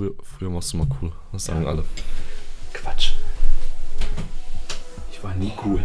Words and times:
früher, 0.00 0.14
früher 0.22 0.54
warst 0.54 0.72
du 0.72 0.78
mal 0.78 0.86
cool. 1.02 1.12
Das 1.32 1.44
sagen 1.44 1.66
alle. 1.66 1.84
Quatsch. 2.72 3.12
Ich 5.12 5.22
war 5.22 5.34
nie 5.34 5.52
cool. 5.64 5.84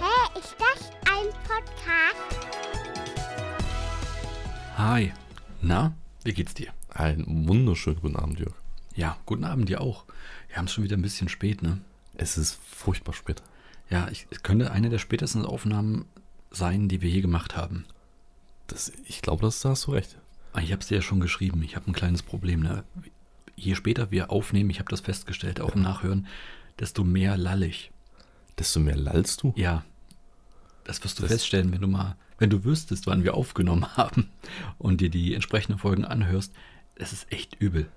Hä, 0.00 0.38
ist 0.38 0.54
das 0.58 0.90
ein 1.06 1.32
Podcast? 1.46 2.36
Hi. 4.76 5.12
Na, 5.62 5.94
wie 6.24 6.34
geht's 6.34 6.52
dir? 6.52 6.72
Einen 6.90 7.48
wunderschönen 7.48 8.00
guten 8.00 8.16
Abend, 8.16 8.38
Jörg. 8.38 8.54
Ja, 8.94 9.16
guten 9.26 9.44
Abend 9.44 9.68
dir 9.68 9.80
auch. 9.80 10.04
Wir 10.58 10.60
haben 10.62 10.66
es 10.66 10.72
schon 10.72 10.82
wieder 10.82 10.96
ein 10.96 11.02
bisschen 11.02 11.28
spät, 11.28 11.62
ne? 11.62 11.78
Es 12.16 12.36
ist 12.36 12.58
furchtbar 12.68 13.12
spät. 13.12 13.44
Ja, 13.90 14.08
ich, 14.10 14.26
es 14.30 14.42
könnte 14.42 14.72
eine 14.72 14.90
der 14.90 14.98
spätesten 14.98 15.44
Aufnahmen 15.46 16.04
sein, 16.50 16.88
die 16.88 17.00
wir 17.00 17.08
je 17.08 17.20
gemacht 17.20 17.56
haben. 17.56 17.84
Das, 18.66 18.90
ich 19.04 19.22
glaube, 19.22 19.42
das, 19.42 19.60
da 19.60 19.68
hast 19.68 19.86
du 19.86 19.92
recht. 19.92 20.18
Ah, 20.52 20.60
Ich 20.60 20.72
habe 20.72 20.82
es 20.82 20.88
dir 20.88 20.96
ja 20.96 21.00
schon 21.02 21.20
geschrieben. 21.20 21.62
Ich 21.62 21.76
habe 21.76 21.88
ein 21.88 21.92
kleines 21.92 22.24
Problem. 22.24 22.58
Ne? 22.58 22.82
Je 23.54 23.76
später 23.76 24.10
wir 24.10 24.32
aufnehmen, 24.32 24.68
ich 24.70 24.80
habe 24.80 24.90
das 24.90 24.98
festgestellt, 24.98 25.60
auch 25.60 25.76
im 25.76 25.82
Nachhören, 25.82 26.26
desto 26.80 27.04
mehr 27.04 27.36
lallig. 27.36 27.92
Desto 28.58 28.80
mehr 28.80 28.96
lallst 28.96 29.44
du. 29.44 29.52
Ja, 29.54 29.84
das 30.82 31.04
wirst 31.04 31.20
du 31.20 31.22
Das- 31.22 31.30
feststellen, 31.30 31.70
wenn 31.70 31.82
du 31.82 31.86
mal, 31.86 32.16
wenn 32.38 32.50
du 32.50 32.64
wüsstest, 32.64 33.06
wann 33.06 33.22
wir 33.22 33.34
aufgenommen 33.34 33.86
haben 33.96 34.28
und 34.76 35.00
dir 35.00 35.08
die 35.08 35.34
entsprechenden 35.34 35.78
Folgen 35.78 36.04
anhörst. 36.04 36.52
Es 36.96 37.12
ist 37.12 37.30
echt 37.30 37.54
übel. 37.60 37.88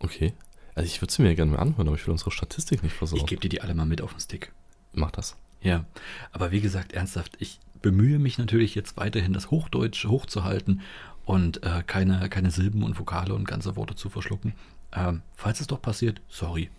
Okay. 0.00 0.34
Also 0.74 0.86
ich 0.86 1.00
würde 1.02 1.12
sie 1.12 1.22
mir 1.22 1.34
gerne 1.34 1.52
mal 1.52 1.58
anhören, 1.58 1.88
aber 1.88 1.96
ich 1.96 2.06
will 2.06 2.12
unsere 2.12 2.30
Statistik 2.30 2.82
nicht 2.82 2.92
Ich 2.92 2.98
versauen. 2.98 3.26
gebe 3.26 3.40
dir 3.40 3.48
die 3.48 3.60
alle 3.62 3.74
mal 3.74 3.86
mit 3.86 4.00
auf 4.02 4.12
den 4.12 4.20
Stick. 4.20 4.52
Mach 4.92 5.10
das. 5.10 5.36
Ja, 5.62 5.84
aber 6.32 6.50
wie 6.52 6.60
gesagt, 6.60 6.92
ernsthaft, 6.92 7.36
ich 7.38 7.58
bemühe 7.82 8.18
mich 8.18 8.38
natürlich 8.38 8.74
jetzt 8.74 8.96
weiterhin, 8.96 9.32
das 9.32 9.50
Hochdeutsch 9.50 10.06
hochzuhalten 10.06 10.80
und 11.24 11.62
äh, 11.62 11.82
keine, 11.86 12.28
keine 12.28 12.50
Silben 12.50 12.82
und 12.82 12.98
Vokale 12.98 13.34
und 13.34 13.44
ganze 13.46 13.76
Worte 13.76 13.94
zu 13.94 14.08
verschlucken. 14.08 14.54
Ähm, 14.92 15.22
falls 15.36 15.60
es 15.60 15.66
doch 15.66 15.80
passiert, 15.82 16.20
sorry. 16.28 16.70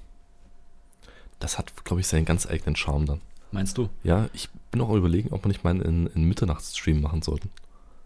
Das 1.40 1.58
hat, 1.58 1.86
glaube 1.86 2.02
ich, 2.02 2.08
seinen 2.08 2.26
ganz 2.26 2.46
eigenen 2.48 2.76
Charme 2.76 3.06
dann. 3.06 3.22
Meinst 3.52 3.78
du? 3.78 3.90
Ja, 4.04 4.30
ich 4.34 4.50
bin 4.72 4.82
auch 4.82 4.94
überlegen, 4.94 5.30
ob 5.32 5.44
wir 5.44 5.48
nicht 5.50 5.64
mal 5.64 5.72
einen, 5.72 6.08
einen 6.14 6.28
Mitternachtsstream 6.28 7.02
machen 7.02 7.22
sollten. 7.22 7.50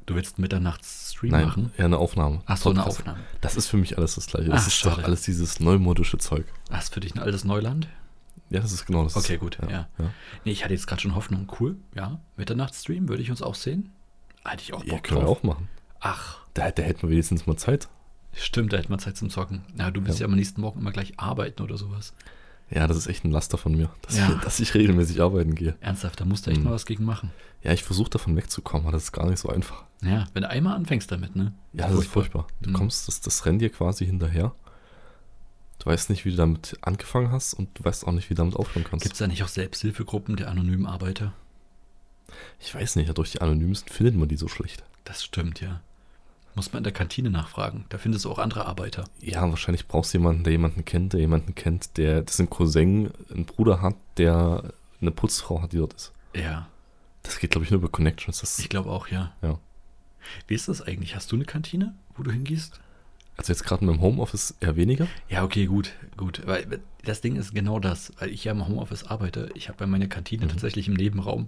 Du 0.06 0.14
willst 0.16 0.38
Mitternachtsstream 0.38 1.32
Nein, 1.32 1.46
machen? 1.48 1.72
ja, 1.78 1.86
eine 1.86 1.98
Aufnahme. 1.98 2.42
Ach 2.46 2.58
so, 2.58 2.70
eine. 2.70 2.86
Aufnahme. 2.86 3.20
Das 3.42 3.56
ist 3.56 3.68
für 3.68 3.78
mich 3.78 3.98
alles 3.98 4.16
das 4.16 4.28
Gleiche. 4.28 4.50
Das 4.50 4.64
Ach, 4.64 4.68
ist 4.68 4.76
schade. 4.76 4.96
doch 4.98 5.04
alles 5.04 5.24
dieses 5.24 5.60
neumodische 5.60 6.18
Zeug. 6.20 6.46
Ach, 6.70 6.80
ist 6.82 6.94
für 6.94 7.00
dich 7.00 7.16
ein 7.16 7.20
altes 7.20 7.44
Neuland? 7.44 7.88
Ja, 8.52 8.60
das 8.60 8.72
ist 8.72 8.86
genau 8.86 9.04
das. 9.04 9.16
Okay, 9.18 9.38
gut, 9.38 9.58
ja. 9.64 9.88
ja. 9.98 10.12
Nee, 10.44 10.52
ich 10.52 10.64
hatte 10.64 10.74
jetzt 10.74 10.86
gerade 10.86 11.02
schon 11.02 11.16
Hoffnung. 11.16 11.52
Cool, 11.60 11.78
ja. 11.96 12.20
Mitternachtsstream, 12.38 13.10
würde 13.10 13.24
ich 13.24 13.32
uns 13.32 13.42
auch 13.42 13.56
sehen? 13.56 13.92
Hätte 14.46 14.62
ich 14.62 14.74
auch 14.74 14.84
Ja, 14.84 14.94
Bock 14.94 15.04
können 15.04 15.22
wir 15.22 15.26
drauf. 15.26 15.40
auch 15.40 15.44
machen. 15.44 15.68
Ach, 16.00 16.38
Da, 16.54 16.70
da 16.70 16.84
hätten 16.84 17.02
wir 17.02 17.10
wenigstens 17.10 17.48
mal 17.48 17.58
Zeit. 17.58 17.88
stimmt, 18.34 18.74
da 18.74 18.78
hätte 18.78 18.90
man 18.90 19.00
Zeit 19.00 19.18
zum 19.18 19.32
Zocken. 19.32 19.64
Na, 19.74 19.90
du 19.90 20.06
willst 20.06 20.20
ja, 20.20 20.28
Ja. 20.28 20.32
am 20.32 20.38
nächsten 20.38 20.62
Morgen 20.62 20.82
immer 20.82 20.92
gleich 20.92 21.14
arbeiten 21.20 21.64
oder 21.64 21.78
sowas. 21.78 22.14
Ja, 22.72 22.88
das 22.88 22.98
ist 22.98 23.08
echt 23.08 23.24
ein 23.24 23.32
Laster 23.32 23.58
von 23.58 23.74
mir, 23.76 23.90
dass, 24.02 24.18
Ja. 24.18 24.34
ich, 24.34 24.42
dass 24.42 24.60
ich 24.60 24.74
regelmäßig 24.74 25.22
arbeiten 25.22 25.54
gehe. 25.56 25.76
Ernsthaft, 25.82 26.20
da 26.20 26.26
musst 26.26 26.46
du 26.48 26.52
echt 26.52 26.58
Hm. 26.58 26.66
mal 26.66 26.72
was 26.74 26.86
gegen 26.86 27.06
machen. 27.06 27.32
Ja, 27.62 27.72
ich 27.74 27.84
versuche 27.84 28.10
davon 28.10 28.36
wegzukommen, 28.36 28.86
aber 28.88 28.92
das 28.94 29.04
ist 29.04 29.12
gar 29.12 29.28
nicht 29.30 29.40
so 29.40 29.50
einfach. 29.50 29.84
Ja, 30.02 30.26
wenn 30.34 30.42
du 30.44 30.50
einmal 30.50 30.76
anfängst 30.76 31.12
damit, 31.12 31.36
ne? 31.36 31.54
Ja, 31.74 31.88
das 31.88 32.00
ist 32.00 32.08
furchtbar. 32.08 32.48
Du 32.62 32.70
Mhm. 32.72 32.74
kommst, 32.74 33.08
das, 33.08 33.22
das 33.22 33.46
rennt 33.46 33.62
dir 33.62 33.70
quasi 33.70 34.06
hinterher. 34.06 34.54
Du 35.80 35.86
weißt 35.88 36.10
nicht, 36.10 36.26
wie 36.26 36.32
du 36.32 36.38
damit 36.38 36.78
angefangen 36.82 37.32
hast 37.32 37.54
und 37.54 37.70
du 37.78 37.84
weißt 37.84 38.08
auch 38.08 38.12
nicht, 38.12 38.30
wie 38.30 38.34
du 38.34 38.40
damit 38.40 38.56
aufhören 38.56 38.84
kannst. 38.90 39.04
Gibt 39.04 39.14
es 39.14 39.20
da 39.20 39.28
nicht 39.28 39.44
auch 39.44 39.48
Selbsthilfegruppen 39.48 40.36
der 40.36 40.50
anonymen 40.50 40.86
Arbeiter? 40.88 41.34
ich 42.60 42.74
weiß 42.74 42.96
nicht, 42.96 43.08
ja, 43.08 43.14
durch 43.14 43.32
die 43.32 43.42
Anonymsten 43.42 43.94
findet 43.94 44.16
man 44.16 44.28
die 44.28 44.36
so 44.38 44.48
schlecht. 44.48 44.84
Das 45.04 45.24
stimmt, 45.24 45.62
ja. 45.62 45.82
Muss 46.56 46.72
man 46.72 46.80
in 46.80 46.84
der 46.86 46.94
Kantine 46.94 47.30
nachfragen. 47.30 47.86
Da 47.90 47.98
findest 47.98 48.24
du 48.26 48.32
auch 48.32 48.40
andere 48.40 48.66
Arbeiter. 48.66 49.04
Ja, 49.20 49.42
wahrscheinlich 49.50 49.88
brauchst 49.88 50.14
du 50.14 50.18
jemanden, 50.20 50.44
der 50.46 50.52
jemanden 50.54 50.86
kennt, 50.86 51.12
der 51.14 51.20
jemanden 51.20 51.54
kennt, 51.54 51.98
der 51.98 52.22
dessen 52.22 52.50
Cousin 52.50 53.12
einen 53.30 53.46
Bruder 53.46 53.82
hat, 53.82 53.96
der 54.18 54.74
eine 55.02 55.12
Putzfrau 55.12 55.62
hat, 55.62 55.74
die 55.74 55.78
dort 55.78 55.94
ist. 55.94 56.14
Ja, 56.34 56.68
Das 57.24 57.40
geht, 57.40 57.52
glaube 57.52 57.66
ich, 57.66 57.72
nur 57.72 57.80
über 57.80 57.90
Connections. 57.90 58.40
Das, 58.40 58.58
ich 58.60 58.70
glaube 58.70 58.90
auch, 58.90 59.08
ja. 59.10 59.34
ja. 59.42 59.60
Wie 60.48 60.54
ist 60.56 60.68
das 60.70 60.82
eigentlich? 60.82 61.16
Hast 61.16 61.32
du 61.32 61.36
eine 61.36 61.46
Kantine, 61.46 61.94
wo 62.16 62.24
du 62.24 62.32
hingehst? 62.32 62.80
Also 63.38 63.52
jetzt 63.52 63.66
gerade 63.66 63.84
mit 63.84 63.94
dem 63.96 64.02
Homeoffice 64.02 64.56
eher 64.62 64.78
weniger. 64.78 65.08
Ja, 65.28 65.44
okay, 65.44 65.66
gut, 65.66 65.92
gut. 66.16 66.42
Weil 66.46 66.80
das 67.04 67.20
Ding 67.20 67.36
ist 67.36 67.54
genau 67.54 67.80
das, 67.80 68.14
weil 68.20 68.30
ich 68.30 68.46
ja 68.46 68.54
im 68.54 68.66
Homeoffice 68.66 69.04
arbeite. 69.04 69.50
Ich 69.56 69.68
habe 69.68 69.82
ja 69.84 69.88
meine 69.88 70.08
Kantine 70.08 70.46
Mhm. 70.46 70.50
tatsächlich 70.50 70.88
im 70.88 70.94
Nebenraum. 70.94 71.48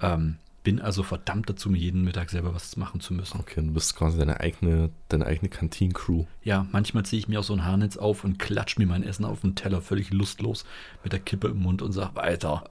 Ähm, 0.00 0.38
bin 0.64 0.80
also 0.80 1.02
verdammt 1.02 1.48
dazu, 1.48 1.70
mir 1.70 1.78
jeden 1.78 2.02
Mittag 2.02 2.30
selber 2.30 2.54
was 2.54 2.76
machen 2.76 3.00
zu 3.00 3.14
müssen. 3.14 3.38
Okay, 3.38 3.60
du 3.60 3.70
bist 3.72 3.94
quasi 3.94 4.18
deine 4.18 4.40
eigene, 4.40 4.90
deine 5.08 5.26
eigene 5.26 5.50
Kantinen-Crew. 5.50 6.24
Ja, 6.42 6.66
manchmal 6.72 7.04
ziehe 7.04 7.20
ich 7.20 7.28
mir 7.28 7.38
auch 7.38 7.44
so 7.44 7.52
ein 7.52 7.64
Haarnetz 7.64 7.98
auf 7.98 8.24
und 8.24 8.38
klatsch 8.38 8.78
mir 8.78 8.86
mein 8.86 9.04
Essen 9.04 9.26
auf 9.26 9.42
den 9.42 9.54
Teller 9.54 9.82
völlig 9.82 10.10
lustlos 10.10 10.64
mit 11.04 11.12
der 11.12 11.20
Kippe 11.20 11.48
im 11.48 11.60
Mund 11.60 11.82
und 11.82 11.92
sag 11.92 12.16
weiter. 12.16 12.64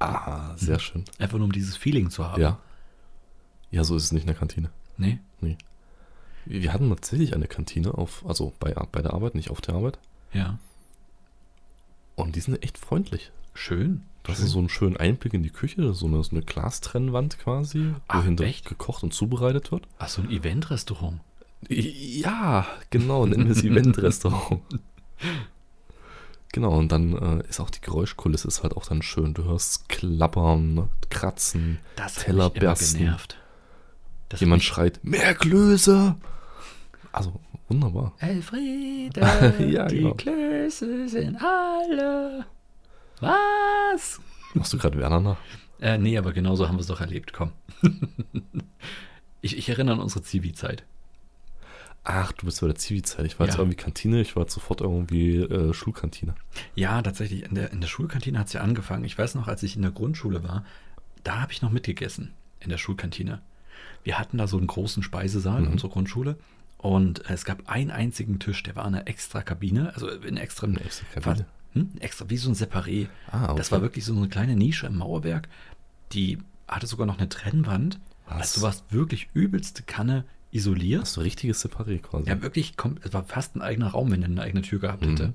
Ah, 0.00 0.56
sehr 0.56 0.80
schön. 0.80 1.04
Einfach 1.18 1.36
nur 1.38 1.44
um 1.44 1.52
dieses 1.52 1.76
Feeling 1.76 2.10
zu 2.10 2.26
haben. 2.26 2.40
Ja. 2.40 2.58
Ja, 3.70 3.84
so 3.84 3.94
ist 3.94 4.04
es 4.04 4.12
nicht 4.12 4.22
in 4.22 4.28
der 4.28 4.36
Kantine. 4.36 4.70
Nee? 4.96 5.18
Nee. 5.40 5.58
Wir 6.46 6.62
wir 6.62 6.72
hatten 6.72 6.88
tatsächlich 6.88 7.34
eine 7.34 7.46
Kantine 7.46 7.94
auf, 7.94 8.24
also 8.26 8.54
bei, 8.58 8.72
bei 8.72 9.02
der 9.02 9.12
Arbeit, 9.12 9.34
nicht 9.34 9.50
auf 9.50 9.60
der 9.60 9.74
Arbeit. 9.74 9.98
Ja. 10.32 10.58
Und 12.16 12.36
die 12.36 12.40
sind 12.40 12.62
echt 12.62 12.78
freundlich. 12.78 13.32
Schön. 13.52 14.02
Hast 14.26 14.38
Schön. 14.38 14.46
so 14.48 14.58
einen 14.58 14.68
schönen 14.70 14.96
Einblick 14.96 15.34
in 15.34 15.42
die 15.42 15.50
Küche, 15.50 15.92
so 15.92 16.06
eine, 16.06 16.22
so 16.24 16.30
eine 16.34 16.42
Glastrennwand 16.42 17.38
quasi, 17.38 17.88
wo 17.90 18.00
Ach, 18.08 18.24
hinter 18.24 18.44
echt? 18.44 18.64
gekocht 18.66 19.02
und 19.02 19.12
zubereitet 19.12 19.70
wird. 19.70 19.86
Ach, 19.98 20.08
so 20.08 20.22
ein 20.22 20.30
Eventrestaurant. 20.30 21.20
Ja, 21.68 22.66
genau, 22.90 23.26
nennen 23.26 23.44
wir 23.46 23.52
es 23.52 23.62
Event-Restaurant. 23.64 24.62
Genau, 26.52 26.76
und 26.78 26.90
dann 26.92 27.40
äh, 27.40 27.48
ist 27.48 27.60
auch 27.60 27.70
die 27.70 27.80
Geräuschkulisse 27.80 28.48
ist 28.48 28.62
halt 28.62 28.76
auch 28.76 28.86
dann 28.86 29.02
schön. 29.02 29.34
Du 29.34 29.44
hörst 29.44 29.88
klappern, 29.88 30.74
ne, 30.74 30.88
kratzen, 31.10 31.78
Das 31.96 32.14
Teller 32.14 32.44
mich 32.48 32.56
immer 32.56 32.60
bersten. 32.68 32.98
genervt. 32.98 33.36
Das 34.28 34.40
Jemand 34.40 34.62
hat 34.62 34.66
schreit, 34.66 35.00
mehr 35.04 35.34
Klöße! 35.34 36.14
Also, 37.12 37.32
wunderbar. 37.68 38.12
mich, 38.20 38.28
Elfriede, 38.30 39.20
Ja, 39.68 39.86
die 39.86 39.98
genau. 39.98 40.14
Klöße 40.14 41.08
sind 41.08 41.36
alle. 41.36 42.46
Was? 43.20 43.30
Machst 44.54 44.72
du 44.72 44.78
gerade 44.78 44.98
Werner 44.98 45.20
nach? 45.20 45.36
Äh, 45.80 45.98
nee, 45.98 46.16
aber 46.16 46.32
genauso 46.32 46.68
haben 46.68 46.76
wir 46.76 46.80
es 46.82 46.86
doch 46.86 47.00
erlebt. 47.00 47.32
Komm. 47.32 47.52
ich, 49.40 49.56
ich 49.58 49.68
erinnere 49.68 49.96
an 49.96 50.00
unsere 50.00 50.22
Zivi-Zeit. 50.22 50.84
Ach, 52.06 52.32
du 52.32 52.44
bist 52.46 52.60
bei 52.60 52.66
der 52.66 52.76
Zivi-Zeit. 52.76 53.24
Ich 53.24 53.38
war 53.38 53.46
jetzt 53.46 53.54
Ja. 53.56 53.60
irgendwie 53.62 53.76
Kantine, 53.76 54.20
ich 54.20 54.36
war 54.36 54.42
jetzt 54.42 54.52
sofort 54.54 54.80
irgendwie 54.82 55.36
äh, 55.38 55.72
Schulkantine. 55.72 56.34
Ja, 56.74 57.00
tatsächlich. 57.00 57.44
In 57.44 57.54
der, 57.54 57.72
in 57.72 57.80
der 57.80 57.88
Schulkantine 57.88 58.38
hat 58.38 58.48
es 58.48 58.52
ja 58.52 58.60
angefangen. 58.60 59.04
Ich 59.04 59.16
weiß 59.16 59.34
noch, 59.36 59.48
als 59.48 59.62
ich 59.62 59.76
in 59.76 59.82
der 59.82 59.90
Grundschule 59.90 60.44
war, 60.44 60.64
da 61.22 61.40
habe 61.40 61.52
ich 61.52 61.62
noch 61.62 61.70
mitgegessen 61.70 62.32
in 62.60 62.68
der 62.68 62.76
Schulkantine. 62.78 63.40
Wir 64.02 64.18
hatten 64.18 64.36
da 64.36 64.46
so 64.46 64.58
einen 64.58 64.66
großen 64.66 65.02
Speisesaal 65.02 65.60
in 65.60 65.64
Mhm. 65.66 65.72
unserer 65.72 65.90
Grundschule 65.90 66.36
und 66.76 67.28
es 67.30 67.46
gab 67.46 67.68
einen 67.70 67.90
einzigen 67.90 68.38
Tisch, 68.38 68.62
der 68.62 68.76
war 68.76 68.86
in 68.86 68.94
einer 68.94 69.08
extra 69.08 69.40
Kabine, 69.42 69.92
also 69.94 70.08
in 70.08 70.36
extra, 70.36 70.66
Eine 70.66 70.80
extra 70.82 71.06
Kabine? 71.20 71.46
Hm? 71.74 71.90
extra 72.00 72.28
wie 72.30 72.36
so 72.36 72.48
ein 72.50 72.54
Separé. 72.54 73.08
Ah, 73.30 73.44
okay. 73.46 73.54
Das 73.56 73.72
war 73.72 73.82
wirklich 73.82 74.04
so 74.04 74.16
eine 74.16 74.28
kleine 74.28 74.56
Nische 74.56 74.86
im 74.86 74.96
Mauerwerk. 74.98 75.48
Die 76.12 76.38
hatte 76.68 76.86
sogar 76.86 77.06
noch 77.06 77.18
eine 77.18 77.28
Trennwand. 77.28 77.98
Was? 78.26 78.38
Also 78.56 78.60
du 78.60 78.66
warst 78.66 78.84
wirklich 78.92 79.28
übelste 79.34 79.82
Kanne 79.82 80.24
isoliert. 80.50 81.02
Hast 81.02 81.16
du 81.16 81.20
richtiges 81.22 81.64
Separé 81.64 81.98
quasi. 82.00 82.28
Ja, 82.28 82.40
wirklich, 82.42 82.74
es 83.02 83.12
war 83.12 83.24
fast 83.24 83.56
ein 83.56 83.62
eigener 83.62 83.88
Raum, 83.88 84.10
wenn 84.12 84.22
er 84.22 84.28
eine 84.28 84.42
eigene 84.42 84.62
Tür 84.62 84.78
gehabt 84.78 85.02
Mhm. 85.04 85.10
hätte. 85.10 85.34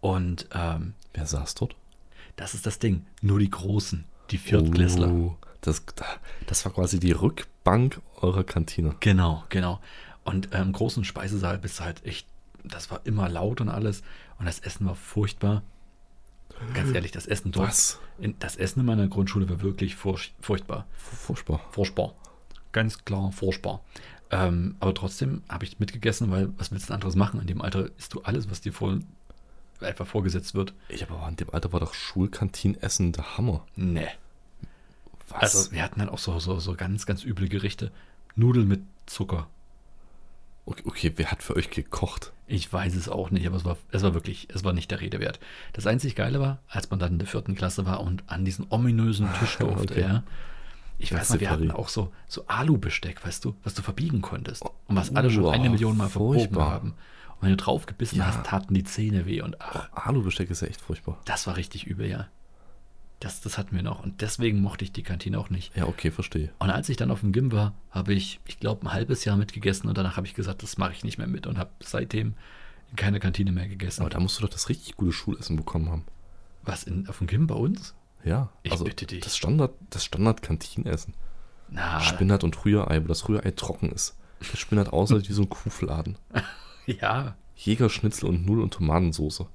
Und 0.00 0.48
ähm, 0.52 0.94
Wer 1.14 1.26
saß 1.26 1.54
dort? 1.54 1.76
das 2.36 2.52
ist 2.54 2.66
das 2.66 2.78
Ding. 2.78 3.06
Nur 3.22 3.38
die 3.38 3.50
Großen, 3.50 4.04
die 4.30 4.38
Viertklässler. 4.38 5.08
Oh, 5.10 5.36
das, 5.60 5.82
das 6.46 6.64
war 6.64 6.72
quasi 6.72 6.98
die 7.00 7.12
Rückbank 7.12 8.00
eurer 8.20 8.44
Kantine. 8.44 8.96
Genau, 9.00 9.44
genau. 9.48 9.80
Und 10.24 10.48
ähm, 10.52 10.62
im 10.68 10.72
großen 10.72 11.04
Speisesaal 11.04 11.58
bist 11.58 11.78
du 11.80 11.84
halt 11.84 12.04
echt, 12.04 12.26
das 12.64 12.90
war 12.90 13.00
immer 13.04 13.28
laut 13.28 13.60
und 13.60 13.68
alles. 13.68 14.02
Und 14.44 14.48
das 14.48 14.58
Essen 14.58 14.84
war 14.84 14.94
furchtbar. 14.94 15.62
Ganz 16.74 16.94
ehrlich, 16.94 17.12
das 17.12 17.24
Essen 17.24 17.50
dort. 17.50 17.68
Was? 17.68 17.98
In, 18.18 18.38
das 18.40 18.56
Essen 18.56 18.80
in 18.80 18.84
meiner 18.84 19.08
Grundschule 19.08 19.48
war 19.48 19.62
wirklich 19.62 19.96
furch, 19.96 20.34
furchtbar. 20.38 20.86
Furchtbar. 20.98 21.60
Furchtbar. 21.70 22.14
Ganz 22.72 23.06
klar, 23.06 23.32
furchtbar. 23.32 23.80
Ähm, 24.30 24.76
aber 24.80 24.92
trotzdem 24.92 25.42
habe 25.48 25.64
ich 25.64 25.80
mitgegessen, 25.80 26.30
weil 26.30 26.52
was 26.58 26.70
willst 26.70 26.84
du 26.84 26.86
denn 26.88 26.96
anderes 26.96 27.16
machen? 27.16 27.40
In 27.40 27.46
dem 27.46 27.62
Alter 27.62 27.88
isst 27.96 28.12
du 28.12 28.20
alles, 28.20 28.50
was 28.50 28.60
dir 28.60 28.74
vor, 28.74 28.98
einfach 29.80 30.06
vorgesetzt 30.06 30.54
wird. 30.54 30.74
Ich 30.90 31.02
aber 31.08 31.26
in 31.26 31.36
dem 31.36 31.48
Alter 31.48 31.72
war 31.72 31.80
doch 31.80 31.94
Schulkantinenessen 31.94 33.12
der 33.12 33.38
Hammer. 33.38 33.64
Nee. 33.76 34.08
Was? 35.28 35.56
Also 35.56 35.72
wir 35.72 35.82
hatten 35.82 36.00
dann 36.00 36.10
auch 36.10 36.18
so, 36.18 36.38
so, 36.38 36.60
so 36.60 36.74
ganz, 36.74 37.06
ganz 37.06 37.24
üble 37.24 37.48
Gerichte. 37.48 37.90
Nudeln 38.36 38.68
mit 38.68 38.82
Zucker. 39.06 39.48
Okay, 40.66 40.82
okay, 40.86 41.12
wer 41.16 41.30
hat 41.30 41.42
für 41.42 41.56
euch 41.56 41.68
gekocht? 41.70 42.32
Ich 42.46 42.72
weiß 42.72 42.94
es 42.96 43.08
auch 43.08 43.30
nicht, 43.30 43.46
aber 43.46 43.56
es 43.56 43.64
war, 43.64 43.76
es 43.90 44.02
war 44.02 44.14
wirklich, 44.14 44.48
es 44.54 44.64
war 44.64 44.72
nicht 44.72 44.90
der 44.90 45.00
Rede 45.00 45.20
wert. 45.20 45.38
Das 45.74 45.86
einzig 45.86 46.14
Geile 46.14 46.40
war, 46.40 46.58
als 46.68 46.88
man 46.90 46.98
dann 46.98 47.12
in 47.12 47.18
der 47.18 47.28
vierten 47.28 47.54
Klasse 47.54 47.84
war 47.86 48.00
und 48.00 48.22
an 48.28 48.44
diesen 48.44 48.66
ominösen 48.70 49.28
Tisch 49.40 49.56
durfte, 49.58 49.92
Okay. 49.94 50.00
ja. 50.00 50.22
Ich 50.98 51.12
weiß 51.12 51.30
noch, 51.30 51.40
wir 51.40 51.48
Separé. 51.48 51.52
hatten 51.52 51.70
auch 51.72 51.88
so, 51.88 52.12
so 52.28 52.46
Alu-Besteck, 52.46 53.26
weißt 53.26 53.44
du, 53.44 53.54
was 53.64 53.74
du 53.74 53.82
verbiegen 53.82 54.22
konntest. 54.22 54.62
Und 54.86 54.96
was 54.96 55.14
alle 55.14 55.28
schon 55.30 55.44
Uah, 55.44 55.52
eine 55.52 55.68
Million 55.68 55.96
Mal 55.96 56.08
verbogen 56.08 56.56
haben. 56.56 56.90
Und 57.36 57.42
wenn 57.42 57.50
du 57.50 57.56
drauf 57.56 57.84
gebissen 57.86 58.16
Ja. 58.18 58.26
hast, 58.26 58.46
taten 58.46 58.74
die 58.74 58.84
Zähne 58.84 59.26
weh. 59.26 59.42
Und 59.42 59.60
ach, 59.60 59.90
Alubesteck 59.92 60.50
ist 60.50 60.62
ja 60.62 60.68
echt 60.68 60.80
furchtbar. 60.80 61.18
das 61.24 61.46
war 61.46 61.56
richtig 61.56 61.86
übel, 61.86 62.08
ja. 62.08 62.28
Das, 63.24 63.40
das 63.40 63.56
hatten 63.56 63.74
wir 63.74 63.82
noch. 63.82 64.02
Und 64.04 64.20
deswegen 64.20 64.60
mochte 64.60 64.84
ich 64.84 64.92
die 64.92 65.02
Kantine 65.02 65.38
auch 65.38 65.48
nicht. 65.48 65.74
Ja, 65.74 65.86
okay, 65.86 66.10
verstehe. 66.10 66.50
Und 66.58 66.68
als 66.68 66.88
ich 66.90 66.98
dann 66.98 67.10
auf 67.10 67.20
dem 67.20 67.32
Gym 67.32 67.52
war, 67.52 67.72
habe 67.90 68.12
ich, 68.12 68.38
ich 68.46 68.60
glaube, 68.60 68.82
ein 68.86 68.92
halbes 68.92 69.24
Jahr 69.24 69.36
mitgegessen 69.38 69.88
und 69.88 69.96
danach 69.96 70.18
habe 70.18 70.26
ich 70.26 70.34
gesagt, 70.34 70.62
das 70.62 70.76
mache 70.76 70.92
ich 70.92 71.04
nicht 71.04 71.16
mehr 71.16 71.26
mit 71.26 71.46
und 71.46 71.56
habe 71.56 71.70
seitdem 71.80 72.34
in 72.90 72.96
keine 72.96 73.20
Kantine 73.20 73.50
mehr 73.50 73.66
gegessen. 73.66 74.02
Aber 74.02 74.10
da 74.10 74.20
musst 74.20 74.36
du 74.38 74.42
doch 74.42 74.50
das 74.50 74.68
richtig 74.68 74.96
gute 74.96 75.12
Schulessen 75.12 75.56
bekommen 75.56 75.88
haben. 75.90 76.04
Was, 76.64 76.82
in, 76.84 77.08
auf 77.08 77.16
dem 77.18 77.26
Gym 77.26 77.46
bei 77.46 77.54
uns? 77.54 77.94
Ja, 78.24 78.50
Ich 78.62 78.72
also 78.72 78.84
bitte 78.84 79.06
dich. 79.06 79.20
das 79.24 79.36
Standard, 79.36 79.72
das 79.90 80.04
Standard-Kantinenessen. 80.04 81.14
Na, 81.70 82.00
Spinat 82.00 82.44
und 82.44 82.62
Rührei, 82.64 83.02
wo 83.02 83.08
das 83.08 83.26
Rührei 83.28 83.50
trocken 83.52 83.90
ist. 83.90 84.16
Das 84.40 84.58
Spinat 84.58 84.92
aussieht 84.92 85.28
wie 85.28 85.32
so 85.32 85.42
ein 85.42 85.48
Kuhfladen. 85.48 86.18
ja. 86.86 87.36
Jägerschnitzel 87.56 88.28
und 88.28 88.44
Null- 88.44 88.60
und 88.60 88.74
Tomatensoße. 88.74 89.46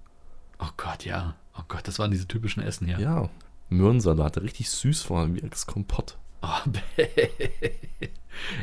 Oh 0.59 0.69
Gott, 0.77 1.05
ja. 1.05 1.35
Oh 1.57 1.63
Gott, 1.67 1.87
das 1.87 1.99
waren 1.99 2.09
diese 2.11 2.27
typischen 2.27 2.63
Essen, 2.63 2.87
ja. 2.87 2.97
Ja. 2.99 3.29
Möhrensalat, 3.69 4.35
der 4.35 4.43
richtig 4.43 4.69
süß 4.69 5.09
war, 5.09 5.33
wie 5.33 5.43
als 5.43 5.65
Kompott. 5.67 6.17
Oh, 6.41 6.47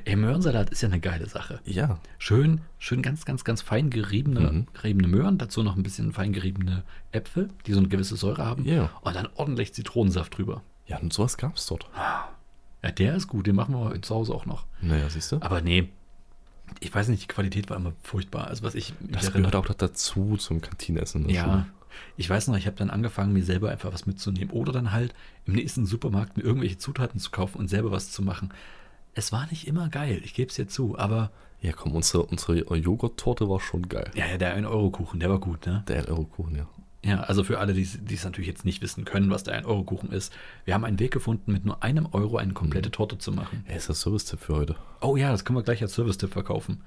Ey, 0.06 0.16
Möhrensalat 0.16 0.70
ist 0.70 0.80
ja 0.80 0.88
eine 0.88 1.00
geile 1.00 1.26
Sache. 1.28 1.60
Ja. 1.66 1.98
Schön, 2.18 2.62
schön 2.78 3.02
ganz, 3.02 3.26
ganz, 3.26 3.44
ganz 3.44 3.60
fein 3.60 3.90
geriebene, 3.90 4.40
Mhm. 4.40 4.66
geriebene 4.72 5.08
Möhren, 5.08 5.36
dazu 5.36 5.62
noch 5.62 5.76
ein 5.76 5.82
bisschen 5.82 6.12
fein 6.14 6.32
geriebene 6.32 6.82
Äpfel, 7.12 7.50
die 7.66 7.72
so 7.74 7.80
eine 7.80 7.88
gewisse 7.88 8.16
Säure 8.16 8.46
haben. 8.46 8.64
Ja. 8.64 8.90
Und 9.02 9.14
dann 9.14 9.28
ordentlich 9.34 9.74
Zitronensaft 9.74 10.38
drüber. 10.38 10.62
Ja, 10.86 10.98
und 10.98 11.12
sowas 11.12 11.36
gab 11.36 11.56
es 11.56 11.66
dort. 11.66 11.86
Ja, 12.82 12.90
der 12.92 13.16
ist 13.16 13.26
gut, 13.28 13.46
den 13.46 13.56
machen 13.56 13.74
wir 13.74 14.00
zu 14.00 14.14
Hause 14.14 14.32
auch 14.34 14.46
noch. 14.46 14.64
Naja, 14.80 15.10
siehst 15.10 15.32
du? 15.32 15.36
Aber 15.42 15.60
nee, 15.60 15.90
ich 16.80 16.94
weiß 16.94 17.08
nicht, 17.08 17.24
die 17.24 17.28
Qualität 17.28 17.68
war 17.68 17.76
immer 17.76 17.92
furchtbar. 18.02 18.46
Also 18.46 18.62
was 18.62 18.74
ich 18.74 18.94
Das 19.02 19.30
gehört 19.32 19.54
auch 19.56 19.66
dazu 19.66 20.36
zum 20.38 20.62
Kantinenessen. 20.62 21.22
in 21.22 21.28
der 21.28 21.36
Ja, 21.36 21.42
Schule. 21.44 21.66
Ich 22.16 22.28
weiß 22.28 22.48
noch, 22.48 22.56
ich 22.56 22.66
habe 22.66 22.76
dann 22.76 22.90
angefangen, 22.90 23.32
mir 23.32 23.44
selber 23.44 23.70
einfach 23.70 23.92
was 23.92 24.06
mitzunehmen. 24.06 24.50
Oder 24.50 24.72
dann 24.72 24.92
halt 24.92 25.14
im 25.44 25.54
nächsten 25.54 25.86
Supermarkt 25.86 26.36
mir 26.36 26.42
irgendwelche 26.44 26.78
Zutaten 26.78 27.20
zu 27.20 27.30
kaufen 27.30 27.58
und 27.58 27.68
selber 27.68 27.90
was 27.90 28.10
zu 28.12 28.22
machen. 28.22 28.52
Es 29.14 29.32
war 29.32 29.46
nicht 29.50 29.66
immer 29.66 29.88
geil, 29.88 30.20
ich 30.24 30.34
gebe 30.34 30.50
es 30.50 30.56
dir 30.56 30.68
zu, 30.68 30.98
aber 30.98 31.30
Ja, 31.62 31.72
komm, 31.72 31.92
unsere, 31.92 32.24
unsere 32.24 32.76
Joghurt-Torte 32.76 33.48
war 33.48 33.60
schon 33.60 33.88
geil. 33.88 34.10
ja, 34.14 34.26
ja, 34.26 34.36
der 34.36 34.58
1-Euro-Kuchen, 34.58 35.20
der 35.20 35.30
war 35.30 35.40
gut, 35.40 35.66
ne? 35.66 35.84
Der 35.88 36.04
1-Euro-Kuchen, 36.04 36.54
ja. 36.56 36.66
Ja, 37.02 37.20
also 37.20 37.44
für 37.44 37.60
alle, 37.60 37.72
die 37.72 37.82
es 37.82 37.98
die 38.02 38.14
es 38.14 38.24
natürlich 38.24 38.48
jetzt 38.48 38.64
nicht 38.64 38.82
wissen 38.82 39.04
können, 39.04 39.30
was 39.30 39.44
der 39.44 39.62
1-Euro-Kuchen 39.62 40.10
ist. 40.10 40.32
Wir 40.64 40.74
haben 40.74 40.84
einen 40.84 40.98
Weg 40.98 41.12
gefunden, 41.12 41.52
mit 41.52 41.64
nur 41.64 41.82
einem 41.82 42.06
Euro 42.12 42.36
eine 42.36 42.52
komplette 42.52 42.90
Torte 42.90 43.16
zu 43.16 43.30
machen. 43.32 43.64
Er 43.68 43.76
ist 43.76 43.88
der 43.88 43.94
Service-Tipp 43.94 44.40
für 44.40 44.54
heute. 44.54 44.76
Oh 45.00 45.16
ja, 45.16 45.30
das 45.30 45.44
können 45.44 45.56
wir 45.56 45.62
gleich 45.62 45.80
als 45.82 45.94
Service-Tipp 45.94 46.32
verkaufen. 46.32 46.82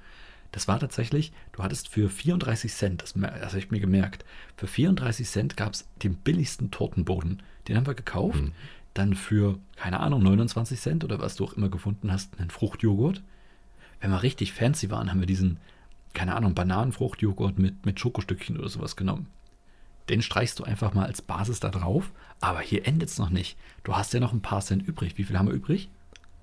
Das 0.52 0.66
war 0.66 0.80
tatsächlich, 0.80 1.32
du 1.52 1.62
hattest 1.62 1.88
für 1.88 2.08
34 2.08 2.72
Cent, 2.72 3.02
das, 3.02 3.14
das 3.14 3.48
habe 3.48 3.58
ich 3.58 3.70
mir 3.70 3.80
gemerkt, 3.80 4.24
für 4.56 4.66
34 4.66 5.28
Cent 5.28 5.56
gab 5.56 5.74
es 5.74 5.86
den 6.02 6.16
billigsten 6.16 6.70
Tortenboden. 6.70 7.42
Den 7.68 7.76
haben 7.76 7.86
wir 7.86 7.94
gekauft. 7.94 8.40
Mhm. 8.40 8.52
Dann 8.94 9.14
für, 9.14 9.58
keine 9.76 10.00
Ahnung, 10.00 10.22
29 10.22 10.80
Cent 10.80 11.04
oder 11.04 11.20
was 11.20 11.36
du 11.36 11.44
auch 11.44 11.52
immer 11.52 11.68
gefunden 11.68 12.10
hast, 12.10 12.38
einen 12.40 12.50
Fruchtjoghurt. 12.50 13.22
Wenn 14.00 14.10
wir 14.10 14.22
richtig 14.22 14.52
fancy 14.52 14.90
waren, 14.90 15.10
haben 15.10 15.20
wir 15.20 15.26
diesen, 15.26 15.58
keine 16.12 16.34
Ahnung, 16.34 16.54
Bananenfruchtjoghurt 16.54 17.58
mit, 17.58 17.86
mit 17.86 18.00
Schokostückchen 18.00 18.58
oder 18.58 18.68
sowas 18.68 18.96
genommen. 18.96 19.28
Den 20.08 20.22
streichst 20.22 20.58
du 20.58 20.64
einfach 20.64 20.92
mal 20.92 21.06
als 21.06 21.22
Basis 21.22 21.60
da 21.60 21.68
drauf. 21.68 22.10
Aber 22.40 22.60
hier 22.60 22.86
endet 22.86 23.10
es 23.10 23.18
noch 23.18 23.30
nicht. 23.30 23.56
Du 23.84 23.94
hast 23.94 24.12
ja 24.12 24.18
noch 24.18 24.32
ein 24.32 24.42
paar 24.42 24.60
Cent 24.60 24.82
übrig. 24.82 25.16
Wie 25.18 25.24
viel 25.24 25.38
haben 25.38 25.46
wir 25.46 25.54
übrig? 25.54 25.88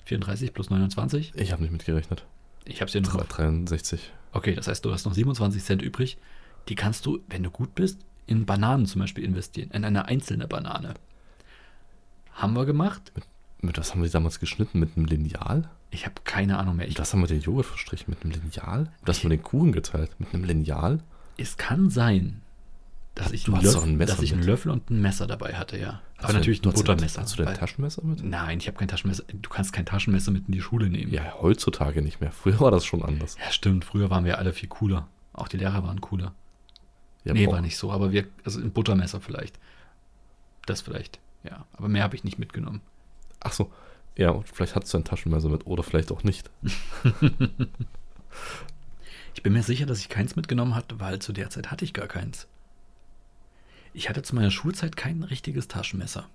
34 0.06 0.54
plus 0.54 0.70
29? 0.70 1.34
Ich 1.36 1.52
habe 1.52 1.64
nicht 1.64 1.72
mitgerechnet. 1.72 2.26
Ich 2.68 2.82
habe 2.82 2.88
es 2.88 2.92
hier 2.92 3.02
noch. 3.02 3.16
63. 3.16 4.12
Okay, 4.34 4.56
das 4.56 4.68
heißt, 4.68 4.84
du 4.84 4.92
hast 4.92 5.06
noch 5.06 5.14
27 5.14 5.64
Cent 5.64 5.82
übrig. 5.82 6.18
Die 6.70 6.76
kannst 6.76 7.06
du, 7.06 7.20
wenn 7.28 7.44
du 7.44 7.50
gut 7.50 7.76
bist, 7.76 8.00
in 8.26 8.46
Bananen 8.46 8.86
zum 8.86 9.02
Beispiel 9.02 9.24
investieren. 9.24 9.72
In 9.72 9.86
eine 9.86 10.06
einzelne 10.06 10.48
Banane. 10.48 10.94
Haben 12.34 12.54
wir 12.54 12.66
gemacht. 12.66 13.14
Mit 13.62 13.78
was 13.78 13.92
haben 13.92 14.04
wir 14.04 14.10
damals 14.10 14.40
geschnitten? 14.40 14.80
Mit 14.80 14.96
einem 14.96 15.06
Lineal? 15.06 15.70
Ich 15.90 16.06
habe 16.06 16.16
keine 16.24 16.60
Ahnung 16.60 16.76
mehr. 16.76 16.88
Ich, 16.88 16.94
Mit 16.94 17.00
was 17.00 17.14
haben 17.14 17.22
wir 17.22 17.28
den 17.28 17.42
Joghurt 17.42 17.66
verstrichen? 17.66 18.06
Mit 18.10 18.24
einem 18.24 18.34
Lineal? 18.34 18.92
Das 19.06 19.20
haben 19.20 19.30
wir 19.30 19.38
den 19.38 19.44
Kuchen 19.44 19.72
geteilt. 19.72 20.12
Mit 20.20 20.34
einem 20.34 20.44
Lineal? 20.44 21.02
es 21.38 21.58
kann 21.58 21.90
sein, 21.90 22.42
dass 23.18 23.32
ich, 23.32 23.44
Du 23.44 23.52
einen 23.52 23.58
hattest 23.60 23.74
Löffel, 23.76 23.82
doch 23.82 23.88
ein 23.94 23.98
Messer 23.98 24.14
dass 24.16 24.24
ich 24.24 24.32
einen 24.32 24.40
mit. 24.40 24.48
Löffel 24.50 24.72
und 24.72 24.90
ein 24.90 25.02
Messer 25.02 25.28
dabei 25.28 25.54
hatte, 25.56 25.78
ja. 25.78 26.02
Aber 26.18 26.24
Hast 26.24 26.30
du 26.30 26.38
natürlich 26.38 26.62
ein 26.64 26.68
hast- 26.68 26.76
Buttermesser. 26.76 27.22
Hast 27.22 27.38
du 27.40 27.44
dein 27.44 27.54
Taschenmesser 27.56 28.04
mit? 28.04 28.24
Nein, 28.24 28.60
ich 28.60 28.68
habe 28.68 28.78
kein 28.78 28.88
Taschenmesser. 28.88 29.24
Du 29.32 29.50
kannst 29.50 29.74
kein 29.74 29.86
Taschenmesser 29.86 30.32
mit 30.32 30.48
in 30.48 30.52
die 30.54 30.62
Schule 30.62 30.90
nehmen. 30.90 31.12
Ja, 31.12 31.34
heutzutage 31.42 32.02
nicht 32.02 32.22
mehr. 32.22 32.32
Früher 32.32 32.60
war 32.60 32.72
das 32.72 32.86
schon 32.86 33.04
anders. 33.04 33.36
Ja, 33.44 33.52
stimmt. 33.52 33.86
Früher 33.86 34.10
waren 34.10 34.26
wir 34.26 34.38
alle 34.38 34.54
viel 34.54 34.70
cooler. 34.70 35.08
Auch 35.34 35.48
die 35.48 35.58
Lehrer 35.58 35.84
waren 35.84 36.02
cooler. 36.02 36.34
Ja, 37.24 37.34
nee, 37.34 37.46
boah. 37.46 37.54
war 37.54 37.62
nicht 37.62 37.78
so. 37.78 37.92
Aber 37.92 38.12
wir, 38.12 38.26
also 38.46 38.60
ein 38.60 38.72
Buttermesser 38.72 39.20
vielleicht. 39.22 39.60
Das 40.66 40.82
vielleicht. 40.82 41.20
Ja, 41.44 41.66
aber 41.74 41.88
mehr 41.90 42.04
habe 42.04 42.16
ich 42.16 42.24
nicht 42.24 42.40
mitgenommen. 42.40 42.82
Ach 43.40 43.52
so. 43.54 43.72
Ja, 44.18 44.32
und 44.32 44.48
vielleicht 44.48 44.76
hattest 44.76 44.94
du 44.94 44.98
ein 44.98 45.04
Taschenmesser 45.04 45.50
mit 45.50 45.68
oder 45.68 45.84
vielleicht 45.84 46.12
auch 46.12 46.24
nicht. 46.24 46.50
Ich 49.34 49.44
bin 49.44 49.54
mir 49.54 49.62
sicher, 49.64 49.86
dass 49.86 50.00
ich 50.00 50.10
keins 50.10 50.36
mitgenommen 50.36 50.74
hatte, 50.76 51.00
weil 51.00 51.20
zu 51.20 51.32
der 51.32 51.50
Zeit 51.52 51.70
hatte 51.70 51.86
ich 51.86 51.94
gar 51.94 52.08
keins. 52.08 52.48
Ich 53.98 54.10
hatte 54.10 54.22
zu 54.22 54.36
meiner 54.36 54.52
Schulzeit 54.52 54.96
kein 54.96 55.24
richtiges 55.24 55.68
Taschenmesser. 55.68 56.30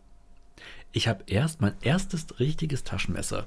Ich 0.90 1.06
habe 1.06 1.22
erst, 1.28 1.60
mein 1.60 1.74
erstes 1.80 2.40
richtiges 2.40 2.82
Taschenmesser 2.82 3.46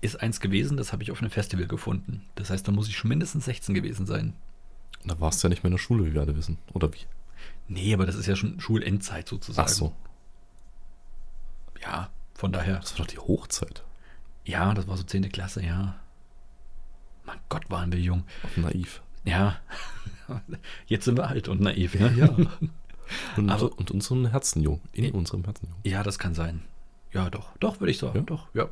ist 0.00 0.18
eins 0.22 0.40
gewesen, 0.40 0.78
das 0.78 0.90
habe 0.90 1.02
ich 1.02 1.12
auf 1.12 1.20
einem 1.20 1.30
Festival 1.30 1.66
gefunden. 1.66 2.24
Das 2.34 2.48
heißt, 2.48 2.66
da 2.66 2.72
muss 2.72 2.88
ich 2.88 2.96
schon 2.96 3.10
mindestens 3.10 3.44
16 3.44 3.74
gewesen 3.74 4.06
sein. 4.06 4.32
Da 5.04 5.20
warst 5.20 5.42
du 5.42 5.48
ja 5.48 5.50
nicht 5.50 5.62
mehr 5.62 5.68
in 5.68 5.76
der 5.76 5.82
Schule, 5.82 6.06
wie 6.06 6.14
wir 6.14 6.22
alle 6.22 6.34
wissen. 6.34 6.56
Oder 6.72 6.90
wie? 6.94 7.04
Nee, 7.68 7.92
aber 7.92 8.06
das 8.06 8.14
ist 8.14 8.24
ja 8.24 8.36
schon 8.36 8.58
Schulendzeit 8.58 9.28
sozusagen. 9.28 9.68
Ach 9.68 9.70
so. 9.70 9.94
Ja, 11.82 12.08
von 12.32 12.52
daher. 12.52 12.78
Das 12.78 12.98
war 12.98 13.04
doch 13.04 13.12
die 13.12 13.18
Hochzeit. 13.18 13.84
Ja, 14.46 14.72
das 14.72 14.88
war 14.88 14.96
so 14.96 15.02
10. 15.02 15.28
Klasse, 15.28 15.62
ja. 15.62 16.00
Mein 17.26 17.38
Gott, 17.50 17.68
waren 17.68 17.92
wir 17.92 18.00
jung. 18.00 18.24
Naiv. 18.56 19.02
Ja. 19.24 19.60
Jetzt 20.86 21.04
sind 21.04 21.18
wir 21.18 21.28
alt 21.28 21.48
und 21.48 21.60
naiv. 21.60 21.94
Ja, 21.96 22.08
Und, 23.36 23.50
Aber- 23.50 23.76
und 23.78 23.90
unseren 23.90 24.26
Herzen 24.30 24.62
jung. 24.62 24.80
In 24.92 25.04
Ja. 25.04 25.12
unserem 25.12 25.44
Herzen 25.44 25.66
jung. 25.68 25.76
Ja, 25.84 26.02
das 26.02 26.18
kann 26.18 26.34
sein. 26.34 26.62
Ja, 27.12 27.30
doch. 27.30 27.56
Doch, 27.58 27.80
würde 27.80 27.90
ich 27.90 27.98
sagen. 27.98 28.18
Ja? 28.18 28.22
Doch, 28.22 28.48
ja. 28.54 28.68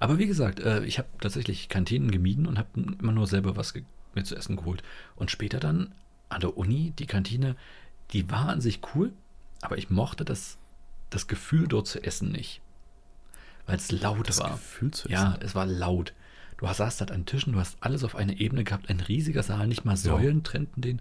Aber 0.00 0.18
wie 0.18 0.26
gesagt, 0.26 0.60
äh, 0.60 0.84
ich 0.84 0.98
habe 0.98 1.08
tatsächlich 1.20 1.68
Kantinen 1.68 2.10
gemieden 2.10 2.46
und 2.46 2.58
habe 2.58 2.68
immer 3.00 3.12
nur 3.12 3.26
selber 3.26 3.56
was 3.56 3.74
mir 4.14 4.24
zu 4.24 4.34
essen 4.36 4.56
geholt. 4.56 4.82
Und 5.16 5.30
später 5.30 5.60
dann 5.60 5.94
an 6.28 6.40
der 6.40 6.56
Uni, 6.56 6.92
die 6.98 7.06
Kantine, 7.06 7.54
die 8.12 8.28
war 8.30 8.48
an 8.48 8.60
sich 8.60 8.80
cool, 8.94 9.12
aber 9.62 9.78
ich 9.78 9.88
mochte 9.90 10.24
das, 10.24 10.58
das 11.10 11.26
Gefühl 11.28 11.68
dort 11.68 11.86
zu 11.86 12.02
essen 12.02 12.32
nicht. 12.32 12.60
Weil 13.66 13.76
es 13.76 13.92
laut 13.92 14.28
Das 14.28 14.40
war. 14.40 14.50
Gefühl 14.50 14.90
zu 14.90 15.08
Ja, 15.08 15.32
essen. 15.34 15.42
es 15.42 15.54
war 15.54 15.66
laut. 15.66 16.12
Du 16.56 16.66
saßt 16.66 17.00
dort 17.00 17.12
an 17.12 17.24
Tischen, 17.24 17.52
du 17.52 17.60
hast 17.60 17.76
alles 17.80 18.02
auf 18.02 18.16
einer 18.16 18.40
Ebene 18.40 18.64
gehabt, 18.64 18.90
ein 18.90 18.98
riesiger 19.00 19.44
Saal, 19.44 19.68
nicht 19.68 19.84
mal 19.84 19.96
Säulen 19.96 20.42
trennten 20.42 20.80
den. 20.82 21.00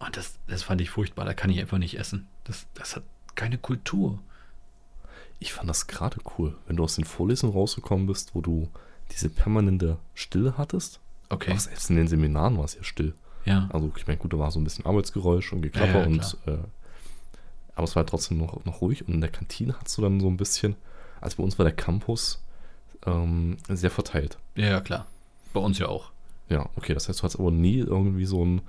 Und 0.00 0.16
das, 0.16 0.38
das 0.48 0.62
fand 0.62 0.80
ich 0.80 0.90
furchtbar, 0.90 1.24
da 1.24 1.34
kann 1.34 1.50
ich 1.50 1.60
einfach 1.60 1.78
nicht 1.78 1.98
essen. 1.98 2.26
Das, 2.44 2.66
das 2.74 2.96
hat 2.96 3.04
keine 3.34 3.58
Kultur. 3.58 4.18
Ich 5.38 5.52
fand 5.52 5.68
das 5.68 5.86
gerade 5.86 6.18
cool, 6.36 6.56
wenn 6.66 6.76
du 6.76 6.84
aus 6.84 6.96
den 6.96 7.04
Vorlesungen 7.04 7.54
rausgekommen 7.54 8.06
bist, 8.06 8.34
wo 8.34 8.40
du 8.40 8.68
diese 9.12 9.28
permanente 9.28 9.98
Stille 10.14 10.56
hattest. 10.56 11.00
Okay. 11.28 11.52
Auch 11.52 11.58
selbst 11.58 11.90
in 11.90 11.96
den 11.96 12.08
Seminaren 12.08 12.56
war 12.58 12.64
es 12.64 12.74
ja 12.74 12.82
still. 12.82 13.14
Ja. 13.44 13.68
Also 13.72 13.92
ich 13.96 14.06
meine, 14.06 14.18
gut, 14.18 14.32
da 14.32 14.38
war 14.38 14.50
so 14.50 14.58
ein 14.58 14.64
bisschen 14.64 14.86
Arbeitsgeräusch 14.86 15.52
und 15.52 15.62
Geklapper 15.62 15.92
Ja, 15.92 16.00
ja, 16.00 16.06
und 16.06 16.36
äh, 16.46 16.58
aber 17.74 17.84
es 17.84 17.96
war 17.96 18.04
trotzdem 18.04 18.38
noch, 18.38 18.64
noch 18.64 18.80
ruhig 18.80 19.06
und 19.06 19.14
in 19.14 19.20
der 19.20 19.30
Kantine 19.30 19.74
hast 19.82 19.96
du 19.96 20.02
dann 20.02 20.20
so 20.20 20.28
ein 20.28 20.36
bisschen, 20.36 20.76
also 21.20 21.38
bei 21.38 21.42
uns 21.42 21.58
war 21.58 21.64
der 21.64 21.74
Campus 21.74 22.42
ähm, 23.06 23.56
sehr 23.68 23.90
verteilt. 23.90 24.38
Ja, 24.56 24.66
ja, 24.66 24.80
klar. 24.80 25.06
Bei 25.52 25.60
uns 25.60 25.78
ja 25.78 25.88
auch. 25.88 26.10
Ja, 26.48 26.68
okay, 26.76 26.94
das 26.94 27.08
heißt, 27.08 27.20
du 27.20 27.22
hast 27.24 27.36
aber 27.36 27.50
nie 27.50 27.78
irgendwie 27.78 28.26
so 28.26 28.44
ein 28.44 28.62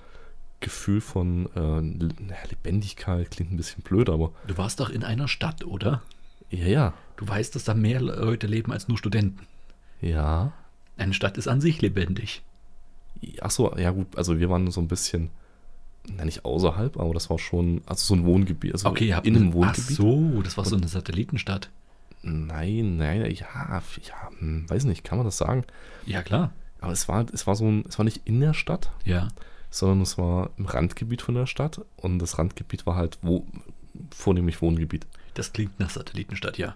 Gefühl 0.61 1.01
von 1.01 1.49
äh, 1.55 2.47
Lebendigkeit, 2.49 3.29
klingt 3.31 3.51
ein 3.51 3.57
bisschen 3.57 3.83
blöd, 3.83 4.09
aber 4.09 4.31
Du 4.47 4.57
warst 4.57 4.79
doch 4.79 4.89
in 4.89 5.03
einer 5.03 5.27
Stadt, 5.27 5.65
oder? 5.65 6.01
ja, 6.49 6.65
ja, 6.67 6.93
Du 7.17 7.27
weißt, 7.27 7.53
dass 7.55 7.63
da 7.65 7.73
mehr 7.73 8.01
Leute 8.01 8.47
leben 8.47 8.71
als 8.71 8.87
nur 8.87 8.97
Studenten. 8.97 9.45
ja. 10.01 10.53
Eine 10.97 11.13
Stadt 11.15 11.37
ist 11.39 11.47
an 11.47 11.61
sich 11.61 11.81
lebendig. 11.81 12.43
Ach 13.41 13.49
so, 13.49 13.75
ja 13.75 13.89
gut, 13.91 14.15
also 14.17 14.39
wir 14.39 14.49
waren 14.51 14.69
so 14.69 14.81
ein 14.81 14.87
bisschen, 14.87 15.31
na 16.15 16.25
nicht 16.25 16.45
außerhalb, 16.45 16.99
aber 16.99 17.13
das 17.15 17.29
war 17.31 17.39
schon, 17.39 17.81
also 17.87 18.05
so 18.05 18.13
ein 18.13 18.25
Wohngebiet, 18.25 18.73
also 18.73 18.89
Okay, 18.89 19.07
ihr 19.07 19.15
habt 19.15 19.25
in 19.25 19.35
einem 19.35 19.49
Ach 19.49 19.53
Wohngebiet. 19.53 19.95
so, 19.95 20.41
das 20.43 20.57
war 20.57 20.65
so 20.65 20.75
eine 20.75 20.87
Satellitenstadt. 20.87 21.69
Nein, 22.21 22.97
nein, 22.97 23.21
ja, 23.21 23.81
ja, 24.03 24.29
hm, 24.37 24.69
weiß 24.69 24.83
nicht, 24.83 25.03
kann 25.03 25.17
man 25.17 25.25
das 25.25 25.37
sagen? 25.37 25.63
Ja, 26.05 26.21
klar. 26.21 26.51
Aber 26.81 26.91
es 26.91 27.07
war, 27.07 27.25
es 27.33 27.47
war 27.47 27.55
so 27.55 27.65
ein, 27.67 27.83
es 27.87 27.97
war 27.97 28.03
nicht 28.05 28.21
in 28.25 28.39
der 28.39 28.53
Stadt, 28.53 28.91
Ja. 29.03 29.29
Sondern 29.71 30.01
es 30.01 30.17
war 30.19 30.51
im 30.57 30.65
Randgebiet 30.65 31.23
von 31.23 31.33
der 31.33 31.47
Stadt 31.47 31.81
und 31.95 32.19
das 32.19 32.37
Randgebiet 32.37 32.85
war 32.85 32.95
halt 32.95 33.17
wo, 33.23 33.47
vornehmlich 34.13 34.61
Wohngebiet. 34.61 35.07
Das 35.33 35.53
klingt 35.53 35.79
nach 35.79 35.89
Satellitenstadt, 35.89 36.57
ja. 36.59 36.75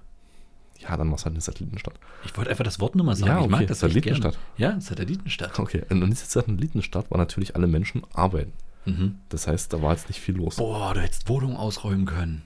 Ja, 0.79 0.97
dann 0.97 1.09
war 1.09 1.15
es 1.15 1.25
halt 1.25 1.33
eine 1.33 1.41
Satellitenstadt. 1.41 1.95
Ich 2.25 2.35
wollte 2.35 2.49
einfach 2.49 2.63
das 2.63 2.79
Wort 2.79 2.95
nur 2.95 3.05
mal 3.05 3.15
sagen. 3.15 3.31
Ja, 3.31 3.41
Ich 3.41 3.49
mag 3.49 3.59
okay, 3.59 3.67
das 3.67 3.79
Satellitenstadt. 3.79 4.37
Ja, 4.57 4.79
Satellitenstadt. 4.79 5.59
Okay, 5.59 5.83
und 5.89 6.01
in 6.01 6.09
dieser 6.09 6.25
Satellitenstadt 6.25 7.11
waren 7.11 7.19
natürlich 7.19 7.55
alle 7.55 7.67
Menschen 7.67 8.03
arbeiten. 8.13 8.53
Mhm. 8.85 9.19
Das 9.29 9.47
heißt, 9.47 9.71
da 9.73 9.81
war 9.81 9.93
jetzt 9.93 10.09
nicht 10.09 10.19
viel 10.19 10.35
los. 10.35 10.57
Boah, 10.57 10.93
du 10.93 11.01
hättest 11.01 11.29
Wohnung 11.29 11.55
ausräumen 11.57 12.05
können. 12.05 12.43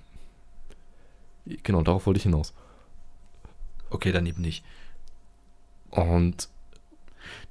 Genau, 1.63 1.81
darauf 1.81 2.05
wollte 2.05 2.17
ich 2.17 2.23
hinaus. 2.23 2.53
Okay, 3.89 4.11
dann 4.11 4.25
eben 4.25 4.41
nicht. 4.41 4.63
Und 5.89 6.49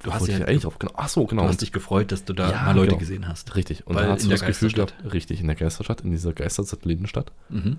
Du 0.03 0.13
hast 0.13 0.21
wollte 0.21 0.33
ja, 0.33 0.39
ich 0.41 0.47
eigentlich 0.49 0.67
auf. 0.67 0.79
Genau, 0.79 0.93
ach 0.97 1.09
so, 1.09 1.27
genau. 1.27 1.43
du 1.43 1.49
hast 1.49 1.61
dich 1.61 1.73
gefreut, 1.73 2.13
dass 2.13 2.25
du 2.25 2.33
da 2.33 2.51
Ja, 2.51 2.63
mal 2.63 2.75
Leute 2.77 2.89
genau. 2.89 2.99
gesehen 3.01 3.27
hast. 3.27 3.57
Richtig. 3.57 3.87
Und 3.87 3.97
Weil 3.97 4.05
da 4.07 4.13
hast 4.13 4.23
in 4.23 4.29
du 4.29 4.37
der 4.37 4.39
das 4.39 4.47
Gefühl 4.47 4.69
Geisterstadt. 4.71 4.99
gehabt, 4.99 5.15
richtig, 5.15 5.41
in 5.41 5.47
der 5.49 5.57
Geisterstadt, 5.57 6.01
in 6.03 6.11
dieser 6.13 6.33
Geistersatellitenstadt, 6.33 7.33
Mhm. 7.49 7.79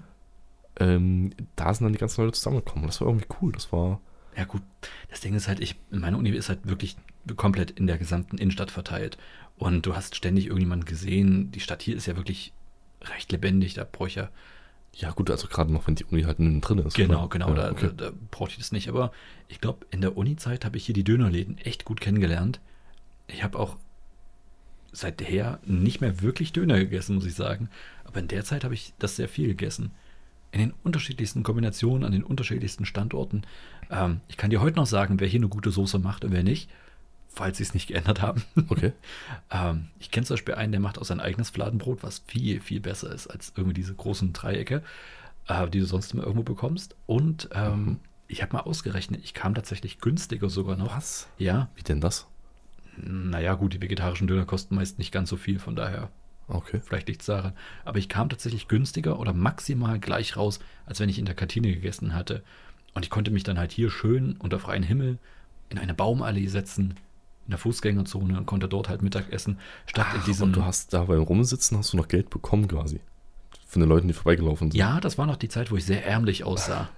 ähm, 0.79 1.31
da 1.55 1.73
sind 1.73 1.85
dann 1.85 1.93
die 1.93 1.99
ganzen 1.99 2.21
Leute 2.23 2.33
zusammengekommen. 2.37 2.87
Das 2.87 2.99
war 3.01 3.07
irgendwie 3.07 3.27
cool. 3.41 3.51
Das 3.53 3.71
war. 3.71 3.99
Ja 4.37 4.45
gut, 4.45 4.61
das 5.09 5.21
Ding 5.21 5.33
ist 5.33 5.47
halt, 5.47 5.59
ich, 5.59 5.75
meine 5.89 6.17
Uni 6.17 6.29
ist 6.29 6.49
halt 6.49 6.59
wirklich 6.67 6.97
komplett 7.35 7.71
in 7.71 7.87
der 7.87 7.97
gesamten 7.97 8.37
Innenstadt 8.37 8.71
verteilt. 8.71 9.17
Und 9.57 9.85
du 9.85 9.95
hast 9.95 10.15
ständig 10.15 10.45
irgendjemanden 10.45 10.85
gesehen. 10.85 11.51
Die 11.51 11.59
Stadt 11.59 11.81
hier 11.81 11.95
ist 11.97 12.05
ja 12.05 12.15
wirklich 12.15 12.53
recht 13.01 13.31
lebendig. 13.31 13.73
Da 13.73 13.85
brauche 13.89 14.07
ich 14.07 14.15
ja 14.15 14.29
Ja, 14.93 15.11
gut, 15.11 15.29
also 15.29 15.47
gerade 15.47 15.71
noch, 15.71 15.87
wenn 15.87 15.95
die 15.95 16.05
Uni 16.05 16.23
halt 16.23 16.39
drin 16.39 16.79
ist. 16.79 16.95
Genau, 16.95 17.19
oder? 17.25 17.29
genau, 17.29 17.49
Ja, 17.49 17.55
da, 17.55 17.71
okay. 17.71 17.89
da, 17.95 18.09
da 18.09 18.11
brauchte 18.31 18.53
ich 18.53 18.57
das 18.57 18.71
nicht. 18.71 18.89
Aber 18.89 19.11
ich 19.47 19.61
glaube, 19.61 19.85
in 19.91 20.01
der 20.01 20.17
Uni-Zeit 20.17 20.65
habe 20.65 20.77
ich 20.77 20.85
hier 20.85 20.93
die 20.95 21.03
Dönerläden 21.03 21.57
echt 21.59 21.85
gut 21.85 22.01
kennengelernt. 22.01 22.59
Ich 23.27 23.43
habe 23.43 23.57
auch 23.57 23.77
seither 24.91 25.59
nicht 25.65 26.01
mehr 26.01 26.21
wirklich 26.21 26.51
Döner 26.51 26.79
gegessen, 26.79 27.15
muss 27.15 27.25
ich 27.25 27.35
sagen. 27.35 27.69
Aber 28.05 28.19
in 28.19 28.27
der 28.27 28.43
Zeit 28.43 28.63
habe 28.63 28.73
ich 28.73 28.93
das 28.99 29.15
sehr 29.15 29.29
viel 29.29 29.47
gegessen. 29.47 29.91
In 30.51 30.59
den 30.59 30.73
unterschiedlichsten 30.83 31.43
Kombinationen, 31.43 32.03
an 32.03 32.11
den 32.11 32.23
unterschiedlichsten 32.23 32.85
Standorten. 32.85 33.43
Ähm, 33.91 34.21
ich 34.27 34.37
kann 34.37 34.49
dir 34.49 34.61
heute 34.61 34.77
noch 34.77 34.87
sagen, 34.87 35.19
wer 35.19 35.27
hier 35.27 35.39
eine 35.39 35.47
gute 35.49 35.69
Soße 35.69 35.99
macht 35.99 36.25
und 36.25 36.31
wer 36.31 36.43
nicht, 36.43 36.69
falls 37.31 37.57
sie 37.57 37.63
es 37.63 37.73
nicht 37.73 37.87
geändert 37.87 38.21
haben. 38.21 38.43
Okay. 38.69 38.93
Ähm, 39.51 39.87
ich 39.99 40.11
kenne 40.11 40.25
zum 40.27 40.35
Beispiel 40.35 40.55
einen, 40.55 40.71
der 40.71 40.81
macht 40.81 40.99
auch 40.99 41.05
sein 41.05 41.19
eigenes 41.19 41.49
Fladenbrot, 41.49 42.03
was 42.03 42.19
viel, 42.27 42.61
viel 42.61 42.79
besser 42.79 43.11
ist 43.11 43.27
als 43.27 43.53
irgendwie 43.55 43.73
diese 43.73 43.95
großen 43.95 44.31
Dreiecke, 44.33 44.83
äh, 45.47 45.67
die 45.69 45.79
du 45.79 45.85
sonst 45.85 46.13
immer 46.13 46.21
irgendwo 46.23 46.43
bekommst. 46.43 46.95
Und 47.07 47.49
ähm, 47.53 47.85
Mhm. 47.85 47.99
ich 48.27 48.41
habe 48.43 48.53
mal 48.53 48.61
ausgerechnet, 48.61 49.21
ich 49.23 49.33
kam 49.33 49.55
tatsächlich 49.55 49.99
günstiger 49.99 50.49
sogar 50.49 50.75
noch. 50.77 50.95
Was? 50.95 51.27
Ja, 51.39 51.69
Wie 51.75 51.81
denn 51.83 51.99
das? 52.01 52.27
naja, 52.97 53.53
gut, 53.55 53.73
die 53.73 53.81
vegetarischen 53.81 54.27
Döner 54.27 54.45
kosten 54.45 54.75
meist 54.75 54.99
nicht 54.99 55.11
ganz 55.11 55.29
so 55.29 55.37
viel, 55.37 55.59
von 55.59 55.75
daher 55.75 56.09
Okay. 56.47 56.81
vielleicht 56.83 57.07
liegt 57.07 57.21
es 57.21 57.27
daran. 57.27 57.53
Aber 57.85 57.97
ich 57.99 58.09
kam 58.09 58.29
tatsächlich 58.29 58.67
günstiger 58.67 59.19
oder 59.19 59.33
maximal 59.33 59.99
gleich 59.99 60.35
raus, 60.35 60.59
als 60.85 60.99
wenn 60.99 61.09
ich 61.09 61.19
in 61.19 61.25
der 61.25 61.35
Kantine 61.35 61.73
gegessen 61.73 62.13
hatte. 62.15 62.43
Und 62.93 63.03
ich 63.05 63.09
konnte 63.11 63.31
mich 63.31 63.43
dann 63.43 63.59
halt 63.59 63.71
hier 63.71 63.89
schön 63.91 64.35
unter 64.37 64.59
freiem 64.59 64.83
Himmel 64.83 65.19
in 65.69 65.77
eine 65.77 65.93
Baumallee 65.93 66.47
setzen, 66.47 66.95
in 67.49 67.51
der 67.51 67.57
Fußgängerzone 67.57 68.37
und 68.37 68.45
konnte 68.45 68.67
dort 68.67 68.89
halt 68.89 69.01
Mittag 69.01 69.31
essen, 69.33 69.57
statt 69.87 70.05
in 70.13 70.19
Ach, 70.21 70.25
diesem. 70.25 70.43
und 70.45 70.55
du 70.55 70.63
hast 70.65 70.93
da 70.93 71.05
beim 71.05 71.23
Rumsitzen 71.23 71.79
hast 71.79 71.93
du 71.93 71.97
noch 71.97 72.07
Geld 72.07 72.29
bekommen 72.29 72.67
quasi. 72.67 72.99
Von 73.65 73.79
den 73.79 73.89
Leuten, 73.89 74.07
die 74.07 74.13
vorbeigelaufen 74.13 74.69
sind. 74.69 74.77
Ja, 74.77 74.99
das 74.99 75.17
war 75.17 75.25
noch 75.25 75.35
die 75.35 75.49
Zeit, 75.49 75.71
wo 75.71 75.75
ich 75.75 75.83
sehr 75.83 76.05
ärmlich 76.05 76.43
aussah. 76.43 76.89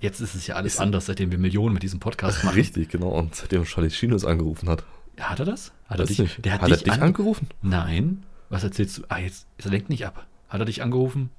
Jetzt 0.00 0.20
ist 0.20 0.34
es 0.34 0.44
ja 0.48 0.56
alles 0.56 0.74
Ist- 0.74 0.80
anders, 0.80 1.06
seitdem 1.06 1.30
wir 1.30 1.38
Millionen 1.38 1.72
mit 1.72 1.84
diesem 1.84 2.00
Podcast 2.00 2.42
machen. 2.42 2.56
Richtig, 2.56 2.88
genau. 2.88 3.10
Und 3.10 3.36
seitdem 3.36 3.62
Charlie 3.62 3.90
Chinos 3.90 4.24
angerufen 4.24 4.68
hat. 4.68 4.82
Hat 5.20 5.38
er 5.38 5.44
das? 5.44 5.70
Hat 5.86 6.00
er 6.00 6.06
dich, 6.06 6.18
nicht. 6.18 6.44
Der 6.44 6.54
hat, 6.54 6.62
hat 6.62 6.70
dich, 6.70 6.78
er 6.78 6.82
dich 6.84 6.92
an- 6.94 7.02
angerufen? 7.02 7.46
Nein. 7.62 8.24
Was 8.48 8.64
erzählst 8.64 8.98
du? 8.98 9.02
Ah, 9.08 9.18
jetzt, 9.18 9.46
jetzt 9.58 9.70
lenkt 9.70 9.88
nicht 9.88 10.04
ab. 10.04 10.26
Hat 10.48 10.58
er 10.60 10.64
dich 10.66 10.82
angerufen? 10.82 11.30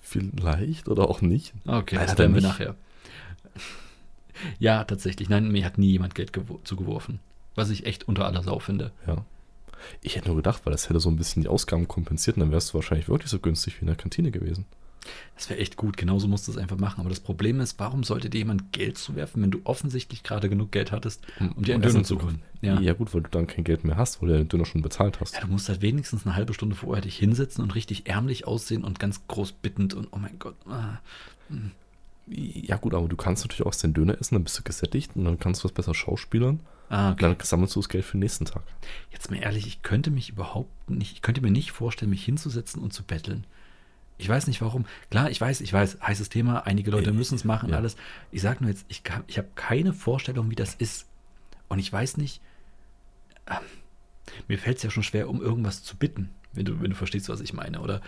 Vielleicht 0.00 0.88
oder 0.88 1.08
auch 1.08 1.20
nicht. 1.20 1.52
Okay, 1.66 1.96
Nein, 1.96 2.04
das 2.04 2.12
er 2.12 2.14
klären 2.14 2.34
wir 2.34 2.42
nachher. 2.42 2.74
Ja, 4.58 4.84
tatsächlich. 4.84 5.28
Nein, 5.28 5.50
mir 5.52 5.64
hat 5.64 5.78
nie 5.78 5.90
jemand 5.90 6.14
Geld 6.14 6.32
gewo- 6.32 6.62
zugeworfen. 6.64 7.20
Was 7.54 7.70
ich 7.70 7.86
echt 7.86 8.08
unter 8.08 8.24
aller 8.26 8.42
Sau 8.42 8.58
finde. 8.58 8.92
Ja. 9.06 9.24
Ich 10.00 10.16
hätte 10.16 10.28
nur 10.28 10.36
gedacht, 10.36 10.62
weil 10.64 10.72
das 10.72 10.88
hätte 10.88 10.98
so 11.00 11.10
ein 11.10 11.16
bisschen 11.16 11.42
die 11.42 11.48
Ausgaben 11.48 11.86
kompensiert, 11.88 12.36
und 12.36 12.40
dann 12.40 12.50
wärst 12.52 12.70
du 12.70 12.74
wahrscheinlich 12.74 13.08
wirklich 13.08 13.30
so 13.30 13.38
günstig 13.38 13.76
wie 13.76 13.80
in 13.82 13.86
der 13.88 13.96
Kantine 13.96 14.30
gewesen. 14.30 14.64
Das 15.36 15.50
wäre 15.50 15.60
echt 15.60 15.76
gut. 15.76 15.98
Genauso 15.98 16.28
musst 16.28 16.48
du 16.48 16.52
es 16.52 16.56
einfach 16.56 16.78
machen. 16.78 17.00
Aber 17.00 17.10
das 17.10 17.20
Problem 17.20 17.60
ist, 17.60 17.78
warum 17.78 18.04
sollte 18.04 18.30
dir 18.30 18.38
jemand 18.38 18.72
Geld 18.72 18.96
zuwerfen, 18.96 19.42
wenn 19.42 19.50
du 19.50 19.60
offensichtlich 19.64 20.22
gerade 20.22 20.48
genug 20.48 20.72
Geld 20.72 20.92
hattest, 20.92 21.22
um 21.38 21.62
dir 21.62 21.74
einen 21.74 21.82
Döner 21.82 22.02
zu 22.04 22.22
holen? 22.22 22.40
Ja. 22.62 22.80
Ja. 22.80 22.94
gut, 22.94 23.12
weil 23.12 23.20
du 23.20 23.28
dann 23.28 23.46
kein 23.46 23.64
Geld 23.64 23.84
mehr 23.84 23.98
hast, 23.98 24.22
weil 24.22 24.28
du 24.28 24.34
ja 24.36 24.40
den 24.40 24.48
Döner 24.48 24.64
schon 24.64 24.80
bezahlt 24.80 25.20
hast. 25.20 25.34
Ja, 25.34 25.42
du 25.42 25.48
musst 25.48 25.68
halt 25.68 25.82
wenigstens 25.82 26.24
eine 26.24 26.34
halbe 26.34 26.54
Stunde 26.54 26.74
vorher 26.74 27.02
dich 27.02 27.18
hinsetzen 27.18 27.62
und 27.62 27.74
richtig 27.74 28.06
ärmlich 28.08 28.46
aussehen 28.46 28.82
und 28.82 28.98
ganz 28.98 29.20
groß 29.28 29.52
bittend 29.52 29.92
und 29.92 30.08
oh 30.12 30.16
mein 30.16 30.38
Gott. 30.38 30.56
Ah. 30.66 31.00
Ja, 32.26 32.76
gut, 32.76 32.94
aber 32.94 33.06
du 33.08 33.16
kannst 33.16 33.44
natürlich 33.44 33.66
auch 33.66 33.74
den 33.74 33.92
Döner 33.92 34.18
essen, 34.18 34.34
dann 34.36 34.44
bist 34.44 34.58
du 34.58 34.62
gesättigt 34.62 35.12
und 35.14 35.24
dann 35.24 35.38
kannst 35.38 35.62
du 35.62 35.68
es 35.68 35.74
besser 35.74 35.94
schauspielern. 35.94 36.60
Ah, 36.88 37.12
okay. 37.12 37.22
dann 37.22 37.36
sammelst 37.42 37.74
du 37.76 37.80
das 37.80 37.88
Geld 37.88 38.04
für 38.04 38.12
den 38.16 38.20
nächsten 38.20 38.44
Tag. 38.44 38.62
Jetzt 39.10 39.30
mal 39.30 39.38
ehrlich, 39.38 39.66
ich 39.66 39.82
könnte 39.82 40.10
mich 40.10 40.30
überhaupt 40.30 40.90
nicht, 40.90 41.12
ich 41.12 41.22
könnte 41.22 41.40
mir 41.40 41.50
nicht 41.50 41.72
vorstellen, 41.72 42.10
mich 42.10 42.24
hinzusetzen 42.24 42.82
und 42.82 42.92
zu 42.92 43.02
betteln. 43.02 43.46
Ich 44.16 44.28
weiß 44.28 44.46
nicht 44.46 44.60
warum. 44.60 44.84
Klar, 45.10 45.30
ich 45.30 45.40
weiß, 45.40 45.60
ich 45.60 45.72
weiß, 45.72 45.98
heißes 46.00 46.28
Thema, 46.28 46.66
einige 46.66 46.90
Leute 46.90 47.10
Äh, 47.10 47.14
müssen 47.14 47.34
es 47.34 47.44
machen, 47.44 47.70
ja. 47.70 47.76
alles. 47.76 47.96
Ich 48.30 48.42
sage 48.42 48.62
nur 48.62 48.70
jetzt, 48.70 48.84
ich, 48.88 49.02
ich 49.26 49.38
habe 49.38 49.48
keine 49.54 49.92
Vorstellung, 49.92 50.50
wie 50.50 50.54
das 50.54 50.74
ist. 50.74 51.06
Und 51.68 51.78
ich 51.78 51.92
weiß 51.92 52.16
nicht, 52.18 52.40
ähm, 53.48 53.58
mir 54.48 54.58
fällt 54.58 54.76
es 54.78 54.82
ja 54.82 54.90
schon 54.90 55.02
schwer, 55.02 55.28
um 55.28 55.42
irgendwas 55.42 55.82
zu 55.82 55.96
bitten, 55.96 56.30
wenn 56.52 56.64
du, 56.64 56.80
wenn 56.80 56.90
du 56.90 56.96
verstehst, 56.96 57.28
was 57.28 57.40
ich 57.40 57.52
meine. 57.54 57.80
Oder 57.80 58.00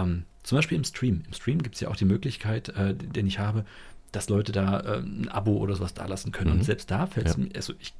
ähm, 0.00 0.24
zum 0.42 0.56
Beispiel 0.56 0.76
im 0.76 0.84
Stream. 0.84 1.22
Im 1.26 1.32
Stream 1.32 1.62
gibt 1.62 1.74
es 1.76 1.80
ja 1.80 1.88
auch 1.88 1.96
die 1.96 2.04
Möglichkeit, 2.04 2.70
äh, 2.70 2.94
den 2.94 3.26
ich 3.26 3.38
habe, 3.38 3.64
dass 4.10 4.28
Leute 4.28 4.52
da 4.52 4.80
äh, 4.80 4.98
ein 4.98 5.28
Abo 5.28 5.56
oder 5.56 5.74
sowas 5.76 5.94
da 5.94 6.06
lassen 6.06 6.32
können. 6.32 6.50
Mhm. 6.52 6.58
Und 6.60 6.64
selbst 6.64 6.90
da 6.90 7.06
fällt 7.06 7.26
es 7.28 7.36
Ja. 7.36 7.42
mir, 7.44 7.50
also 7.54 7.72
ich, 7.80 7.94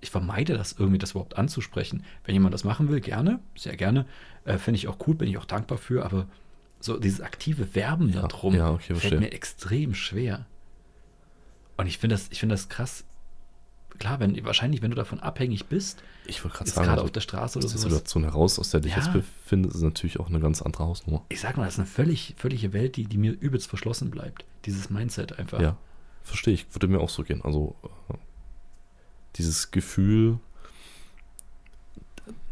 ich 0.00 0.10
vermeide 0.10 0.54
das 0.56 0.72
irgendwie, 0.72 0.98
das 0.98 1.10
überhaupt 1.12 1.36
anzusprechen. 1.36 2.04
Wenn 2.24 2.34
jemand 2.34 2.54
das 2.54 2.64
machen 2.64 2.88
will, 2.88 3.00
gerne, 3.00 3.40
sehr 3.56 3.76
gerne. 3.76 4.06
Äh, 4.44 4.58
Finde 4.58 4.78
ich 4.78 4.88
auch 4.88 4.96
cool, 5.06 5.14
bin 5.14 5.28
ich 5.28 5.38
auch 5.38 5.44
dankbar 5.44 5.78
für, 5.78 6.04
aber 6.04 6.26
so 6.80 6.98
dieses 6.98 7.20
aktive 7.20 7.74
Werben 7.74 8.10
Ja, 8.10 8.26
darum 8.26 8.54
ja, 8.54 8.70
okay, 8.70 8.84
fällt 8.94 9.00
verstehe. 9.00 9.20
mir 9.20 9.32
extrem 9.32 9.94
schwer. 9.94 10.46
Und 11.76 11.86
ich 11.86 11.98
finde 11.98 12.14
das, 12.14 12.28
ich 12.30 12.40
finde 12.40 12.54
das 12.54 12.68
krass. 12.68 13.04
Klar, 13.98 14.18
wenn, 14.20 14.42
wahrscheinlich, 14.44 14.80
wenn 14.82 14.90
du 14.90 14.96
davon 14.96 15.20
abhängig 15.20 15.66
bist, 15.66 16.02
Ich 16.26 16.42
wollte 16.44 16.56
gerade 16.58 16.70
sagen, 16.70 16.84
gerade 16.86 16.92
also, 16.92 17.04
auf 17.04 17.10
der 17.12 17.20
Straße 17.20 17.58
oder 17.58 17.68
sowas. 17.68 17.82
Situation 17.82 18.22
heraus, 18.24 18.58
aus 18.58 18.70
der 18.70 18.80
dich 18.80 18.92
Ja. 18.92 18.98
jetzt 18.98 19.12
befindest, 19.12 19.76
ist 19.76 19.82
natürlich 19.82 20.18
auch 20.20 20.28
eine 20.28 20.40
ganz 20.40 20.62
andere 20.62 20.84
Hausnummer. 20.84 21.22
Ich 21.28 21.40
sag 21.40 21.56
mal, 21.56 21.64
das 21.64 21.74
ist 21.74 21.80
eine 21.80 21.86
völlig, 21.88 22.34
völlige 22.38 22.72
Welt, 22.72 22.96
die, 22.96 23.04
die 23.04 23.18
mir 23.18 23.32
übelst 23.32 23.66
verschlossen 23.68 24.10
bleibt. 24.10 24.44
Dieses 24.64 24.88
Mindset 24.90 25.38
einfach. 25.38 25.60
Ja, 25.60 25.76
verstehe 26.22 26.54
ich. 26.54 26.66
Würde 26.74 26.88
mir 26.88 27.00
auch 27.00 27.10
so 27.10 27.22
gehen. 27.24 27.42
Also 27.42 27.74
äh, 28.10 28.14
dieses 29.36 29.70
Gefühl, 29.70 30.38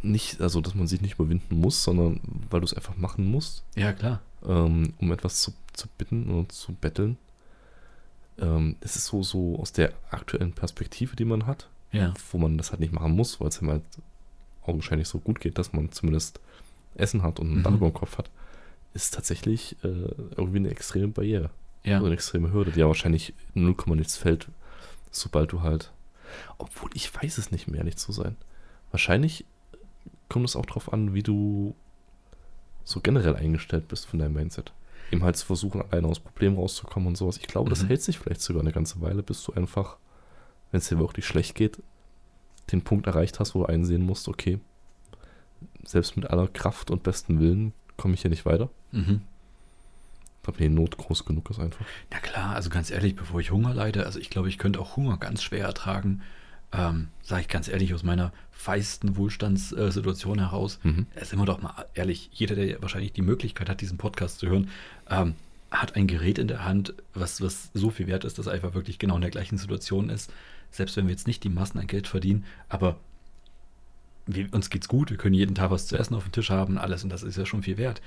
nicht, 0.02 0.40
also 0.40 0.60
dass 0.60 0.74
man 0.74 0.86
sich 0.86 1.00
nicht 1.00 1.14
überwinden 1.14 1.60
muss, 1.60 1.82
sondern 1.82 2.20
weil 2.50 2.60
du 2.60 2.64
es 2.66 2.74
einfach 2.74 2.96
machen 2.96 3.30
musst, 3.30 3.64
ja 3.74 3.92
klar. 3.92 4.20
ähm, 4.46 4.94
um 4.98 5.12
etwas 5.12 5.42
zu, 5.42 5.52
zu 5.72 5.88
bitten 5.98 6.30
oder 6.30 6.48
zu 6.48 6.72
betteln. 6.72 7.16
Ähm, 8.40 8.76
es 8.80 8.96
ist 8.96 9.06
so, 9.06 9.22
so 9.22 9.58
aus 9.58 9.72
der 9.72 9.92
aktuellen 10.10 10.52
Perspektive, 10.52 11.16
die 11.16 11.24
man 11.24 11.46
hat, 11.46 11.68
Ja. 11.92 12.14
wo 12.30 12.38
man 12.38 12.56
das 12.58 12.70
halt 12.70 12.80
nicht 12.80 12.92
machen 12.92 13.12
muss, 13.12 13.40
weil 13.40 13.48
es 13.48 13.60
ihm 13.60 13.70
halt 13.70 13.82
augenscheinlich 14.62 15.08
so 15.08 15.18
gut 15.18 15.40
geht, 15.40 15.58
dass 15.58 15.72
man 15.72 15.90
zumindest 15.92 16.40
Essen 16.94 17.22
hat 17.22 17.40
und 17.40 17.50
ein 17.50 17.58
Mhm. 17.58 17.62
Dach 17.62 17.72
über 17.72 17.88
dem 17.90 17.94
Kopf 17.94 18.18
hat, 18.18 18.30
ist 18.94 19.14
tatsächlich 19.14 19.76
äh, 19.82 19.88
irgendwie 20.36 20.58
eine 20.58 20.70
extreme 20.70 21.08
Barriere. 21.08 21.50
Ja. 21.84 21.94
Also 21.96 22.06
eine 22.06 22.14
extreme 22.14 22.52
Hürde, 22.52 22.72
die 22.72 22.80
ja 22.80 22.86
wahrscheinlich 22.86 23.34
0, 23.54 23.74
nichts 23.96 24.16
fällt, 24.16 24.48
sobald 25.10 25.52
du 25.52 25.62
halt. 25.62 25.92
Obwohl 26.58 26.90
ich 26.94 27.14
weiß 27.14 27.38
es 27.38 27.50
nicht, 27.50 27.68
um 27.68 27.74
ehrlich 27.74 27.96
zu 27.96 28.12
sein. 28.12 28.36
Wahrscheinlich 28.90 29.44
kommt 30.28 30.44
es 30.44 30.56
auch 30.56 30.66
drauf 30.66 30.92
an, 30.92 31.14
wie 31.14 31.22
du 31.22 31.74
so 32.84 33.00
generell 33.00 33.36
eingestellt 33.36 33.88
bist 33.88 34.06
von 34.06 34.18
deinem 34.18 34.34
Mindset. 34.34 34.72
Eben 35.10 35.24
halt 35.24 35.36
zu 35.36 35.46
versuchen, 35.46 35.80
alleine 35.82 36.06
aus 36.08 36.20
Problemen 36.20 36.56
rauszukommen 36.56 37.08
und 37.08 37.16
sowas. 37.16 37.38
Ich 37.38 37.46
glaube, 37.46 37.70
das 37.70 37.82
Mhm. 37.82 37.88
hält 37.88 38.02
sich 38.02 38.18
vielleicht 38.18 38.40
sogar 38.42 38.62
eine 38.62 38.72
ganze 38.72 39.00
Weile, 39.00 39.22
bis 39.22 39.42
du 39.44 39.52
einfach, 39.52 39.96
wenn 40.70 40.78
es 40.78 40.88
dir 40.88 40.98
wirklich 40.98 41.26
schlecht 41.26 41.54
geht, 41.54 41.82
den 42.72 42.82
Punkt 42.82 43.06
erreicht 43.06 43.40
hast, 43.40 43.54
wo 43.54 43.60
du 43.60 43.66
einsehen 43.66 44.02
musst, 44.04 44.28
okay, 44.28 44.58
selbst 45.84 46.16
mit 46.16 46.28
aller 46.30 46.46
Kraft 46.48 46.90
und 46.90 47.02
besten 47.02 47.40
Willen 47.40 47.72
komme 47.96 48.14
ich 48.14 48.22
hier 48.22 48.30
nicht 48.30 48.44
weiter. 48.44 48.68
Mhm. 48.92 49.22
Ich 50.36 50.42
glaube, 50.42 50.58
die 50.58 50.68
Not 50.68 50.96
groß 50.98 51.24
genug 51.24 51.50
ist 51.50 51.58
einfach. 51.58 51.84
Na 52.10 52.18
klar, 52.20 52.54
also 52.54 52.70
ganz 52.70 52.90
ehrlich, 52.90 53.16
bevor 53.16 53.40
ich 53.40 53.50
Hunger 53.50 53.74
leide, 53.74 54.04
also 54.06 54.18
ich 54.18 54.30
glaube, 54.30 54.48
ich 54.48 54.58
könnte 54.58 54.80
auch 54.80 54.96
Hunger 54.96 55.16
ganz 55.18 55.42
schwer 55.42 55.64
ertragen. 55.66 56.22
Ähm, 56.72 57.08
Sage 57.22 57.42
ich 57.42 57.48
ganz 57.48 57.68
ehrlich, 57.68 57.94
aus 57.94 58.02
meiner 58.02 58.32
feisten 58.50 59.16
Wohlstandssituation 59.16 60.38
heraus. 60.38 60.80
Mhm. 60.82 61.06
Sind 61.22 61.38
wir 61.38 61.46
doch 61.46 61.62
mal 61.62 61.86
ehrlich, 61.94 62.28
jeder, 62.32 62.56
der 62.56 62.82
wahrscheinlich 62.82 63.12
die 63.12 63.22
Möglichkeit 63.22 63.68
hat, 63.68 63.80
diesen 63.80 63.98
Podcast 63.98 64.40
zu 64.40 64.48
hören, 64.48 64.68
ähm, 65.08 65.34
hat 65.70 65.96
ein 65.96 66.06
Gerät 66.06 66.38
in 66.38 66.48
der 66.48 66.64
Hand, 66.64 66.94
was, 67.14 67.40
was 67.40 67.70
so 67.74 67.90
viel 67.90 68.06
wert 68.06 68.24
ist, 68.24 68.38
dass 68.38 68.46
er 68.46 68.54
einfach 68.54 68.74
wirklich 68.74 68.98
genau 68.98 69.16
in 69.16 69.20
der 69.20 69.30
gleichen 69.30 69.58
Situation 69.58 70.08
ist. 70.08 70.32
selbst 70.70 70.96
wenn 70.96 71.06
wir 71.06 71.12
jetzt 71.12 71.26
nicht 71.26 71.44
die 71.44 71.48
Massen 71.48 71.78
an 71.78 71.86
Geld 71.86 72.08
verdienen, 72.08 72.44
aber 72.68 72.96
wir, 74.26 74.52
uns 74.52 74.70
geht's 74.70 74.88
gut, 74.88 75.10
wir 75.10 75.16
können 75.16 75.34
jeden 75.34 75.54
Tag 75.54 75.70
was 75.70 75.86
zu 75.86 75.96
essen 75.98 76.14
auf 76.14 76.24
dem 76.24 76.32
Tisch 76.32 76.50
haben, 76.50 76.78
alles 76.78 77.04
und 77.04 77.10
das 77.10 77.22
ist 77.22 77.38
ja 77.38 77.46
schon 77.46 77.62
viel 77.62 77.78
wert. 77.78 78.02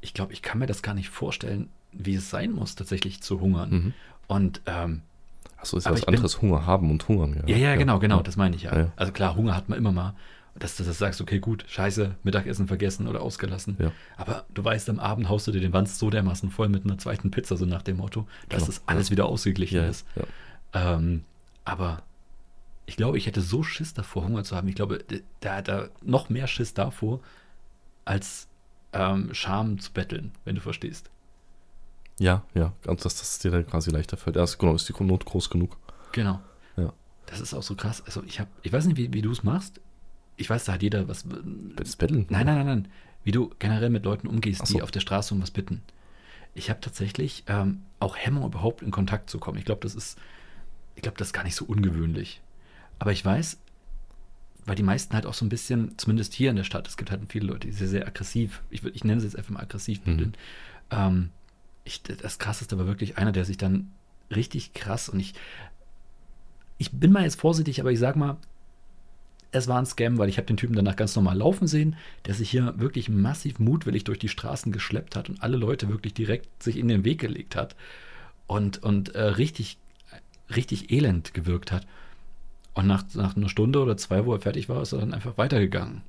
Ich 0.00 0.14
glaube, 0.14 0.32
ich 0.32 0.42
kann 0.42 0.58
mir 0.58 0.66
das 0.66 0.82
gar 0.82 0.94
nicht 0.94 1.10
vorstellen, 1.10 1.68
wie 1.92 2.14
es 2.14 2.30
sein 2.30 2.52
muss, 2.52 2.74
tatsächlich 2.74 3.22
zu 3.22 3.40
hungern. 3.40 3.70
Mhm. 3.70 3.94
Und 4.26 4.60
ähm, 4.66 5.02
Achso, 5.58 5.76
ist 5.76 5.84
ja 5.84 5.92
was 5.92 6.00
ich 6.00 6.06
bin- 6.06 6.14
anderes, 6.16 6.40
Hunger 6.42 6.66
haben 6.66 6.90
und 6.90 7.06
hungern. 7.08 7.42
ja, 7.46 7.56
ja, 7.56 7.76
genau, 7.76 7.98
genau, 7.98 8.22
das 8.22 8.36
meine 8.36 8.56
ich 8.56 8.62
ja. 8.62 8.72
Ja, 8.72 8.78
ja. 8.80 8.92
Also 8.96 9.12
klar, 9.12 9.34
Hunger 9.36 9.54
hat 9.56 9.68
man 9.68 9.78
immer 9.78 9.92
mal. 9.92 10.14
Dass 10.58 10.74
du 10.78 10.84
das 10.84 10.96
sagst, 10.96 11.20
okay, 11.20 11.38
gut, 11.38 11.66
scheiße, 11.68 12.14
Mittagessen 12.22 12.66
vergessen 12.66 13.06
oder 13.08 13.20
ausgelassen. 13.20 13.76
Ja. 13.78 13.92
Aber 14.16 14.46
du 14.54 14.64
weißt, 14.64 14.88
am 14.88 14.98
Abend 14.98 15.28
haust 15.28 15.46
du 15.46 15.52
dir 15.52 15.60
den 15.60 15.74
Wanst 15.74 15.98
so 15.98 16.08
dermaßen 16.08 16.50
voll 16.50 16.70
mit 16.70 16.84
einer 16.86 16.96
zweiten 16.96 17.30
Pizza, 17.30 17.58
so 17.58 17.66
nach 17.66 17.82
dem 17.82 17.98
Motto, 17.98 18.26
dass 18.48 18.60
Genau, 18.62 18.66
das 18.68 18.82
alles 18.86 19.10
wieder 19.10 19.26
ausgeglichen 19.26 19.76
Ja, 19.76 19.84
ist. 19.86 20.06
ja. 20.16 20.94
Ähm, 20.94 21.24
aber 21.66 22.02
ich 22.86 22.96
glaube, 22.96 23.18
ich 23.18 23.26
hätte 23.26 23.42
so 23.42 23.62
Schiss 23.62 23.92
davor, 23.92 24.24
Hunger 24.24 24.44
zu 24.44 24.56
haben. 24.56 24.66
Ich 24.68 24.76
glaube, 24.76 25.04
da 25.40 25.56
hat 25.56 25.68
er 25.68 25.90
noch 26.02 26.30
mehr 26.30 26.46
Schiss 26.46 26.72
davor, 26.72 27.20
als 28.06 28.48
ähm, 28.94 29.34
Scham 29.34 29.78
zu 29.78 29.92
betteln, 29.92 30.32
wenn 30.46 30.54
du 30.54 30.62
verstehst. 30.62 31.10
Ja, 32.18 32.42
ja, 32.54 32.72
und 32.86 33.04
dass 33.04 33.16
das 33.18 33.38
dir 33.38 33.50
dann 33.50 33.66
quasi 33.66 33.90
leichter 33.90 34.16
fällt. 34.16 34.36
Ist, 34.36 34.58
genau, 34.58 34.74
ist 34.74 34.88
die 34.88 35.02
Not 35.04 35.24
groß 35.26 35.50
genug. 35.50 35.76
Genau. 36.12 36.40
Ja. 36.76 36.92
Das 37.26 37.40
ist 37.40 37.52
auch 37.54 37.62
so 37.62 37.74
krass. 37.74 38.02
Also 38.06 38.22
ich 38.24 38.40
habe, 38.40 38.48
ich 38.62 38.72
weiß 38.72 38.86
nicht, 38.86 38.96
wie, 38.96 39.12
wie 39.12 39.22
du 39.22 39.30
es 39.30 39.42
machst. 39.42 39.80
Ich 40.36 40.48
weiß, 40.48 40.64
da 40.64 40.72
hat 40.74 40.82
jeder 40.82 41.08
was. 41.08 41.24
Das 41.76 41.96
Betteln? 41.96 42.26
Nein, 42.28 42.46
nein, 42.46 42.56
nein, 42.56 42.66
nein. 42.66 42.88
Wie 43.24 43.32
du 43.32 43.50
generell 43.58 43.90
mit 43.90 44.04
Leuten 44.04 44.28
umgehst, 44.28 44.60
Ach 44.62 44.66
die 44.66 44.74
so. 44.74 44.82
auf 44.82 44.90
der 44.90 45.00
Straße 45.00 45.34
um 45.34 45.42
was 45.42 45.50
bitten. 45.50 45.82
Ich 46.54 46.70
habe 46.70 46.80
tatsächlich 46.80 47.44
ähm, 47.48 47.82
auch 48.00 48.16
Hemmung, 48.16 48.44
überhaupt 48.46 48.82
in 48.82 48.90
Kontakt 48.90 49.28
zu 49.28 49.38
kommen. 49.38 49.58
Ich 49.58 49.64
glaube, 49.64 49.80
das 49.82 49.94
ist, 49.94 50.18
ich 50.94 51.02
glaube, 51.02 51.18
das 51.18 51.28
ist 51.28 51.32
gar 51.32 51.44
nicht 51.44 51.56
so 51.56 51.64
ungewöhnlich. 51.66 52.40
Aber 52.98 53.12
ich 53.12 53.22
weiß, 53.24 53.58
weil 54.64 54.74
die 54.76 54.82
meisten 54.82 55.14
halt 55.14 55.26
auch 55.26 55.34
so 55.34 55.44
ein 55.44 55.48
bisschen, 55.50 55.98
zumindest 55.98 56.32
hier 56.34 56.50
in 56.50 56.56
der 56.56 56.64
Stadt, 56.64 56.88
es 56.88 56.96
gibt 56.96 57.10
halt 57.10 57.20
viele 57.28 57.46
Leute, 57.48 57.66
die 57.66 57.72
sehr, 57.72 57.88
sehr 57.88 58.06
aggressiv, 58.06 58.62
ich, 58.70 58.82
ich 58.84 59.04
nenne 59.04 59.20
sie 59.20 59.26
jetzt 59.26 59.36
einfach 59.36 59.50
mal 59.50 59.60
aggressiv 59.62 60.00
Mhm. 60.00 60.04
betteln. 60.16 60.34
Ähm, 60.90 61.30
ich, 61.86 62.02
das 62.02 62.38
krasseste 62.38 62.78
war 62.78 62.86
wirklich 62.86 63.16
einer, 63.16 63.32
der 63.32 63.44
sich 63.44 63.56
dann 63.56 63.92
richtig 64.34 64.74
krass 64.74 65.08
und 65.08 65.20
ich, 65.20 65.34
ich 66.78 66.90
bin 66.92 67.12
mal 67.12 67.22
jetzt 67.22 67.40
vorsichtig, 67.40 67.80
aber 67.80 67.92
ich 67.92 67.98
sag 67.98 68.16
mal, 68.16 68.36
es 69.52 69.68
war 69.68 69.78
ein 69.78 69.86
Scam, 69.86 70.18
weil 70.18 70.28
ich 70.28 70.36
habe 70.36 70.46
den 70.46 70.56
Typen 70.56 70.74
danach 70.74 70.96
ganz 70.96 71.14
normal 71.16 71.38
laufen 71.38 71.66
sehen, 71.66 71.96
der 72.26 72.34
sich 72.34 72.50
hier 72.50 72.74
wirklich 72.78 73.08
massiv 73.08 73.58
mutwillig 73.58 74.04
durch 74.04 74.18
die 74.18 74.28
Straßen 74.28 74.72
geschleppt 74.72 75.16
hat 75.16 75.28
und 75.28 75.42
alle 75.42 75.56
Leute 75.56 75.88
wirklich 75.88 76.12
direkt 76.12 76.62
sich 76.62 76.76
in 76.76 76.88
den 76.88 77.04
Weg 77.04 77.20
gelegt 77.20 77.56
hat 77.56 77.76
und, 78.46 78.82
und 78.82 79.14
äh, 79.14 79.22
richtig, 79.22 79.78
richtig 80.54 80.90
elend 80.90 81.32
gewirkt 81.32 81.72
hat. 81.72 81.86
Und 82.74 82.86
nach, 82.86 83.04
nach 83.14 83.36
einer 83.36 83.48
Stunde 83.48 83.80
oder 83.80 83.96
zwei, 83.96 84.26
wo 84.26 84.34
er 84.34 84.40
fertig 84.40 84.68
war, 84.68 84.82
ist 84.82 84.92
er 84.92 84.98
dann 84.98 85.14
einfach 85.14 85.38
weitergegangen. 85.38 86.02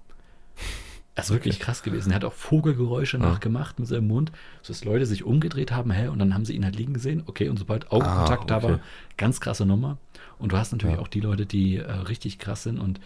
Das 1.18 1.26
ist 1.26 1.32
wirklich 1.32 1.60
krass 1.60 1.84
gewesen. 1.84 2.12
Er 2.12 2.16
hat 2.18 2.24
auch 2.26 2.32
Vogelgeräusche 2.34 3.18
Ah. 3.18 3.22
nachgemacht 3.22 3.80
mit 3.80 3.88
seinem 3.90 4.08
Mund, 4.08 4.32
sodass 4.62 4.86
Leute 4.86 5.06
sich 5.06 5.24
umgedreht 5.26 5.72
haben, 5.72 5.92
hä, 5.92 6.08
und 6.08 6.20
dann 6.20 6.34
haben 6.34 6.46
sie 6.46 6.54
ihn 6.56 6.64
halt 6.64 6.76
liegen 6.78 6.94
gesehen. 6.94 7.24
Okay, 7.26 7.50
und 7.50 7.58
sobald 7.58 7.92
Augenkontakt 7.92 8.50
da 8.50 8.56
Ah, 8.56 8.58
okay. 8.60 8.68
war, 8.74 8.80
ganz 9.18 9.42
krasse 9.42 9.66
Nummer. 9.66 9.98
Und 10.40 10.52
du 10.54 10.58
hast 10.58 10.72
natürlich 10.72 10.96
Ja. 10.96 11.02
auch 11.02 11.08
die 11.10 11.20
Leute, 11.20 11.46
die 11.46 11.78
äh, 11.78 11.92
richtig 11.92 12.38
krass 12.40 12.64
sind 12.64 12.80
und 12.80 13.00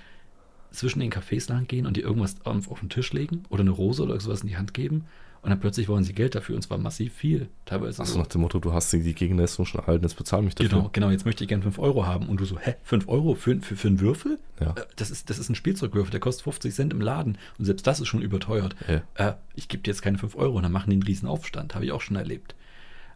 zwischen 0.72 1.00
den 1.00 1.12
Cafés 1.12 1.50
lang 1.50 1.68
gehen 1.68 1.86
und 1.86 1.98
die 1.98 2.02
irgendwas 2.02 2.36
auf, 2.46 2.70
auf 2.70 2.80
den 2.82 2.90
Tisch 2.90 3.12
legen 3.14 3.44
oder 3.50 3.62
eine 3.62 3.72
Rose 3.72 4.04
oder 4.04 4.20
sowas 4.20 4.42
in 4.42 4.48
die 4.48 4.58
Hand 4.58 4.74
geben. 4.74 5.06
Und 5.44 5.50
dann 5.50 5.60
plötzlich 5.60 5.88
wollen 5.88 6.04
sie 6.04 6.14
Geld 6.14 6.36
dafür 6.36 6.56
und 6.56 6.62
zwar 6.62 6.78
massiv 6.78 7.14
viel. 7.16 7.50
Teilweise 7.66 8.00
Achso, 8.04 8.14
so. 8.14 8.20
nach 8.20 8.28
dem 8.28 8.42
Motto, 8.42 8.60
du 8.60 8.74
hast 8.74 8.94
die 8.94 9.16
Gegenleistung 9.16 9.66
schon 9.66 9.82
erhalten, 9.82 10.04
jetzt 10.04 10.14
bezahl 10.16 10.44
mich 10.44 10.54
dafür. 10.54 10.70
Genau, 10.70 10.90
genau, 10.94 11.10
jetzt 11.10 11.26
möchte 11.26 11.44
ich 11.44 11.48
gerne 11.48 11.64
5 11.64 11.80
Euro 11.80 12.06
haben. 12.06 12.28
Und 12.30 12.40
du 12.40 12.46
so, 12.46 12.60
hä, 12.60 12.76
5 12.84 13.08
Euro 13.08 13.34
für, 13.34 13.60
für, 13.60 13.76
für 13.76 13.88
einen 13.88 14.00
Würfel? 14.00 14.38
Ja. 14.60 14.72
Äh, 14.78 14.86
Das 14.98 15.10
ist, 15.10 15.32
das 15.32 15.40
ist 15.40 15.50
ein 15.50 15.56
Spielzeugwürfel, 15.56 16.12
der 16.12 16.20
kostet 16.20 16.44
50 16.44 16.74
Cent 16.76 16.94
im 16.94 17.02
Laden. 17.02 17.40
Und 17.58 17.66
selbst 17.66 17.88
das 17.88 18.00
ist 18.00 18.08
schon 18.08 18.22
überteuert. 18.22 18.76
Ja. 18.88 19.02
Äh, 19.30 19.34
ich 19.56 19.68
gebe 19.68 19.82
dir 19.82 19.90
jetzt 19.90 20.04
keine 20.04 20.20
5 20.20 20.36
Euro 20.36 20.58
und 20.58 20.64
dann 20.64 20.72
machen 20.72 20.92
die 20.92 20.96
einen 20.98 21.04
riesen 21.04 21.28
Aufstand. 21.28 21.74
Habe 21.74 21.86
ich 21.86 21.92
auch 21.92 22.02
schon 22.02 22.18
erlebt. 22.18 22.54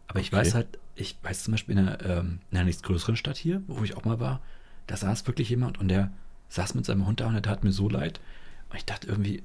Aber 0.08 0.18
ich 0.18 0.28
Okay. 0.32 0.36
weiß 0.36 0.54
halt, 0.54 0.66
ich 0.96 1.16
weiß 1.22 1.44
zum 1.44 1.52
Beispiel 1.52 1.78
in 1.78 1.86
einer, 1.86 2.04
ähm, 2.04 2.38
in 2.50 2.56
einer 2.58 2.64
nächst 2.64 2.82
größeren 2.82 3.14
Stadt 3.16 3.36
hier, 3.36 3.62
wo 3.68 3.84
ich 3.84 3.96
auch 3.96 4.04
mal 4.04 4.18
war, 4.18 4.40
da 4.88 4.96
saß 4.96 5.28
wirklich 5.28 5.48
jemand 5.50 5.78
und 5.78 5.86
der 5.88 6.10
saß 6.48 6.74
mit 6.74 6.86
seinem 6.86 7.06
Hund 7.06 7.20
da 7.20 7.28
und 7.28 7.34
der 7.34 7.42
tat 7.42 7.62
mir 7.62 7.70
so 7.72 7.88
leid. 7.88 8.18
Und 8.70 8.76
ich 8.78 8.84
dachte 8.84 9.06
irgendwie, 9.06 9.44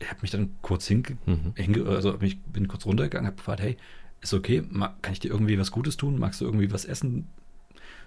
ich 0.00 0.08
habe 0.10 0.18
mich 0.22 0.30
dann 0.30 0.50
kurz 0.62 0.86
hinge, 0.86 1.16
Mhm. 1.26 1.86
also 1.88 2.16
mich, 2.20 2.40
bin 2.42 2.68
kurz 2.68 2.84
runtergegangen, 2.86 3.26
habe 3.26 3.36
gefragt, 3.36 3.60
hey, 3.60 3.76
ist 4.20 4.34
okay, 4.34 4.62
kann 5.02 5.12
ich 5.12 5.20
dir 5.20 5.30
irgendwie 5.30 5.58
was 5.58 5.70
Gutes 5.70 5.96
tun? 5.96 6.18
Magst 6.18 6.40
du 6.40 6.44
irgendwie 6.44 6.72
was 6.72 6.84
essen? 6.84 7.28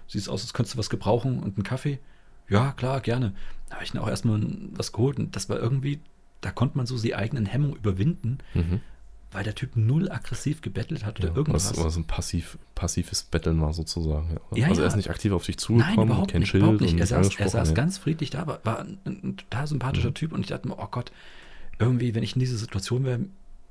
Siehst 0.08 0.28
aus, 0.28 0.42
als 0.42 0.52
könntest 0.54 0.74
du 0.74 0.78
was 0.78 0.90
gebrauchen 0.90 1.38
und 1.42 1.56
einen 1.56 1.64
Kaffee? 1.64 1.98
Ja, 2.48 2.72
klar, 2.72 3.00
gerne. 3.00 3.34
Da 3.68 3.74
habe 3.76 3.84
ich 3.84 3.92
dann 3.92 4.02
auch 4.02 4.08
erstmal 4.08 4.40
was 4.72 4.92
geholt 4.92 5.18
und 5.18 5.36
das 5.36 5.48
war 5.48 5.58
irgendwie, 5.58 6.00
da 6.40 6.50
konnte 6.50 6.76
man 6.78 6.86
so 6.86 6.98
die 6.98 7.14
eigenen 7.14 7.46
Hemmungen 7.46 7.76
überwinden, 7.76 8.38
Mhm. 8.54 8.80
weil 9.30 9.44
der 9.44 9.54
Typ 9.54 9.76
null 9.76 10.10
aggressiv 10.10 10.62
gebettelt 10.62 11.04
hat 11.04 11.18
oder 11.20 11.28
Ja, 11.28 11.36
irgendwas. 11.36 11.70
was, 11.76 11.84
was 11.84 11.96
ein 11.96 12.04
passiv, 12.06 12.58
passives 12.74 13.22
Betteln 13.24 13.60
war 13.60 13.74
sozusagen. 13.74 14.38
Ja. 14.54 14.68
Also 14.68 14.80
ja. 14.80 14.86
er 14.86 14.88
ist 14.88 14.96
nicht 14.96 15.10
aktiv 15.10 15.32
auf 15.32 15.44
dich 15.44 15.56
Nein, 15.56 15.60
zugekommen, 15.60 16.06
überhaupt 16.08 16.32
kein 16.32 16.40
nicht, 16.40 16.48
Schild 16.50 16.62
überhaupt 16.62 16.80
nicht. 16.80 16.98
Er 16.98 17.06
saß, 17.06 17.36
er 17.36 17.48
saß 17.50 17.74
ganz 17.74 17.98
friedlich 17.98 18.30
da, 18.30 18.46
war, 18.46 18.60
war 18.64 18.78
ein, 18.80 18.98
ein 19.04 19.36
total 19.36 19.66
sympathischer 19.66 20.08
Mhm. 20.10 20.14
Typ 20.14 20.32
und 20.32 20.40
ich 20.40 20.46
dachte 20.46 20.66
mir, 20.68 20.78
oh 20.78 20.88
Gott, 20.90 21.12
irgendwie, 21.78 22.14
wenn 22.14 22.22
ich 22.22 22.34
in 22.34 22.40
dieser 22.40 22.56
Situation 22.56 23.04
wäre, 23.04 23.20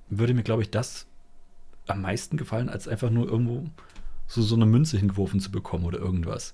würde 0.10 0.34
mir, 0.34 0.44
glaube 0.44 0.62
ich, 0.62 0.72
das 0.72 1.06
am 1.88 2.02
meisten 2.02 2.38
gefallen, 2.38 2.70
als 2.70 2.88
einfach 2.88 3.10
nur 3.10 3.28
irgendwo 3.28 3.66
so, 4.28 4.42
so 4.42 4.56
eine 4.56 4.66
Münze 4.66 4.98
hingeworfen 4.98 5.40
zu 5.40 5.52
bekommen 5.52 5.86
oder 5.86 6.00
irgendwas. 6.00 6.54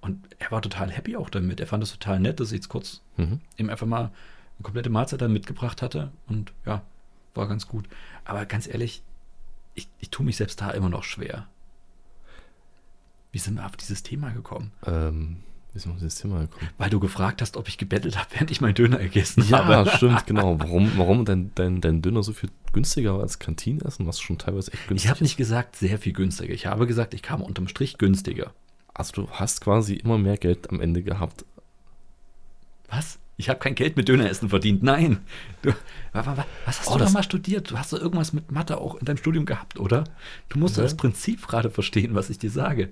Und 0.00 0.24
er 0.38 0.50
war 0.50 0.62
total 0.62 0.90
happy 0.90 1.16
auch 1.16 1.30
damit. 1.30 1.60
Er 1.60 1.66
fand 1.66 1.82
es 1.82 1.92
total 1.92 2.20
nett, 2.20 2.38
dass 2.40 2.48
ich 2.52 2.56
jetzt 2.56 2.68
kurz 2.68 3.00
Mhm. 3.16 3.40
ihm 3.56 3.70
einfach 3.70 3.86
mal 3.86 4.04
eine 4.04 4.62
komplette 4.62 4.90
Mahlzeit 4.90 5.20
dann 5.20 5.32
mitgebracht 5.32 5.82
hatte. 5.82 6.12
Und 6.28 6.52
ja, 6.64 6.82
war 7.34 7.48
ganz 7.48 7.66
gut. 7.66 7.88
Aber 8.24 8.44
ganz 8.46 8.66
ehrlich, 8.66 9.02
ich, 9.74 9.88
ich 9.98 10.10
tue 10.10 10.24
mich 10.24 10.36
selbst 10.36 10.60
da 10.60 10.70
immer 10.70 10.88
noch 10.88 11.04
schwer. 11.04 11.46
Wie 13.32 13.38
sind 13.38 13.56
wir 13.56 13.66
auf 13.66 13.76
dieses 13.76 14.02
Thema 14.02 14.30
gekommen? 14.30 14.72
Ähm, 14.86 15.38
sind 15.78 15.92
wir 15.92 15.98
dieses 16.00 16.16
Thema 16.20 16.40
gekommen? 16.40 16.68
Weil 16.78 16.90
du 16.90 17.00
gefragt 17.00 17.42
hast, 17.42 17.56
ob 17.56 17.68
ich 17.68 17.78
gebettelt 17.78 18.16
habe, 18.18 18.28
während 18.34 18.50
ich 18.50 18.60
meinen 18.60 18.74
Döner 18.74 18.98
gegessen 18.98 19.44
Ja, 19.48 19.64
habe. 19.66 19.90
stimmt, 19.90 20.26
genau. 20.26 20.58
Warum, 20.58 20.92
warum 20.96 21.24
dein, 21.24 21.50
dein, 21.54 21.80
dein 21.80 22.02
Döner 22.02 22.22
so 22.22 22.32
viel 22.32 22.50
günstiger 22.72 23.14
war 23.14 23.22
als 23.22 23.38
Kantinenessen, 23.38 24.06
was 24.06 24.20
schon 24.20 24.38
teilweise 24.38 24.72
echt 24.72 24.88
günstig 24.88 25.04
Ich 25.06 25.10
habe 25.10 25.22
nicht 25.22 25.36
gesagt, 25.36 25.76
sehr 25.76 25.98
viel 25.98 26.12
günstiger. 26.12 26.52
Ich 26.54 26.66
habe 26.66 26.86
gesagt, 26.86 27.14
ich 27.14 27.22
kam 27.22 27.42
unterm 27.42 27.68
Strich 27.68 27.98
günstiger. 27.98 28.52
Also 28.94 29.12
du 29.12 29.30
hast 29.30 29.60
quasi 29.60 29.94
immer 29.94 30.18
mehr 30.18 30.36
Geld 30.36 30.70
am 30.70 30.80
Ende 30.80 31.02
gehabt. 31.02 31.44
Was? 32.88 33.18
Ich 33.38 33.50
habe 33.50 33.58
kein 33.58 33.74
Geld 33.74 33.96
mit 33.98 34.08
Döneressen 34.08 34.48
verdient. 34.48 34.82
Nein. 34.82 35.18
Du, 35.60 35.70
wa- 36.14 36.24
wa- 36.24 36.36
wa- 36.38 36.46
was 36.64 36.80
hast 36.80 36.88
Oh, 36.88 36.96
du 36.96 37.04
da 37.04 37.10
mal 37.10 37.22
studiert? 37.22 37.70
Du 37.70 37.76
hast 37.78 37.92
doch 37.92 38.00
irgendwas 38.00 38.32
mit 38.32 38.50
Mathe 38.50 38.78
auch 38.78 38.94
in 38.94 39.04
deinem 39.04 39.18
Studium 39.18 39.44
gehabt, 39.44 39.78
oder? 39.78 40.04
Du 40.48 40.58
musst 40.58 40.78
Ja. 40.78 40.82
das 40.84 40.96
Prinzip 40.96 41.46
gerade 41.46 41.68
verstehen, 41.68 42.14
was 42.14 42.30
ich 42.30 42.38
dir 42.38 42.50
sage. 42.50 42.88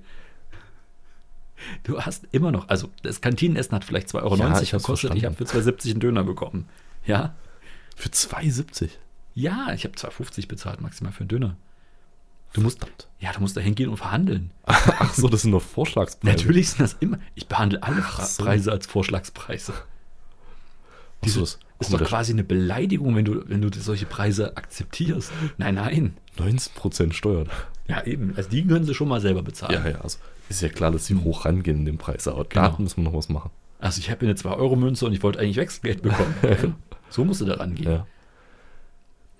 Du 1.82 2.00
hast 2.00 2.26
immer 2.32 2.52
noch, 2.52 2.68
also 2.68 2.90
das 3.02 3.20
Kantinenessen 3.20 3.72
hat 3.72 3.84
vielleicht 3.84 4.08
2,90 4.08 4.22
Euro 4.22 4.36
Ja, 4.36 4.60
ich 4.60 4.70
gekostet. 4.70 5.14
Ich 5.14 5.24
habe 5.24 5.34
für 5.34 5.44
2,70 5.44 5.90
einen 5.90 6.00
Döner 6.00 6.24
bekommen. 6.24 6.68
Ja? 7.06 7.34
Für 7.96 8.08
2,70. 8.08 8.90
Ja, 9.34 9.72
ich 9.74 9.84
habe 9.84 9.94
2,50 9.94 10.48
bezahlt 10.48 10.80
maximal 10.80 11.12
für 11.12 11.20
einen 11.20 11.28
Döner. 11.28 11.56
Du 12.52 12.60
musst, 12.60 12.78
Verdammt. 12.78 13.08
ja, 13.18 13.32
du 13.32 13.40
musst 13.40 13.56
da 13.56 13.60
hingehen 13.60 13.90
und 13.90 13.96
verhandeln. 13.96 14.52
Ach 14.64 15.12
so, 15.12 15.28
das 15.28 15.42
sind 15.42 15.50
nur 15.50 15.60
Vorschlagspreise. 15.60 16.36
Natürlich 16.36 16.70
sind 16.70 16.80
das 16.80 16.96
immer. 17.00 17.18
Ich 17.34 17.48
behandle 17.48 17.82
alle 17.82 18.02
so. 18.20 18.44
Preise 18.44 18.70
als 18.70 18.86
Vorschlagspreise. 18.86 19.72
So, 21.26 21.40
das 21.40 21.58
Ist 21.80 21.92
doch 21.92 22.04
quasi 22.04 22.32
eine 22.32 22.44
Beleidigung, 22.44 23.16
wenn 23.16 23.24
du, 23.24 23.48
wenn 23.48 23.60
du 23.60 23.70
solche 23.80 24.06
Preise 24.06 24.56
akzeptierst. 24.56 25.32
Nein, 25.56 25.74
nein. 25.74 26.16
19% 26.38 27.12
Steuern. 27.12 27.48
Ja, 27.86 28.04
eben. 28.04 28.34
Also 28.36 28.48
die 28.48 28.66
können 28.66 28.84
sie 28.84 28.94
schon 28.94 29.08
mal 29.08 29.20
selber 29.20 29.42
bezahlen. 29.42 29.74
Ja, 29.74 29.90
ja, 29.90 30.00
also 30.00 30.18
ist 30.48 30.62
ja 30.62 30.68
klar, 30.68 30.90
dass 30.90 31.06
sie 31.06 31.16
hoch 31.16 31.44
rangehen 31.44 31.78
in 31.80 31.84
dem 31.84 31.98
Preis, 31.98 32.26
aber 32.28 32.44
Genau. 32.44 32.68
da 32.70 32.76
muss 32.78 32.96
man 32.96 33.04
noch 33.04 33.14
was 33.14 33.28
machen. 33.28 33.50
Also 33.78 33.98
ich 34.00 34.10
habe 34.10 34.20
hier 34.20 34.30
eine 34.30 34.38
2-Euro-Münze 34.38 35.04
und 35.06 35.12
ich 35.12 35.22
wollte 35.22 35.38
eigentlich 35.40 35.56
Wechselgeld 35.56 36.02
bekommen. 36.02 36.76
so 37.10 37.24
musst 37.24 37.40
du 37.40 37.44
da 37.44 37.54
rangehen. 37.54 37.90
Ja. 37.90 38.06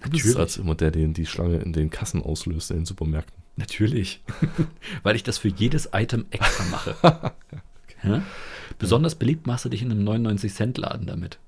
Du 0.02 0.10
bist 0.10 0.24
Natürlich. 0.26 0.38
als 0.38 0.56
immer 0.58 0.74
der, 0.74 0.90
der 0.90 1.06
die 1.08 1.24
Schlange 1.26 1.58
in 1.58 1.72
den 1.72 1.88
Kassen 1.88 2.22
auslöst 2.22 2.70
in 2.70 2.78
den 2.78 2.86
Supermärkten. 2.86 3.42
Natürlich. 3.56 4.22
Weil 5.02 5.16
ich 5.16 5.22
das 5.22 5.38
für 5.38 5.48
jedes 5.48 5.88
Item 5.94 6.26
extra 6.30 6.64
mache. 6.64 6.94
ja? 8.02 8.22
Besonders 8.78 9.14
beliebt 9.14 9.46
machst 9.46 9.64
du 9.64 9.70
dich 9.70 9.80
in 9.80 9.90
einem 9.90 10.06
99-Cent-Laden 10.06 11.06
damit. 11.06 11.38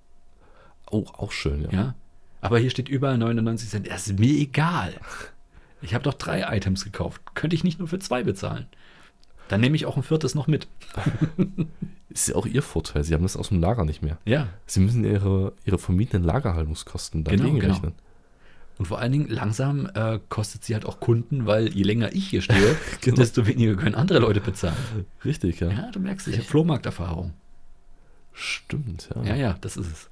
Oh, 0.91 1.05
auch 1.19 1.33
schön, 1.33 1.63
ja. 1.63 1.71
Ja. 1.73 1.95
Aber 2.41 2.59
hier 2.59 2.71
steht 2.71 2.89
überall 2.89 3.19
99 3.19 3.69
Cent. 3.69 3.91
Das 3.91 4.07
ist 4.07 4.19
mir 4.19 4.39
egal. 4.39 4.95
Ich 5.83 5.95
habe 5.95 6.05
doch 6.05 6.15
drei 6.15 6.57
Items 6.57 6.85
gekauft. 6.85 7.21
Könnte 7.35 7.55
ich 7.55 7.65
nicht 7.65 7.79
nur 7.79 7.89
für 7.89 7.99
zwei 7.99 8.23
bezahlen. 8.23 8.67
Dann 9.49 9.61
nehme 9.61 9.77
ich 9.77 9.87
auch 9.87 9.97
ein 9.97 10.03
viertes 10.03 10.35
noch 10.35 10.47
mit. 10.47 10.67
Ist 12.09 12.29
ja 12.29 12.35
auch 12.35 12.47
ihr 12.47 12.63
Vorteil. 12.63 13.05
Sie 13.05 13.15
haben 13.15 13.23
das 13.23 13.37
aus 13.37 13.49
dem 13.51 13.61
Lager 13.61 13.85
nicht 13.85 14.03
mehr. 14.03 14.19
Ja. 14.25 14.49
Sie 14.67 14.81
müssen 14.81 15.05
ihre, 15.05 15.53
ihre 15.65 15.79
vermietenen 15.79 16.25
Lagerhaltungskosten 16.25 17.23
Genau, 17.25 17.37
dagegen 17.43 17.61
genau. 17.61 17.75
rechnen. 17.75 17.93
Und 18.79 18.87
vor 18.87 18.99
allen 18.99 19.13
Dingen 19.13 19.29
langsam 19.29 19.89
äh, 19.95 20.19
kostet 20.29 20.65
sie 20.65 20.75
halt 20.75 20.85
auch 20.85 21.01
Kunden, 21.01 21.47
weil 21.47 21.69
je 21.73 21.83
länger 21.83 22.13
ich 22.13 22.29
hier 22.29 22.43
stehe, 22.43 22.77
Genau. 23.01 23.17
desto 23.17 23.47
weniger 23.47 23.75
können 23.77 23.95
andere 23.95 24.19
Leute 24.19 24.41
bezahlen. 24.41 24.77
Richtig, 25.25 25.61
ja. 25.61 25.71
Ja, 25.71 25.91
du 25.91 26.01
merkst, 26.01 26.29
ich 26.29 26.37
habe 26.37 26.45
Flohmarkterfahrung. 26.47 27.33
Stimmt, 28.33 29.09
ja. 29.15 29.23
Ja, 29.25 29.35
ja, 29.35 29.57
das 29.61 29.77
ist 29.77 29.87
es. 29.87 30.11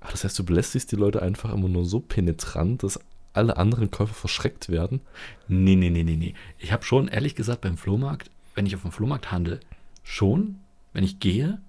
Ach, 0.00 0.10
das 0.12 0.24
heißt, 0.24 0.38
du 0.38 0.44
belästigst 0.44 0.92
die 0.92 0.96
Leute 0.96 1.20
einfach 1.20 1.52
immer 1.52 1.68
nur 1.68 1.84
so 1.84 2.00
penetrant, 2.00 2.82
dass 2.82 2.98
alle 3.36 3.56
anderen 3.56 3.90
Käufer 3.90 4.14
verschreckt 4.14 4.68
werden. 4.68 5.00
Nee, 5.48 5.76
nee, 5.76 5.90
nee, 5.90 6.02
nee, 6.02 6.16
nee. 6.16 6.34
Ich 6.58 6.72
habe 6.72 6.84
schon, 6.84 7.08
ehrlich 7.08 7.34
gesagt, 7.34 7.60
beim 7.60 7.76
Flohmarkt, 7.76 8.30
wenn 8.54 8.66
ich 8.66 8.74
auf 8.74 8.82
dem 8.82 8.92
Flohmarkt 8.92 9.30
handle, 9.30 9.60
schon, 10.02 10.56
wenn 10.92 11.04
ich 11.04 11.20
gehe, 11.20 11.60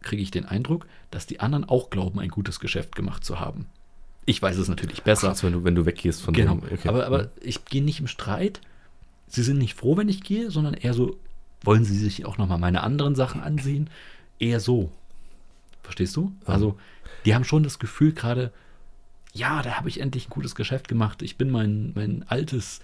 kriege 0.00 0.22
ich 0.22 0.30
den 0.30 0.46
Eindruck, 0.46 0.86
dass 1.10 1.26
die 1.26 1.40
anderen 1.40 1.64
auch 1.64 1.90
glauben, 1.90 2.20
ein 2.20 2.30
gutes 2.30 2.60
Geschäft 2.60 2.96
gemacht 2.96 3.24
zu 3.24 3.40
haben. 3.40 3.66
Ich 4.26 4.40
weiß 4.40 4.56
es 4.58 4.68
natürlich 4.68 5.02
besser. 5.02 5.30
Also 5.30 5.46
wenn 5.46 5.52
du, 5.52 5.64
wenn 5.64 5.74
du 5.74 5.86
weggehst 5.86 6.22
von 6.22 6.34
genau. 6.34 6.56
dem. 6.56 6.72
okay. 6.72 6.88
Aber, 6.88 7.06
aber 7.06 7.30
ich 7.40 7.64
gehe 7.64 7.82
nicht 7.82 8.00
im 8.00 8.06
Streit. 8.06 8.60
Sie 9.26 9.42
sind 9.42 9.58
nicht 9.58 9.74
froh, 9.74 9.96
wenn 9.96 10.08
ich 10.08 10.22
gehe, 10.22 10.50
sondern 10.50 10.74
eher 10.74 10.94
so, 10.94 11.16
wollen 11.62 11.84
sie 11.84 11.96
sich 11.96 12.26
auch 12.26 12.38
nochmal 12.38 12.58
meine 12.58 12.82
anderen 12.82 13.14
Sachen 13.14 13.40
ansehen? 13.40 13.90
Eher 14.38 14.60
so. 14.60 14.90
Verstehst 15.82 16.16
du? 16.16 16.32
Also, 16.44 16.78
die 17.24 17.34
haben 17.34 17.44
schon 17.44 17.62
das 17.62 17.78
Gefühl 17.78 18.12
gerade, 18.12 18.52
ja, 19.32 19.62
da 19.62 19.74
habe 19.74 19.88
ich 19.88 20.00
endlich 20.00 20.26
ein 20.26 20.30
gutes 20.30 20.54
Geschäft 20.54 20.88
gemacht. 20.88 21.22
Ich 21.22 21.36
bin 21.38 21.50
mein, 21.50 21.92
mein 21.94 22.24
altes 22.28 22.80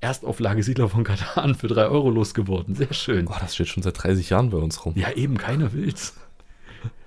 Erstauflagesiedler 0.00 0.88
von 0.88 1.04
Katan 1.04 1.54
für 1.54 1.68
drei 1.68 1.86
Euro 1.86 2.10
losgeworden. 2.10 2.74
Sehr 2.74 2.92
schön. 2.92 3.26
Boah, 3.26 3.38
das 3.40 3.54
steht 3.54 3.68
schon 3.68 3.82
seit 3.82 4.02
30 4.02 4.30
Jahren 4.30 4.50
bei 4.50 4.58
uns 4.58 4.84
rum. 4.84 4.94
Ja, 4.96 5.10
eben, 5.12 5.38
keiner 5.38 5.72
will's. 5.72 6.14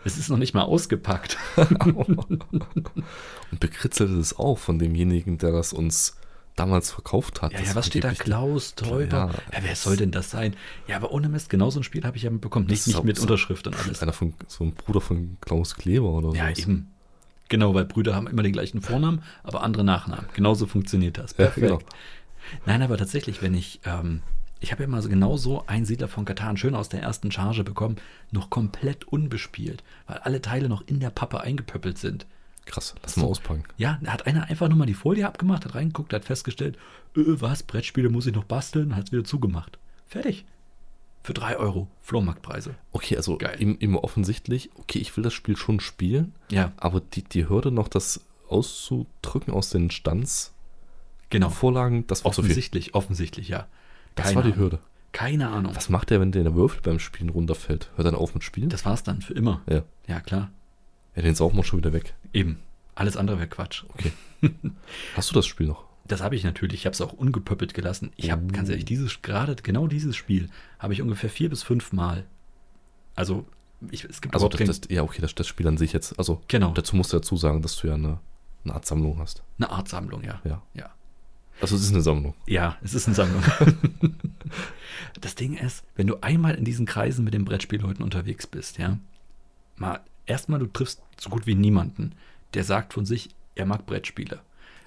Es 0.05 0.17
ist 0.17 0.29
noch 0.29 0.37
nicht 0.37 0.53
mal 0.53 0.63
ausgepackt. 0.63 1.37
Und 1.57 2.45
bekritzelt 3.59 4.11
es 4.11 4.37
auch 4.37 4.57
von 4.57 4.79
demjenigen, 4.79 5.37
der 5.37 5.51
das 5.51 5.73
uns 5.73 6.17
damals 6.55 6.91
verkauft 6.91 7.41
hat. 7.41 7.51
Ja, 7.53 7.59
ja, 7.61 7.75
was 7.75 7.87
steht 7.87 8.05
da? 8.05 8.13
Klaus, 8.13 8.75
Täuber? 8.75 9.31
Ja, 9.51 9.57
Ja, 9.59 9.63
wer 9.63 9.75
soll 9.75 9.97
denn 9.97 10.11
das 10.11 10.31
sein? 10.31 10.55
Ja, 10.87 10.95
aber 10.95 11.11
ohne 11.11 11.27
Mist, 11.27 11.49
genau 11.49 11.69
so 11.69 11.81
ein 11.81 11.83
Spiel 11.83 12.03
habe 12.05 12.15
ich 12.15 12.23
ja 12.23 12.29
bekommen. 12.29 12.67
Nicht, 12.67 12.87
nicht 12.87 13.03
mit 13.03 13.17
so- 13.17 13.23
Unterschrift 13.23 13.67
und 13.67 13.75
alles. 13.77 14.01
Einer 14.01 14.13
von, 14.13 14.33
so 14.47 14.63
ein 14.63 14.73
Bruder 14.73 15.01
von 15.01 15.37
Klaus 15.41 15.75
Kleber 15.75 16.09
oder 16.11 16.29
so. 16.29 16.35
Ja, 16.35 16.49
eben. 16.49 16.91
Genau, 17.49 17.73
weil 17.73 17.85
Brüder 17.85 18.15
haben 18.15 18.27
immer 18.27 18.43
den 18.43 18.53
gleichen 18.53 18.81
Vornamen, 18.81 19.21
aber 19.43 19.63
andere 19.63 19.83
Nachnamen. 19.83 20.25
Genauso 20.33 20.65
funktioniert 20.65 21.17
das. 21.17 21.31
Ja, 21.31 21.45
Perfekt. 21.45 21.67
genau. 21.67 21.79
Nein, 22.65 22.81
aber 22.81 22.97
tatsächlich, 22.97 23.41
wenn 23.41 23.53
ich, 23.53 23.81
ähm, 23.85 24.21
ich 24.59 24.71
habe 24.71 24.83
ja 24.83 24.89
mal 24.89 25.01
so 25.01 25.09
genau 25.09 25.37
so 25.37 25.65
einen 25.67 25.85
Siedler 25.85 26.07
von 26.07 26.25
Katan 26.25 26.57
schön 26.57 26.75
aus 26.75 26.89
der 26.89 27.01
ersten 27.01 27.31
Charge 27.31 27.63
bekommen, 27.63 27.97
noch 28.31 28.49
komplett 28.49 29.05
unbespielt, 29.05 29.83
weil 30.07 30.17
alle 30.17 30.41
Teile 30.41 30.69
noch 30.69 30.83
in 30.87 30.99
der 30.99 31.09
Pappe 31.09 31.41
eingepöppelt 31.41 31.97
sind. 31.97 32.25
Krass, 32.65 32.95
lass 33.03 33.15
mal 33.15 33.25
auspacken. 33.25 33.63
Ja, 33.77 33.99
da 34.01 34.13
hat 34.13 34.25
einer 34.25 34.49
einfach 34.49 34.67
nur 34.67 34.77
mal 34.77 34.87
die 34.87 34.95
Folie 34.95 35.27
abgemacht, 35.27 35.65
hat 35.65 35.75
reingeguckt, 35.75 36.13
hat 36.13 36.25
festgestellt, 36.25 36.77
äh, 37.15 37.21
was, 37.25 37.61
Brettspiele 37.61 38.09
muss 38.09 38.25
ich 38.25 38.33
noch 38.33 38.45
basteln, 38.45 38.95
hat 38.95 39.05
es 39.07 39.11
wieder 39.11 39.23
zugemacht. 39.23 39.77
Fertig. 40.07 40.45
Für 41.25 41.33
drei 41.33 41.57
Euro, 41.57 41.87
Flohmarktpreise. 42.01 42.75
Okay, 42.91 43.17
also 43.17 43.39
Geil. 43.39 43.59
im, 43.59 43.79
immer 43.79 44.03
offensichtlich, 44.03 44.69
okay, 44.75 44.99
ich 44.99 45.17
will 45.17 45.23
das 45.23 45.33
Spiel 45.33 45.57
schon 45.57 45.79
spielen, 45.79 46.35
Ja, 46.51 46.71
aber 46.77 46.99
die, 46.99 47.23
die 47.23 47.49
Hürde 47.49 47.71
noch, 47.71 47.87
das 47.87 48.23
auszudrücken 48.47 49.51
aus 49.51 49.71
den 49.71 49.89
Standsvorlagen, 49.89 50.53
genau. 51.31 52.07
das 52.07 52.25
war 52.25 52.31
zu 52.31 52.43
viel. 52.43 52.51
Offensichtlich, 52.51 52.93
offensichtlich, 52.93 53.47
ja. 53.49 53.65
Das 54.13 54.25
Keine 54.27 54.35
war 54.35 54.43
die 54.43 54.49
Ahnung. 54.49 54.59
Hürde. 54.65 54.79
Keine 55.13 55.49
Ahnung. 55.49 55.75
Was 55.75 55.89
macht 55.89 56.11
der, 56.11 56.19
wenn 56.19 56.31
der 56.31 56.53
Würfel 56.53 56.81
beim 56.83 56.99
Spielen 56.99 57.31
runterfällt? 57.31 57.89
Hört 57.95 58.05
dann 58.05 58.13
auf 58.13 58.35
mit 58.35 58.43
Spielen? 58.43 58.69
Das 58.69 58.85
war's 58.85 59.01
dann 59.01 59.23
für 59.23 59.33
immer. 59.33 59.61
ja. 59.67 59.81
Ja, 60.07 60.19
klar. 60.19 60.51
Ja, 61.15 61.23
den 61.23 61.33
saugen 61.33 61.57
wir 61.57 61.63
schon 61.63 61.79
wieder 61.79 61.91
weg. 61.91 62.13
Eben. 62.33 62.59
Alles 62.93 63.17
andere 63.17 63.39
wäre 63.39 63.47
Quatsch. 63.47 63.83
Okay. 63.89 64.11
Hast 65.15 65.31
du 65.31 65.33
das 65.33 65.47
Spiel 65.47 65.65
noch? 65.65 65.85
Das 66.07 66.21
habe 66.21 66.35
ich 66.35 66.43
natürlich. 66.43 66.81
Ich 66.81 66.85
habe 66.85 66.93
es 66.93 67.01
auch 67.01 67.13
ungepöppelt 67.13 67.73
gelassen. 67.73 68.11
Ich 68.15 68.31
habe, 68.31 68.45
ganz 68.47 68.69
ehrlich, 68.69 68.85
dieses, 68.85 69.21
gerade 69.21 69.55
genau 69.55 69.87
dieses 69.87 70.15
Spiel 70.15 70.49
habe 70.79 70.93
ich 70.93 71.01
ungefähr 71.01 71.29
vier 71.29 71.49
bis 71.49 71.63
fünf 71.63 71.93
Mal. 71.93 72.25
Also, 73.15 73.45
ich, 73.91 74.03
es 74.05 74.21
gibt 74.21 74.33
Also 74.35 74.47
das, 74.47 74.65
das, 74.65 74.81
ja, 74.89 75.01
okay, 75.03 75.21
das, 75.21 75.33
das 75.35 75.47
Spiel 75.47 75.67
an 75.67 75.77
sich 75.77 75.93
jetzt, 75.93 76.17
also 76.19 76.41
Genau. 76.47 76.73
dazu 76.73 76.95
musst 76.95 77.11
du 77.11 77.17
dazu 77.17 77.37
sagen, 77.37 77.61
dass 77.61 77.77
du 77.77 77.87
ja 77.87 77.95
eine, 77.95 78.19
eine 78.63 78.73
Art 78.73 78.85
Sammlung 78.85 79.19
hast. 79.19 79.43
eine 79.57 79.69
Art 79.69 79.87
Sammlung, 79.87 80.23
ja. 80.23 80.41
Ja. 80.43 80.61
Ja. 80.73 80.91
Also 81.61 81.75
es 81.75 81.83
ist 81.83 81.91
eine 81.93 82.01
Sammlung. 82.01 82.33
Ja, 82.47 82.77
es 82.83 82.93
ist 82.93 83.07
eine 83.07 83.15
Sammlung. 83.15 83.41
das 85.21 85.35
Ding 85.35 85.55
ist, 85.55 85.83
wenn 85.95 86.07
du 86.07 86.17
einmal 86.21 86.55
in 86.55 86.65
diesen 86.65 86.85
Kreisen 86.85 87.23
mit 87.23 87.33
den 87.33 87.45
Brettspielleuten 87.45 88.03
unterwegs 88.03 88.45
bist, 88.45 88.77
ja, 88.77 88.97
mal 89.77 90.01
erstmal 90.25 90.59
du 90.59 90.67
triffst 90.67 91.01
so 91.17 91.29
gut 91.29 91.47
wie 91.47 91.55
niemanden, 91.55 92.13
der 92.53 92.63
sagt 92.63 92.93
von 92.93 93.05
sich, 93.05 93.29
er 93.55 93.65
mag 93.65 93.85
Brettspiele. 93.85 94.41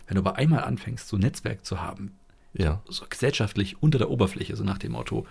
Wenn 0.08 0.16
du 0.16 0.20
aber 0.22 0.36
einmal 0.36 0.64
anfängst, 0.64 1.06
so 1.08 1.16
ein 1.16 1.20
Netzwerk 1.20 1.64
zu 1.64 1.80
haben, 1.80 2.12
Ja. 2.54 2.82
so 2.88 3.04
gesellschaftlich 3.08 3.82
unter 3.82 3.98
der 3.98 4.10
Oberfläche, 4.10 4.56
so 4.56 4.64
nach 4.64 4.78
dem 4.78 4.92
Motto, 4.92 5.26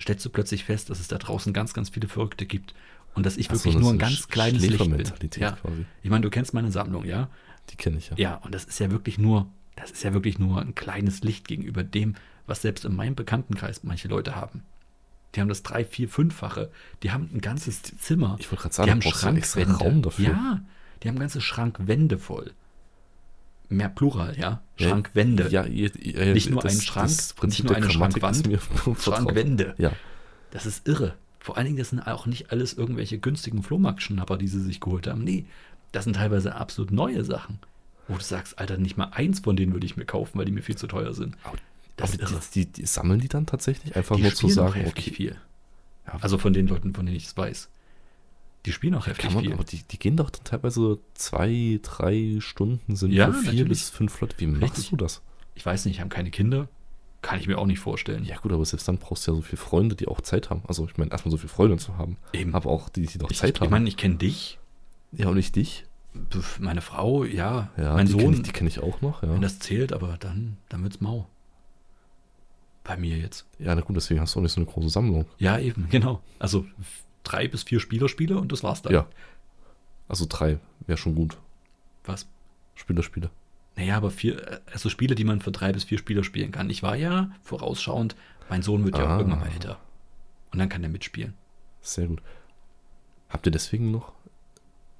stellst 0.00 0.24
du 0.24 0.30
plötzlich 0.30 0.64
fest, 0.64 0.90
dass 0.90 0.98
es 0.98 1.08
da 1.08 1.18
draußen 1.18 1.52
ganz, 1.52 1.74
ganz 1.74 1.90
viele 1.90 2.08
Verrückte 2.08 2.46
gibt 2.46 2.74
und 3.14 3.26
dass 3.26 3.36
ich 3.36 3.50
Ach 3.50 3.54
so, 3.54 3.60
wirklich 3.60 3.74
das 3.74 3.82
nur 3.82 3.92
ein 3.92 3.98
ganz 3.98 4.28
kleines 4.28 4.62
Licht 4.66 4.78
bin. 4.78 5.30
Ja. 5.36 5.52
quasi. 5.52 5.84
Ich 6.02 6.10
meine, 6.10 6.22
du 6.22 6.30
kennst 6.30 6.54
meine 6.54 6.72
Sammlung, 6.72 7.04
ja? 7.04 7.28
Die 7.70 7.76
kenne 7.76 7.98
ich 7.98 8.08
ja. 8.10 8.16
Ja, 8.16 8.34
und 8.36 8.54
das 8.54 8.64
ist 8.64 8.80
ja 8.80 8.90
wirklich 8.90 9.18
nur, 9.18 9.46
das 9.76 9.90
ist 9.90 10.02
ja 10.02 10.12
wirklich 10.14 10.38
nur 10.38 10.60
ein 10.60 10.74
kleines 10.74 11.22
Licht 11.22 11.46
gegenüber 11.46 11.84
dem, 11.84 12.14
was 12.46 12.62
selbst 12.62 12.84
in 12.86 12.96
meinem 12.96 13.14
Bekanntenkreis 13.14 13.84
manche 13.84 14.08
Leute 14.08 14.34
haben. 14.34 14.62
Die 15.34 15.40
haben 15.40 15.48
das 15.48 15.62
drei, 15.62 15.84
vier, 15.84 16.08
fünffache. 16.08 16.70
Die 17.04 17.12
haben 17.12 17.30
ein 17.32 17.40
ganzes 17.40 17.82
Zimmer. 17.82 18.36
Ich 18.40 18.50
wollte 18.50 18.62
gerade 18.62 18.70
die 18.70 18.76
sagen, 18.76 18.90
haben 18.90 19.00
ja 19.02 19.08
extra 19.10 19.28
Schrankwände. 19.30 19.74
Raum 19.84 20.02
dafür. 20.02 20.24
Ja, 20.30 20.60
die 21.02 21.08
haben 21.08 21.18
ganze 21.18 21.40
Schrankwände 21.40 22.18
voll. 22.18 22.52
Mehr 23.70 23.88
Plural, 23.88 24.36
ja. 24.38 24.60
Schrankwände. 24.76 25.48
Ja, 25.50 25.64
ihr, 25.64 25.94
ihr, 25.96 26.34
Nicht 26.34 26.50
nur 26.50 26.60
das, 26.60 26.74
ein 26.74 26.80
Schrank, 26.80 27.10
nicht 27.44 27.64
nur 27.64 27.74
eine 27.76 27.86
Grammatik 27.86 28.20
Schrankwand. 28.22 28.98
Schrankwände. 29.00 29.74
Ja, 29.78 29.92
Das 30.50 30.66
ist 30.66 30.86
irre. 30.88 31.14
Vor 31.38 31.56
allen 31.56 31.66
Dingen, 31.66 31.78
das 31.78 31.90
sind 31.90 32.00
auch 32.00 32.26
nicht 32.26 32.50
alles 32.50 32.74
irgendwelche 32.74 33.18
günstigen 33.18 33.62
Flohmarktschnapper, 33.62 34.36
die 34.36 34.48
sie 34.48 34.60
sich 34.60 34.80
geholt 34.80 35.06
haben. 35.06 35.24
Nee, 35.24 35.46
das 35.92 36.04
sind 36.04 36.16
teilweise 36.16 36.54
absolut 36.56 36.90
neue 36.90 37.24
Sachen. 37.24 37.58
Wo 38.08 38.16
du 38.16 38.22
sagst, 38.24 38.58
Alter, 38.58 38.76
nicht 38.76 38.96
mal 38.96 39.10
eins 39.12 39.40
von 39.40 39.56
denen 39.56 39.72
würde 39.72 39.86
ich 39.86 39.96
mir 39.96 40.04
kaufen, 40.04 40.36
weil 40.38 40.44
die 40.44 40.52
mir 40.52 40.62
viel 40.62 40.76
zu 40.76 40.88
teuer 40.88 41.14
sind. 41.14 41.36
aber, 41.44 41.56
Das 41.96 42.12
aber 42.14 42.24
ist 42.24 42.30
irre. 42.32 42.40
die, 42.54 42.66
die, 42.66 42.72
die 42.82 42.86
sammeln 42.86 43.20
die 43.20 43.28
dann 43.28 43.46
tatsächlich? 43.46 43.94
Einfach 43.96 44.16
Die 44.16 44.22
nur 44.22 44.34
zu 44.34 44.48
sagen, 44.48 44.84
okay. 44.86 45.12
viel. 45.12 45.36
Ja, 46.06 46.18
Also 46.20 46.36
von 46.38 46.52
den 46.52 46.66
Leuten, 46.66 46.92
von 46.92 47.06
denen 47.06 47.16
ich 47.16 47.26
es 47.26 47.36
weiß. 47.36 47.68
Die 48.66 48.72
spielen 48.72 48.94
auch 48.94 49.06
heftig 49.06 49.24
kann 49.24 49.34
man, 49.34 49.44
viel. 49.44 49.52
aber 49.54 49.64
die, 49.64 49.82
die 49.82 49.98
gehen 49.98 50.16
doch 50.16 50.28
dann 50.30 50.44
teilweise 50.44 50.98
zwei, 51.14 51.80
drei 51.82 52.36
Stunden, 52.40 52.94
sind 52.96 53.10
Ja, 53.12 53.32
vier 53.32 53.44
natürlich. 53.52 53.68
bis 53.68 53.90
fünf 53.90 54.20
Leute. 54.20 54.36
Wie 54.38 54.46
machst 54.46 54.62
Richtig. 54.76 54.90
du 54.90 54.96
das? 54.96 55.22
Ich 55.54 55.64
weiß 55.64 55.86
nicht, 55.86 56.00
haben 56.00 56.10
keine 56.10 56.30
Kinder. 56.30 56.68
Kann 57.22 57.38
ich 57.38 57.46
mir 57.46 57.58
auch 57.58 57.66
nicht 57.66 57.80
vorstellen. 57.80 58.24
Ja 58.24 58.38
gut, 58.38 58.52
aber 58.52 58.64
selbst 58.64 58.86
dann 58.88 58.96
brauchst 58.98 59.26
du 59.26 59.32
ja 59.32 59.36
so 59.36 59.42
viele 59.42 59.58
Freunde, 59.58 59.94
die 59.96 60.08
auch 60.08 60.20
Zeit 60.22 60.48
haben. 60.50 60.62
Also 60.66 60.86
ich 60.86 60.96
meine, 60.98 61.10
erstmal 61.10 61.30
so 61.30 61.36
viele 61.36 61.48
Freunde 61.50 61.76
zu 61.78 61.96
haben, 61.98 62.16
Eben. 62.32 62.54
aber 62.54 62.70
auch 62.70 62.88
die, 62.88 63.06
die 63.06 63.18
doch 63.18 63.30
ich, 63.30 63.36
Zeit 63.38 63.56
ich 63.56 63.60
haben. 63.60 63.70
meine, 63.70 63.88
ich 63.88 63.96
kenne 63.98 64.16
dich, 64.16 64.58
ja, 65.12 65.28
und 65.28 65.34
nicht 65.36 65.54
dich. 65.56 65.84
meine 66.58 66.80
Frau, 66.80 67.24
ja, 67.24 67.70
Ja, 67.76 67.94
mein 67.94 68.06
die 68.06 68.12
Sohn, 68.12 68.20
kenn 68.22 68.32
ich, 68.34 68.42
die 68.42 68.52
kenne 68.52 68.68
ich 68.70 68.80
auch 68.80 69.00
noch. 69.02 69.22
Ja. 69.22 69.32
wenn 69.34 69.42
das 69.42 69.58
zählt, 69.58 69.92
aber 69.92 70.16
dann, 70.18 70.56
dann 70.70 70.82
wird's 70.82 71.00
mau. 71.00 71.28
Bei 72.84 72.96
mir 72.96 73.16
jetzt. 73.18 73.46
ja, 73.58 73.74
na 73.74 73.82
gut, 73.82 73.96
deswegen 73.96 74.20
hast 74.20 74.34
du 74.34 74.38
auch 74.38 74.42
nicht 74.42 74.52
so 74.52 74.60
eine 74.60 74.70
große 74.70 74.88
Sammlung. 74.88 75.26
Ja, 75.38 75.58
eben, 75.58 75.88
genau. 75.90 76.22
Also 76.38 76.64
drei 77.24 77.48
bis 77.48 77.62
vier 77.64 77.80
Spieler-Spiele 77.80 78.38
und 78.38 78.52
das 78.52 78.62
war's 78.62 78.82
dann. 78.82 78.92
Ja. 78.92 79.06
Also 80.08 80.26
drei 80.28 80.58
wäre 80.86 80.98
schon 80.98 81.14
gut. 81.14 81.36
Was? 82.04 82.26
Spieler, 82.74 83.02
Spieler. 83.02 83.30
Naja, 83.76 83.96
aber 83.96 84.10
vier, 84.10 84.60
also 84.72 84.88
Spiele, 84.88 85.14
die 85.14 85.24
man 85.24 85.40
für 85.40 85.52
drei 85.52 85.72
bis 85.72 85.84
vier 85.84 85.98
Spieler 85.98 86.24
spielen 86.24 86.50
kann. 86.50 86.68
Ich 86.70 86.82
war 86.82 86.96
ja 86.96 87.30
vorausschauend, 87.42 88.16
mein 88.48 88.62
Sohn 88.62 88.84
wird 88.84 88.98
ja 88.98 89.04
Ah. 89.06 89.14
auch 89.14 89.18
irgendwann 89.20 89.40
mal 89.40 89.48
älter. 89.48 89.78
Und 90.52 90.58
dann 90.58 90.68
kann 90.68 90.82
er 90.82 90.88
mitspielen. 90.88 91.34
Sehr 91.80 92.06
gut. 92.08 92.20
Habt 93.28 93.46
ihr 93.46 93.52
deswegen 93.52 93.90
noch 93.92 94.12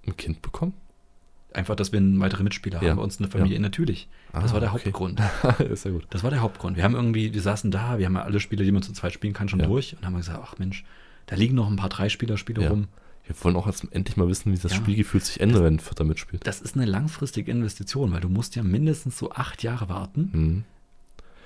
ein 0.06 0.16
Kind 0.16 0.40
bekommen? 0.42 0.74
Einfach, 1.52 1.74
dass 1.74 1.90
wir 1.90 1.98
einen 1.98 2.20
weiteren 2.20 2.44
Mitspieler 2.44 2.80
Ja, 2.80 2.90
haben 2.90 2.98
bei 2.98 3.02
uns 3.02 3.16
in 3.16 3.24
der 3.24 3.32
Familie. 3.32 3.56
ja. 3.56 3.60
Natürlich. 3.60 4.08
Das 4.32 4.50
Ah, 4.50 4.54
war 4.54 4.60
der 4.60 4.72
okay. 4.72 4.84
Hauptgrund. 4.84 5.20
Sehr 5.76 5.90
gut. 5.90 6.06
Das 6.10 6.22
war 6.22 6.30
der 6.30 6.40
Hauptgrund. 6.40 6.76
Wir 6.76 6.84
haben 6.84 6.94
irgendwie, 6.94 7.34
wir 7.34 7.42
saßen 7.42 7.72
da, 7.72 7.98
wir 7.98 8.06
haben 8.06 8.14
ja 8.14 8.22
alle 8.22 8.38
Spiele, 8.38 8.62
die 8.64 8.70
man 8.70 8.82
zu 8.82 8.92
zweit 8.92 9.12
spielen 9.12 9.32
kann, 9.34 9.48
schon 9.48 9.58
Ja. 9.58 9.66
durch 9.66 9.96
und 9.96 10.06
haben 10.06 10.16
gesagt, 10.16 10.38
ach 10.40 10.58
Mensch, 10.58 10.84
da 11.30 11.36
liegen 11.36 11.54
noch 11.54 11.68
ein 11.70 11.76
paar 11.76 11.88
Dreispieler-Spiele 11.88 12.62
Ja. 12.64 12.68
rum. 12.70 12.88
Wir 13.24 13.34
wollen 13.44 13.54
auch 13.56 13.66
jetzt 13.66 13.86
endlich 13.92 14.16
mal 14.16 14.28
wissen, 14.28 14.52
wie 14.52 14.58
das 14.58 14.72
Ja. 14.72 14.76
Spielgefühl 14.78 15.20
sich 15.20 15.40
ändert, 15.40 15.62
wenn 15.62 15.74
ein 15.76 15.80
Vierter 15.80 16.04
mitspielt. 16.04 16.44
Das 16.46 16.60
ist 16.60 16.74
eine 16.76 16.84
langfristige 16.86 17.50
Investition, 17.52 18.10
weil 18.12 18.20
du 18.20 18.28
musst 18.28 18.56
ja 18.56 18.62
mindestens 18.64 19.16
so 19.16 19.30
acht 19.30 19.62
Jahre 19.62 19.88
warten, 19.88 20.30
Hm. 20.32 20.64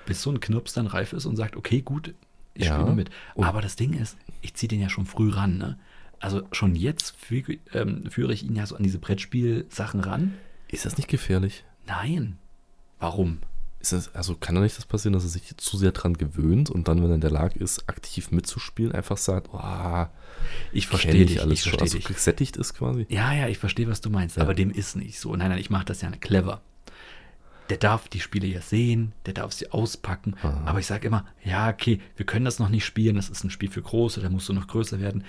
bis 0.07 0.23
so 0.23 0.31
ein 0.31 0.41
Knirps 0.41 0.73
dann 0.73 0.87
reif 0.87 1.13
ist 1.13 1.27
und 1.27 1.37
sagt, 1.37 1.57
okay, 1.57 1.83
gut, 1.83 2.15
ich 2.55 2.65
Ja. 2.65 2.73
spiele 2.75 2.87
mal 2.89 2.95
mit. 2.97 3.11
Und- 3.35 3.45
Aber 3.45 3.61
das 3.61 3.77
Ding 3.77 3.93
ist, 3.93 4.17
ich 4.41 4.55
ziehe 4.55 4.69
den 4.69 4.81
ja 4.81 4.89
schon 4.89 5.05
früh 5.07 5.29
ran. 5.31 5.59
Ne? 5.59 5.79
Also 6.21 6.43
schon 6.53 6.75
jetzt 6.75 7.17
füge, 7.19 7.59
ähm, 7.75 8.05
führe 8.11 8.33
ich 8.33 8.45
ihn 8.45 8.57
ja 8.57 8.65
so 8.65 8.77
an 8.77 8.83
diese 8.83 8.99
Brettspiel-Sachen 8.99 10.01
ran. 10.01 10.33
Ist 10.69 10.87
das 10.87 10.97
nicht 10.97 11.09
gefährlich? 11.09 11.65
Nein. 11.87 12.39
Warum? 12.99 13.39
Ist 13.85 13.93
das, 13.93 14.15
also 14.15 14.35
kann 14.35 14.55
da 14.55 14.63
nicht 14.63 14.79
das 14.79 14.87
passieren, 14.87 15.13
dass 15.13 15.25
er 15.25 15.29
sich 15.29 15.55
zu 15.59 15.77
sehr 15.77 15.93
dran 15.93 16.15
gewöhnt 16.15 16.71
und 16.71 16.89
dann, 16.89 17.03
wenn 17.03 17.11
er 17.11 17.17
in 17.17 17.21
der 17.21 17.31
Lage 17.31 17.59
ist, 17.59 17.87
aktiv 17.87 18.31
mitzuspielen, 18.31 18.93
einfach 18.93 19.19
sagt, 19.19 19.51
oh, 19.53 20.07
Ich 20.73 20.87
verstehe 20.87 21.27
dich, 21.27 21.43
alles 21.43 21.53
ich 21.59 21.61
schon. 21.65 21.79
verstehe 21.79 21.83
Also 21.99 21.99
dich. 21.99 22.07
gesättigt 22.07 22.57
ist 22.57 22.73
quasi. 22.73 23.05
Ja, 23.11 23.35
ja, 23.35 23.47
ich 23.49 23.59
verstehe, 23.59 23.87
was 23.87 24.01
du 24.01 24.09
meinst, 24.09 24.39
Ja. 24.39 24.43
aber 24.43 24.55
dem 24.55 24.71
ist 24.71 24.97
nicht 24.97 25.21
so. 25.21 25.37
Nein, 25.37 25.51
nein, 25.51 25.59
ich 25.59 25.69
mache 25.69 25.85
das 25.85 26.01
ja 26.01 26.11
clever. 26.13 26.63
der 27.71 27.77
darf 27.79 28.09
die 28.09 28.21
Spiele 28.21 28.47
ja 28.47 28.61
sehen, 28.63 29.13
der 29.27 29.33
darf 29.35 29.53
sie 29.53 29.71
auspacken. 29.71 30.35
Aha. 30.43 30.63
Aber 30.67 30.79
ich 30.81 30.87
sage 30.87 31.07
immer, 31.07 31.27
ja, 31.43 31.69
okay, 31.71 32.01
wir 32.17 32.25
können 32.27 32.45
das 32.47 32.59
noch 32.59 32.69
nicht 32.71 32.85
spielen, 32.87 33.17
das 33.17 33.29
ist 33.31 33.43
ein 33.45 33.51
Spiel 33.51 33.71
für 33.71 33.81
Große, 33.83 34.21
da 34.21 34.29
musst 34.31 34.49
du 34.49 34.53
noch 34.55 34.67
größer 34.67 34.99
werden. 35.01 35.25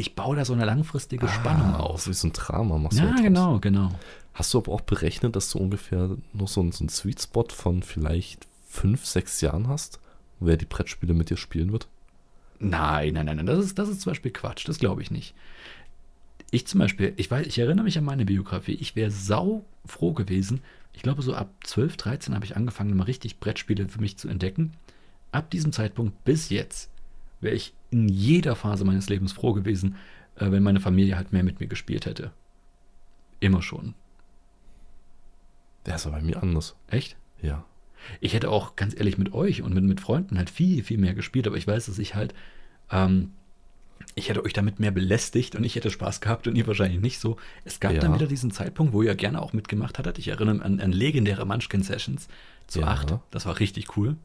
Ich 0.00 0.14
baue 0.14 0.34
da 0.36 0.44
so 0.46 0.52
eine 0.54 0.64
langfristige 0.64 1.28
Spannung 1.28 1.74
Ah, 1.74 1.80
auf. 1.80 2.02
So 2.02 2.10
wie 2.10 2.14
so 2.14 2.26
ein 2.28 2.32
Drama 2.32 2.78
machst 2.78 2.98
du 2.98 3.02
Ja, 3.02 3.08
daraus. 3.10 3.22
genau, 3.22 3.58
genau. 3.60 3.90
Hast 4.32 4.54
du 4.54 4.58
aber 4.58 4.72
auch 4.72 4.80
berechnet, 4.80 5.36
dass 5.36 5.50
du 5.50 5.58
ungefähr 5.58 6.16
noch 6.32 6.48
so 6.48 6.60
einen, 6.62 6.72
so 6.72 6.82
einen 6.82 6.88
Sweet 6.88 7.20
Spot 7.20 7.44
von 7.50 7.82
vielleicht 7.82 8.46
fünf, 8.66 9.04
sechs 9.04 9.40
Jahren 9.42 9.68
hast, 9.68 10.00
wer 10.38 10.56
die 10.56 10.64
Brettspiele 10.64 11.12
mit 11.12 11.28
dir 11.28 11.36
spielen 11.36 11.72
wird? 11.72 11.86
Nein, 12.58 13.14
nein, 13.14 13.26
nein, 13.26 13.36
nein, 13.36 13.46
das 13.46 13.58
ist, 13.64 13.78
das 13.78 13.88
ist 13.90 14.00
zum 14.00 14.10
Beispiel 14.12 14.30
Quatsch, 14.30 14.66
das 14.68 14.78
glaube 14.78 15.02
ich 15.02 15.10
nicht. 15.10 15.34
Ich 16.50 16.66
zum 16.66 16.80
Beispiel, 16.80 17.12
ich 17.16 17.30
weiß, 17.30 17.46
ich 17.46 17.58
erinnere 17.58 17.84
mich 17.84 17.98
an 17.98 18.04
meine 18.04 18.24
Biografie, 18.24 18.74
ich 18.80 18.96
wäre 18.96 19.10
sau 19.10 19.64
froh 19.86 20.12
gewesen. 20.12 20.62
Ich 20.94 21.02
glaube, 21.02 21.22
so 21.22 21.34
ab 21.34 21.50
12, 21.64 21.96
13 21.96 22.34
habe 22.34 22.44
ich 22.44 22.56
angefangen, 22.56 22.96
mal 22.96 23.04
richtig 23.04 23.38
Brettspiele 23.38 23.88
für 23.88 24.00
mich 24.00 24.16
zu 24.16 24.28
entdecken. 24.28 24.72
Ab 25.32 25.50
diesem 25.50 25.72
Zeitpunkt 25.72 26.24
bis 26.24 26.48
jetzt 26.48 26.90
wäre 27.40 27.54
ich 27.54 27.72
in 27.90 28.08
jeder 28.08 28.54
Phase 28.56 28.84
meines 28.84 29.08
Lebens 29.08 29.32
froh 29.32 29.52
gewesen, 29.52 29.96
äh, 30.36 30.50
wenn 30.50 30.62
meine 30.62 30.80
Familie 30.80 31.16
halt 31.16 31.32
mehr 31.32 31.42
mit 31.44 31.60
mir 31.60 31.66
gespielt 31.66 32.06
hätte. 32.06 32.30
Immer 33.40 33.62
schon. 33.62 33.94
Der 35.86 35.96
ist 35.96 36.06
aber 36.06 36.16
bei 36.16 36.22
mir 36.22 36.42
anders. 36.42 36.76
Echt? 36.88 37.16
Ja. 37.42 37.64
Ich 38.20 38.34
hätte 38.34 38.50
auch 38.50 38.76
ganz 38.76 38.94
ehrlich 38.94 39.18
mit 39.18 39.32
euch 39.34 39.62
und 39.62 39.74
mit, 39.74 39.84
mit 39.84 40.00
Freunden 40.00 40.38
halt 40.38 40.50
viel, 40.50 40.82
viel 40.82 40.98
mehr 40.98 41.14
gespielt, 41.14 41.46
aber 41.46 41.56
ich 41.56 41.66
weiß, 41.66 41.86
dass 41.86 41.98
ich 41.98 42.14
halt, 42.14 42.34
ähm, 42.90 43.32
ich 44.14 44.28
hätte 44.28 44.44
euch 44.44 44.52
damit 44.52 44.80
mehr 44.80 44.90
belästigt 44.90 45.54
und 45.56 45.64
ich 45.64 45.74
hätte 45.76 45.90
Spaß 45.90 46.20
gehabt 46.20 46.46
und 46.46 46.56
ihr 46.56 46.66
wahrscheinlich 46.66 47.00
nicht 47.00 47.18
so. 47.20 47.36
Es 47.64 47.80
gab 47.80 47.92
Ja. 47.92 48.00
dann 48.00 48.14
wieder 48.14 48.26
diesen 48.26 48.50
Zeitpunkt, 48.50 48.92
wo 48.92 49.02
ihr 49.02 49.14
gerne 49.14 49.40
auch 49.40 49.52
mitgemacht 49.52 49.98
hattet. 49.98 50.18
Ich 50.18 50.28
erinnere 50.28 50.54
mich 50.56 50.64
an, 50.64 50.80
an 50.80 50.92
legendäre 50.92 51.46
Munchkin-Sessions 51.46 52.28
zu 52.66 52.80
Ja. 52.80 52.86
acht. 52.88 53.14
Das 53.30 53.46
war 53.46 53.58
richtig 53.58 53.96
cool. 53.96 54.16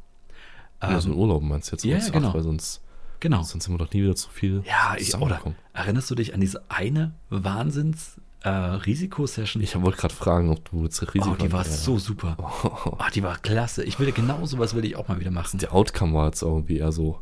Ja, 0.82 1.00
so 1.00 1.08
Ähm, 1.10 1.14
in 1.16 1.20
Urlaub 1.20 1.42
meinst 1.44 1.72
du 1.72 1.76
jetzt 1.76 1.86
ja, 1.86 1.98
genau. 2.12 2.34
weil 2.34 2.44
sonst, 2.44 2.82
genau. 3.20 3.44
sonst 3.44 3.66
sind 3.66 3.74
wir 3.74 3.78
doch 3.86 3.92
nie 3.94 4.04
wieder 4.04 4.16
zu 4.16 4.30
viel 4.30 4.64
Ja, 4.66 4.96
ich, 4.98 5.14
oder 5.16 5.42
erinnerst 5.74 6.10
du 6.12 6.16
dich 6.16 6.34
an 6.34 6.40
diese 6.42 6.64
eine 6.70 7.14
Wahnsinns-Risiko-Session? 7.30 9.62
Ich 9.64 9.80
wollte 9.82 9.98
gerade 9.98 10.14
fragen, 10.14 10.50
ob 10.50 10.70
du 10.70 10.84
jetzt 10.84 11.02
Risiko 11.14 11.32
oh, 11.32 11.36
die 11.36 11.52
war 11.52 11.64
Ja. 11.66 11.72
so 11.72 11.98
super. 12.00 12.36
Oh, 12.40 12.92
Oh, 13.00 13.04
die 13.14 13.24
war 13.24 13.38
klasse. 13.38 13.84
Ich 13.84 14.00
will 14.00 14.12
genau 14.12 14.46
sowas 14.46 14.76
will 14.76 14.86
ich 14.86 14.96
auch 14.96 15.08
mal 15.08 15.20
wieder 15.20 15.32
machen. 15.32 15.60
der 15.60 15.74
Outcome 15.74 16.14
war 16.14 16.28
jetzt 16.28 16.42
irgendwie 16.42 16.78
eher 16.78 16.92
so 16.92 17.20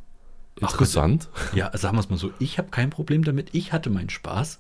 Ach, 0.62 0.72
interessant. 0.72 1.30
Ja, 1.56 1.76
sagen 1.78 1.96
wir 1.98 2.02
es 2.02 2.10
mal 2.10 2.18
so, 2.18 2.32
ich 2.40 2.58
habe 2.58 2.70
kein 2.70 2.90
Problem 2.90 3.24
damit, 3.24 3.50
ich 3.54 3.74
hatte 3.74 3.90
meinen 3.90 4.10
Spaß. 4.10 4.60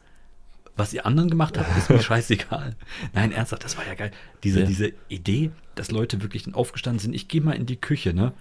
Was 0.75 0.91
ihr 0.91 1.05
anderen 1.05 1.29
gemacht 1.29 1.55
habt, 1.57 1.77
ist 1.77 1.89
mir 1.91 2.01
scheißegal. 2.01 2.75
Nein, 3.13 3.31
ernsthaft, 3.31 3.63
das 3.63 3.77
war 3.77 3.85
ja 3.85 3.93
geil. 3.93 4.09
Diese, 4.43 4.61
Ja. 4.61 4.65
diese 4.65 4.91
Idee, 5.07 5.51
dass 5.75 5.91
Leute 5.91 6.23
wirklich 6.23 6.43
dann 6.45 6.55
aufgestanden 6.55 6.99
sind, 6.99 7.13
ich 7.13 7.27
gehe 7.27 7.41
mal 7.41 7.51
in 7.51 7.67
die 7.67 7.75
Küche, 7.75 8.11
ne? 8.15 8.33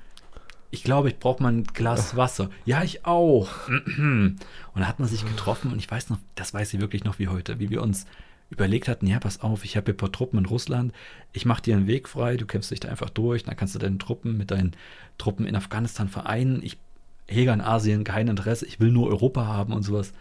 Ich 0.72 0.82
glaube, 0.82 1.10
ich 1.10 1.18
brauche 1.18 1.42
mal 1.42 1.52
ein 1.52 1.64
Glas 1.64 2.16
Wasser. 2.16 2.50
Ja, 2.64 2.82
ich 2.82 3.04
auch. 3.04 3.68
Und 3.68 4.38
da 4.74 4.88
hat 4.88 4.98
man 4.98 5.08
sich 5.08 5.24
getroffen 5.24 5.70
und 5.70 5.78
ich 5.78 5.88
weiß 5.88 6.08
noch, 6.08 6.18
das 6.34 6.54
weiß 6.54 6.72
ich 6.72 6.80
wirklich 6.80 7.04
noch 7.04 7.18
wie 7.18 7.28
heute, 7.28 7.60
wie 7.60 7.70
wir 7.70 7.82
uns 7.82 8.06
überlegt 8.48 8.88
hatten, 8.88 9.06
ja, 9.06 9.18
pass 9.18 9.40
auf, 9.40 9.64
ich 9.64 9.76
habe 9.76 9.86
hier 9.86 9.94
ein 9.94 9.98
paar 9.98 10.12
Truppen 10.12 10.38
in 10.38 10.46
Russland, 10.46 10.92
ich 11.32 11.46
mache 11.46 11.62
dir 11.62 11.76
einen 11.76 11.86
Weg 11.86 12.08
frei, 12.08 12.36
du 12.36 12.46
kämpfst 12.46 12.70
dich 12.70 12.80
da 12.80 12.88
einfach 12.88 13.10
durch, 13.10 13.44
dann 13.44 13.56
kannst 13.56 13.74
du 13.74 13.78
deine 13.78 13.98
Truppen 13.98 14.36
mit 14.36 14.50
deinen 14.50 14.72
Truppen 15.18 15.46
in 15.46 15.56
Afghanistan 15.56 16.08
vereinen. 16.08 16.62
Ich 16.62 16.78
hege 17.26 17.52
an 17.52 17.60
Asien 17.60 18.04
kein 18.04 18.28
Interesse, 18.28 18.66
ich 18.66 18.80
will 18.80 18.92
nur 18.92 19.08
Europa 19.08 19.46
haben 19.46 19.72
und 19.72 19.82
sowas. 19.82 20.12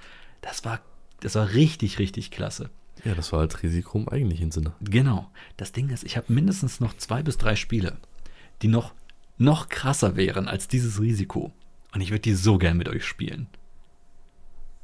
Das 0.42 0.66
war, 0.66 0.82
das 1.22 1.36
war 1.36 1.54
richtig, 1.54 2.00
richtig 2.00 2.32
klasse. 2.32 2.70
Ja, 3.04 3.16
das 3.16 3.32
war 3.32 3.40
halt 3.40 3.64
Risiko 3.64 3.98
im 3.98 4.10
eigentlichen 4.10 4.52
Sinne. 4.52 4.74
Genau. 4.82 5.30
Das 5.58 5.72
Ding 5.72 5.90
ist, 5.90 6.04
ich 6.04 6.18
habe 6.18 6.32
mindestens 6.32 6.80
noch 6.80 6.96
zwei 6.98 7.24
bis 7.24 7.38
drei 7.38 7.56
Spiele, 7.56 7.98
die 8.62 8.68
noch, 8.68 8.94
noch 9.42 9.70
krasser 9.70 10.16
wären 10.16 10.48
als 10.48 10.68
dieses 10.68 11.02
Risiko. 11.02 11.52
Und 11.94 12.02
ich 12.02 12.12
würde 12.12 12.22
die 12.22 12.34
so 12.36 12.58
gern 12.58 12.78
mit 12.78 12.88
euch 12.88 13.04
spielen. 13.06 13.48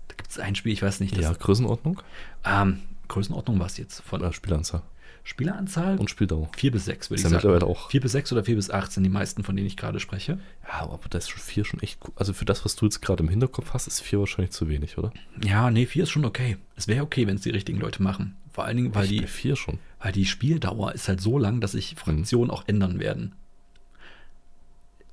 Da 0.10 0.16
gibt 0.16 0.30
es 0.30 0.40
ein 0.40 0.56
Spiel, 0.56 0.74
ich 0.74 0.82
weiß 0.82 1.00
nicht, 1.00 1.16
das, 1.16 1.24
Ja, 1.24 1.34
Größenordnung, 1.34 2.02
ähm, 2.46 2.80
Größenordnung 3.08 3.60
war 3.60 3.68
es 3.68 3.78
jetzt 3.78 4.02
von 4.02 4.22
äh, 4.24 4.34
Spielanzahl 4.34 4.82
Spieleranzahl? 5.24 5.98
und 5.98 6.10
Spieldauer. 6.10 6.50
vier 6.56 6.72
bis 6.72 6.86
sechs, 6.86 7.10
würde 7.10 7.16
Ist 7.16 7.22
ich 7.22 7.24
ja 7.26 7.30
sagen. 7.42 7.48
mittlerweile 7.54 7.66
auch. 7.70 7.90
Vier 7.92 8.00
bis 8.00 8.14
sechs 8.14 8.32
oder 8.32 8.46
vier 8.46 8.56
bis 8.56 8.70
acht 8.70 8.94
sind 8.94 9.04
die 9.04 9.10
meisten, 9.10 9.44
von 9.44 9.58
denen 9.58 9.68
ich 9.68 9.76
gerade 9.76 10.00
spreche. 10.00 10.40
Ja, 10.66 10.80
aber 10.90 11.02
das 11.10 11.26
ist 11.26 11.30
schon 11.32 11.42
vier 11.42 11.66
schon 11.66 11.82
echt 11.82 12.00
gut. 12.00 12.14
Also 12.16 12.32
für 12.32 12.46
das, 12.46 12.64
was 12.64 12.78
du 12.78 12.86
jetzt 12.86 13.02
gerade 13.02 13.24
im 13.24 13.30
Hinterkopf 13.30 13.74
hast, 13.74 13.88
ist 13.88 14.00
vier 14.00 14.20
wahrscheinlich 14.20 14.52
zu 14.52 14.70
wenig, 14.70 14.98
oder? 14.98 15.12
Ja, 15.44 15.70
nee, 15.70 15.86
vier 15.86 16.04
ist 16.04 16.12
schon 16.12 16.24
okay. 16.24 16.56
Es 16.78 16.88
wäre 16.88 17.04
okay, 17.04 17.28
wenn 17.28 17.36
es 17.36 17.42
die 17.42 17.50
richtigen 17.50 17.80
Leute 17.80 18.02
machen. 18.02 18.38
Vor 18.54 18.64
allen 18.64 18.78
Dingen, 18.78 18.96
weil 18.96 19.08
die, 19.08 19.20
bei 19.22 19.28
vier 19.28 19.58
schon. 19.58 19.80
weil 20.00 20.14
die 20.14 20.26
Spieldauer 20.26 20.94
ist 20.94 21.10
halt 21.10 21.20
so 21.20 21.38
lang, 21.38 21.60
dass 21.60 21.74
sich 21.74 21.94
Mhm. 21.96 21.98
Fraktionen 22.00 22.50
auch 22.50 22.64
ändern 22.68 23.00
werden. 23.00 23.34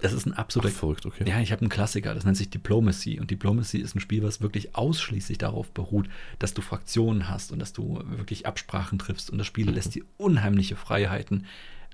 Das 0.04 0.12
ist 0.12 0.26
ein 0.26 0.34
Ach, 0.34 0.40
absoluter 0.40 0.74
verrückt, 0.74 1.06
okay. 1.06 1.24
Ja, 1.26 1.40
ich 1.40 1.50
habe 1.50 1.62
einen 1.62 1.70
Klassiker, 1.70 2.14
das 2.14 2.24
nennt 2.24 2.36
sich 2.36 2.50
Diplomacy. 2.50 3.18
Und 3.18 3.30
Diplomacy 3.30 3.78
ist 3.78 3.94
ein 3.96 4.00
Spiel, 4.00 4.22
was 4.22 4.42
wirklich 4.42 4.76
ausschließlich 4.76 5.38
darauf 5.38 5.70
beruht, 5.70 6.10
dass 6.38 6.52
du 6.52 6.60
Fraktionen 6.60 7.30
hast 7.30 7.52
und 7.52 7.58
dass 7.58 7.72
du 7.72 8.02
wirklich 8.04 8.46
Absprachen 8.46 8.98
triffst. 8.98 9.30
Und 9.30 9.38
das 9.38 9.46
Spiel 9.46 9.66
Mhm. 9.66 9.72
lässt 9.74 9.94
dir 9.94 10.04
unheimliche 10.18 10.76
Freiheiten 10.76 11.46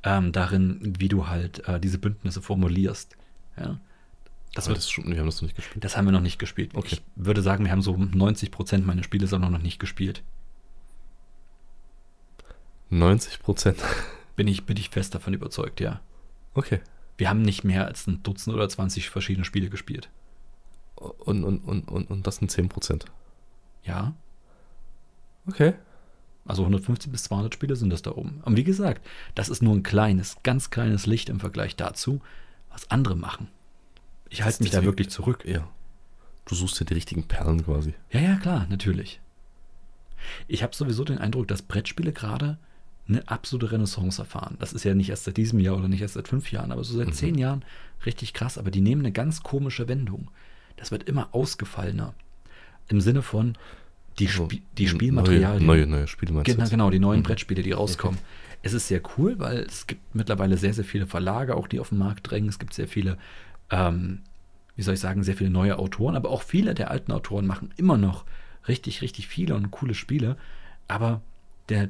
ähm, 0.02 0.32
darin, 0.32 0.94
wie 0.98 1.08
du 1.08 1.28
halt 1.28 1.68
äh, 1.68 1.78
diese 1.78 1.98
Bündnisse 1.98 2.42
formulierst. 2.42 3.16
Ja. 3.56 3.78
Das, 4.54 4.64
Das, 4.64 4.68
wird, 4.68 4.78
das 4.78 4.90
schon, 4.90 5.04
wir 5.08 5.18
haben 5.20 5.26
das 5.26 5.36
noch 5.36 5.42
nicht 5.46 5.54
gespielt. 5.56 5.84
das 5.84 5.96
haben 5.96 6.06
wir 6.06 6.12
noch 6.12 6.20
nicht 6.20 6.40
gespielt. 6.40 6.72
Okay. 6.74 6.88
Ich 6.96 7.02
würde 7.14 7.42
sagen, 7.42 7.64
wir 7.64 7.70
haben 7.70 7.82
so 7.82 7.96
90 7.96 8.50
Prozent 8.50 8.84
meiner 8.86 9.04
Spiele 9.04 9.28
sind 9.28 9.40
noch 9.42 9.62
nicht 9.62 9.78
gespielt. 9.78 10.24
90 12.90 13.40
Prozent. 13.40 13.78
Bin 14.34 14.48
ich, 14.48 14.64
bin 14.66 14.76
ich 14.76 14.90
fest 14.90 15.14
davon 15.14 15.32
überzeugt, 15.34 15.78
ja. 15.80 16.00
Okay. 16.54 16.80
Wir 17.20 17.30
haben 17.30 17.42
nicht 17.42 17.62
mehr 17.64 17.86
als 17.86 18.06
ein 18.06 18.22
Dutzend 18.22 18.56
oder 18.56 18.68
20 18.68 19.10
verschiedene 19.10 19.44
Spiele 19.44 19.70
gespielt. 19.70 20.10
Und, 20.96 21.44
und, 21.44 21.58
und, 21.60 21.88
und, 21.88 22.10
und 22.10 22.26
das 22.26 22.36
sind 22.36 22.50
10 22.50 22.68
Prozent. 22.68 23.04
Ja, 23.84 24.14
Okay. 25.50 25.74
Also 26.46 26.62
150 26.62 27.12
bis 27.12 27.24
200 27.24 27.54
Spiele 27.54 27.76
sind 27.76 27.90
das 27.90 28.02
da 28.02 28.12
oben. 28.12 28.40
Und 28.44 28.56
wie 28.56 28.64
gesagt, 28.64 29.06
das 29.34 29.48
ist 29.48 29.62
nur 29.62 29.74
ein 29.74 29.82
kleines, 29.82 30.36
ganz 30.42 30.70
kleines 30.70 31.06
Licht 31.06 31.28
im 31.28 31.40
Vergleich 31.40 31.76
dazu, 31.76 32.20
was 32.70 32.90
andere 32.90 33.16
machen. 33.16 33.48
Ich 34.30 34.42
halte 34.42 34.62
mich 34.62 34.72
da 34.72 34.82
wirklich 34.82 35.10
zurück. 35.10 35.44
Ja. 35.44 35.68
Du 36.46 36.54
suchst 36.54 36.80
ja 36.80 36.86
die 36.86 36.94
richtigen 36.94 37.24
Perlen 37.24 37.64
quasi. 37.64 37.94
Ja, 38.10 38.20
ja, 38.20 38.36
klar, 38.36 38.66
natürlich. 38.70 39.20
Ich 40.48 40.62
habe 40.62 40.74
sowieso 40.74 41.04
den 41.04 41.18
Eindruck, 41.18 41.48
dass 41.48 41.62
Brettspiele 41.62 42.12
gerade 42.12 42.58
eine 43.08 43.26
absolute 43.28 43.72
Renaissance 43.72 44.20
erfahren. 44.22 44.56
Das 44.60 44.72
ist 44.72 44.84
ja 44.84 44.94
nicht 44.94 45.10
erst 45.10 45.24
seit 45.24 45.36
diesem 45.36 45.58
Jahr 45.58 45.76
oder 45.76 45.88
nicht 45.88 46.00
erst 46.02 46.14
seit 46.14 46.28
fünf 46.28 46.52
Jahren, 46.52 46.70
aber 46.72 46.84
so 46.84 46.96
seit 46.96 47.08
Mhm. 47.08 47.12
zehn 47.12 47.38
Jahren 47.38 47.64
richtig 48.06 48.32
krass. 48.34 48.56
Aber 48.58 48.70
die 48.70 48.80
nehmen 48.80 49.02
eine 49.02 49.12
ganz 49.12 49.42
komische 49.42 49.88
Wendung. 49.88 50.30
Das 50.76 50.90
wird 50.90 51.04
immer 51.04 51.28
ausgefallener. 51.32 52.14
Im 52.88 53.00
Sinne 53.00 53.22
von, 53.22 53.56
die, 54.18 54.26
Also, 54.26 54.44
Spi 54.44 54.62
die 54.78 54.88
Spielmaterialien. 54.88 55.66
Neue, 55.66 55.80
neue, 55.80 55.86
neue 55.98 56.06
Spiele 56.08 56.32
meinst 56.32 56.46
Genau, 56.54 56.68
genau, 56.68 56.90
die 56.90 56.98
neuen 56.98 57.20
Mhm. 57.20 57.24
Brettspiele, 57.24 57.62
die 57.62 57.72
rauskommen. 57.72 58.18
Es 58.62 58.74
ist 58.74 58.88
sehr 58.88 59.00
cool, 59.16 59.38
weil 59.38 59.58
es 59.60 59.86
gibt 59.86 60.14
mittlerweile 60.14 60.56
sehr, 60.58 60.74
sehr 60.74 60.84
viele 60.84 61.06
Verlage, 61.06 61.56
auch 61.56 61.66
die 61.66 61.80
auf 61.80 61.88
den 61.88 61.98
Markt 61.98 62.30
drängen. 62.30 62.48
Es 62.48 62.58
gibt 62.58 62.74
sehr 62.74 62.88
viele, 62.88 63.16
ähm, 63.70 64.20
wie 64.76 64.82
soll 64.82 64.94
ich 64.94 65.00
sagen, 65.00 65.22
sehr 65.22 65.36
viele 65.36 65.50
neue 65.50 65.78
Autoren, 65.78 66.14
aber 66.16 66.28
auch 66.30 66.42
viele 66.42 66.74
der 66.74 66.90
alten 66.90 67.12
Autoren 67.12 67.46
machen 67.46 67.72
immer 67.76 67.96
noch 67.96 68.24
richtig, 68.68 69.00
richtig 69.02 69.28
viele 69.28 69.54
und 69.54 69.70
coole 69.70 69.94
Spiele. 69.94 70.36
Aber 70.88 71.22
der, 71.70 71.88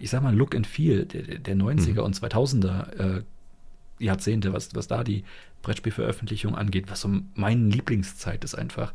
ich 0.00 0.10
sag 0.10 0.22
mal, 0.22 0.34
Look 0.34 0.54
and 0.54 0.66
Feel 0.66 1.04
der, 1.06 1.22
der- 1.22 1.38
der 1.38 1.56
90er 1.56 2.00
Mhm. 2.00 2.06
und 2.06 2.14
2000er 2.16 3.18
äh, 3.18 3.22
Jahrzehnte, 3.98 4.52
was, 4.52 4.74
was 4.74 4.86
da 4.88 5.02
die 5.02 5.24
Brettspielveröffentlichung 5.62 6.54
angeht, 6.54 6.90
was 6.90 7.00
so 7.00 7.10
meine 7.34 7.68
Lieblingszeit 7.68 8.44
ist 8.44 8.54
einfach, 8.54 8.92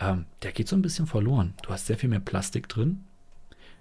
ähm, 0.00 0.26
der 0.42 0.52
geht 0.52 0.68
so 0.68 0.76
ein 0.76 0.82
bisschen 0.82 1.06
verloren. 1.06 1.54
Du 1.62 1.70
hast 1.70 1.86
sehr 1.86 1.96
viel 1.96 2.08
mehr 2.10 2.20
Plastik 2.20 2.68
drin. 2.68 3.04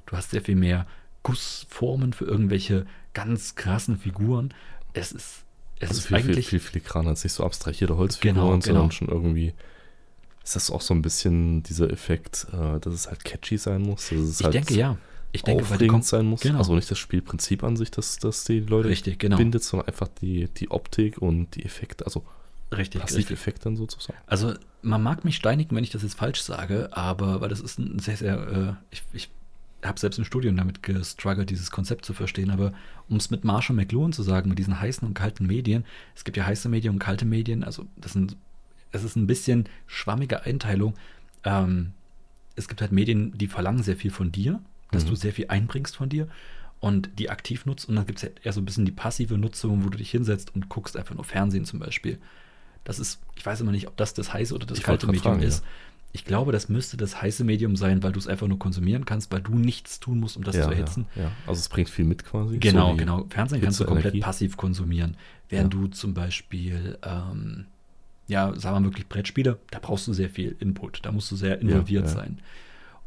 Du 0.05 0.15
hast 0.15 0.29
sehr 0.31 0.41
viel 0.41 0.55
mehr 0.55 0.85
Gussformen 1.23 2.13
für 2.13 2.25
irgendwelche 2.25 2.85
ganz 3.13 3.55
krassen 3.55 3.97
Figuren. 3.97 4.53
Es 4.93 5.11
ist, 5.11 5.43
es 5.79 5.89
Also 5.89 5.99
ist 6.01 6.07
viel, 6.07 6.17
viel, 6.19 6.29
eigentlich. 6.29 6.47
viel 6.49 6.59
filigraner 6.59 7.09
als 7.09 7.23
nicht 7.23 7.33
so 7.33 7.43
abstrahierte 7.43 7.97
Holzfiguren, 7.97 8.35
Genau, 8.35 8.47
sondern 8.61 8.61
genau. 8.89 8.91
schon 8.91 9.07
irgendwie. 9.07 9.53
Ist 10.43 10.55
das 10.57 10.69
auch 10.69 10.81
so 10.81 10.93
ein 10.93 11.01
bisschen 11.01 11.63
dieser 11.63 11.89
Effekt, 11.89 12.47
äh, 12.51 12.79
dass 12.79 12.93
es 12.93 13.07
halt 13.07 13.23
catchy 13.23 13.57
sein 13.57 13.81
muss? 13.81 14.11
Ich 14.11 14.43
halt 14.43 14.53
denke 14.53 14.75
ja. 14.75 14.97
Ich 15.33 15.41
denke, 15.41 15.63
aufregend 15.63 16.05
sein 16.05 16.27
muss. 16.27 16.41
genau. 16.41 16.59
Also 16.59 16.75
nicht 16.75 16.89
das 16.89 16.99
Spielprinzip 16.99 17.63
an 17.63 17.75
sich, 17.75 17.89
dass, 17.89 18.17
dass 18.17 18.43
die 18.43 18.59
Leute 18.59 18.89
Richtig, 18.89 19.17
genau. 19.17 19.37
bindet, 19.37 19.63
sondern 19.63 19.87
einfach 19.87 20.07
die, 20.07 20.47
die 20.47 20.69
Optik 20.69 21.17
und 21.17 21.55
die 21.55 21.65
Effekte, 21.65 22.05
also 22.05 22.23
richtig, 22.71 23.01
richtig. 23.01 23.25
Passiveffekte 23.25 23.63
dann 23.63 23.75
sozusagen. 23.75 24.17
Also 24.27 24.53
man 24.83 25.01
mag 25.01 25.25
mich 25.25 25.35
steinigen, 25.35 25.75
wenn 25.75 25.83
ich 25.83 25.89
das 25.89 26.03
jetzt 26.03 26.15
falsch 26.15 26.41
sage, 26.41 26.89
aber 26.91 27.41
weil 27.41 27.49
das 27.49 27.61
ist 27.61 27.79
ein 27.79 27.97
sehr, 27.97 28.15
sehr, 28.15 28.47
äh, 28.47 28.73
ich, 28.91 29.03
ich 29.11 29.29
habe 29.83 29.99
selbst 29.99 30.17
im 30.17 30.25
Studium 30.25 30.55
damit 30.55 30.83
gestruggelt, 30.83 31.49
dieses 31.49 31.71
Konzept 31.71 32.05
zu 32.05 32.13
verstehen, 32.13 32.51
aber 32.51 32.71
um 33.09 33.17
es 33.17 33.31
mit 33.31 33.43
Marshall 33.43 33.75
McLuhan 33.75 34.13
zu 34.13 34.23
sagen, 34.23 34.49
mit 34.49 34.59
diesen 34.59 34.79
heißen 34.79 35.07
und 35.07 35.15
kalten 35.15 35.47
Medien, 35.47 35.83
es 36.15 36.23
gibt 36.23 36.37
ja 36.37 36.45
heiße 36.45 36.69
Medien 36.69 36.93
und 36.93 36.99
kalte 36.99 37.25
Medien, 37.25 37.63
also 37.63 37.85
das 37.97 38.13
sind, 38.13 38.37
es 38.91 39.03
ist 39.03 39.15
ein 39.15 39.27
bisschen 39.27 39.67
schwammige 39.87 40.43
Einteilung. 40.43 40.93
Ähm, 41.43 41.93
es 42.55 42.67
gibt 42.67 42.81
halt 42.81 42.91
Medien, 42.91 43.35
die 43.35 43.47
verlangen 43.47 43.81
sehr 43.81 43.97
viel 43.97 44.11
von 44.11 44.31
dir, 44.31 44.61
dass 44.93 45.05
Mhm. 45.05 45.09
du 45.09 45.15
sehr 45.15 45.33
viel 45.33 45.47
einbringst 45.49 45.95
von 45.95 46.09
dir. 46.09 46.27
und 46.79 47.11
die 47.17 47.29
aktiv 47.29 47.65
nutzt. 47.65 47.87
Und 47.87 47.95
dann 47.95 48.05
gibt 48.05 48.19
es 48.19 48.23
ja 48.23 48.29
eher 48.43 48.51
so 48.51 48.59
ein 48.59 48.65
bisschen 48.65 48.83
die 48.83 48.91
passive 48.91 49.37
Nutzung, 49.37 49.85
wo 49.85 49.89
du 49.89 49.97
dich 49.97 50.11
hinsetzt 50.11 50.53
und 50.53 50.67
guckst 50.67 50.97
einfach 50.97 51.15
nur 51.15 51.23
Fernsehen 51.23 51.63
zum 51.63 51.79
Beispiel. 51.79 52.17
Das 52.83 52.99
ist, 52.99 53.21
ich 53.37 53.45
weiß 53.45 53.61
immer 53.61 53.71
nicht, 53.71 53.87
ob 53.87 53.95
das 53.95 54.13
das 54.13 54.33
heiße 54.33 54.53
oder 54.53 54.65
das 54.65 54.79
Ich 54.79 54.83
kalte 54.83 55.05
Medium 55.07 55.23
fragen, 55.23 55.43
ist. 55.43 55.63
Ich 56.11 56.25
glaube, 56.25 56.51
das 56.51 56.67
müsste 56.67 56.97
das 56.97 57.21
heiße 57.21 57.45
Medium 57.45 57.77
sein, 57.77 58.03
weil 58.03 58.11
du 58.11 58.19
es 58.19 58.27
einfach 58.27 58.47
nur 58.47 58.59
konsumieren 58.59 59.05
kannst, 59.05 59.31
weil 59.31 59.39
du 59.39 59.53
nichts 59.57 60.01
tun 60.01 60.19
musst, 60.19 60.35
um 60.35 60.43
das 60.43 60.57
ja, 60.57 60.63
zu 60.65 60.71
erhitzen. 60.71 61.05
Ja, 61.15 61.21
ja. 61.23 61.31
Also 61.47 61.59
es 61.61 61.69
bringt 61.69 61.89
viel 61.89 62.03
mit 62.03 62.25
quasi. 62.25 62.57
Genau, 62.57 62.91
so 62.91 62.97
genau. 62.97 63.25
Fernsehen 63.29 63.61
kannst 63.61 63.79
du 63.79 63.85
komplett 63.85 64.07
Energie. 64.13 64.19
passiv 64.19 64.57
konsumieren. 64.57 65.15
Während 65.47 65.73
Ja. 65.73 65.79
du 65.79 65.87
zum 65.87 66.13
Beispiel, 66.13 66.97
ähm, 67.03 67.65
ja, 68.27 68.47
sagen 68.59 68.75
wir 68.75 68.79
mal 68.81 68.85
wirklich 68.87 69.07
Brettspiele, 69.07 69.57
da 69.71 69.79
brauchst 69.79 70.05
du 70.07 70.11
sehr 70.11 70.29
viel 70.29 70.57
Input. 70.59 70.99
Da 71.05 71.13
musst 71.13 71.31
du 71.31 71.37
sehr 71.37 71.61
involviert 71.61 72.07
ja. 72.07 72.11
sein. 72.11 72.39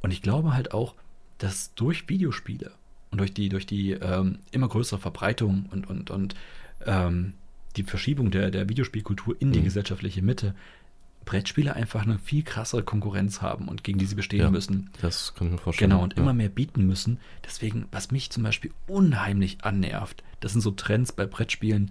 Und 0.00 0.12
ich 0.12 0.22
glaube 0.22 0.54
halt 0.54 0.72
auch, 0.72 0.94
dass 1.38 1.74
durch 1.74 2.08
Videospiele 2.08 2.72
und 3.10 3.18
durch 3.18 3.32
die, 3.34 3.48
durch 3.48 3.66
die 3.66 3.92
ähm, 3.92 4.38
immer 4.50 4.68
größere 4.68 4.98
Verbreitung 5.00 5.66
und, 5.70 5.88
und, 5.88 6.10
und 6.10 6.34
ähm, 6.84 7.34
die 7.76 7.82
Verschiebung 7.82 8.30
der, 8.30 8.50
der 8.50 8.68
Videospielkultur 8.68 9.36
in 9.40 9.52
die 9.52 9.60
Mhm. 9.60 9.64
gesellschaftliche 9.64 10.22
Mitte, 10.22 10.54
Brettspiele 11.26 11.74
einfach 11.74 12.02
eine 12.02 12.18
viel 12.18 12.42
krassere 12.44 12.84
Konkurrenz 12.84 13.42
haben 13.42 13.66
und 13.68 13.82
gegen 13.82 13.98
die 13.98 14.06
sie 14.06 14.14
bestehen 14.14 14.40
Ja. 14.42 14.50
müssen. 14.50 14.90
Das 15.02 15.34
kann 15.34 15.48
ich 15.48 15.52
mir 15.54 15.58
vorstellen. 15.58 15.90
Genau, 15.90 16.02
und 16.02 16.14
ja. 16.16 16.22
immer 16.22 16.32
mehr 16.32 16.48
bieten 16.48 16.86
müssen. 16.86 17.18
Deswegen, 17.44 17.86
was 17.90 18.12
mich 18.12 18.30
zum 18.30 18.44
Beispiel 18.44 18.70
unheimlich 18.86 19.58
annervt, 19.64 20.22
das 20.40 20.52
sind 20.52 20.60
so 20.60 20.70
Trends 20.70 21.10
bei 21.12 21.26
Brettspielen, 21.26 21.90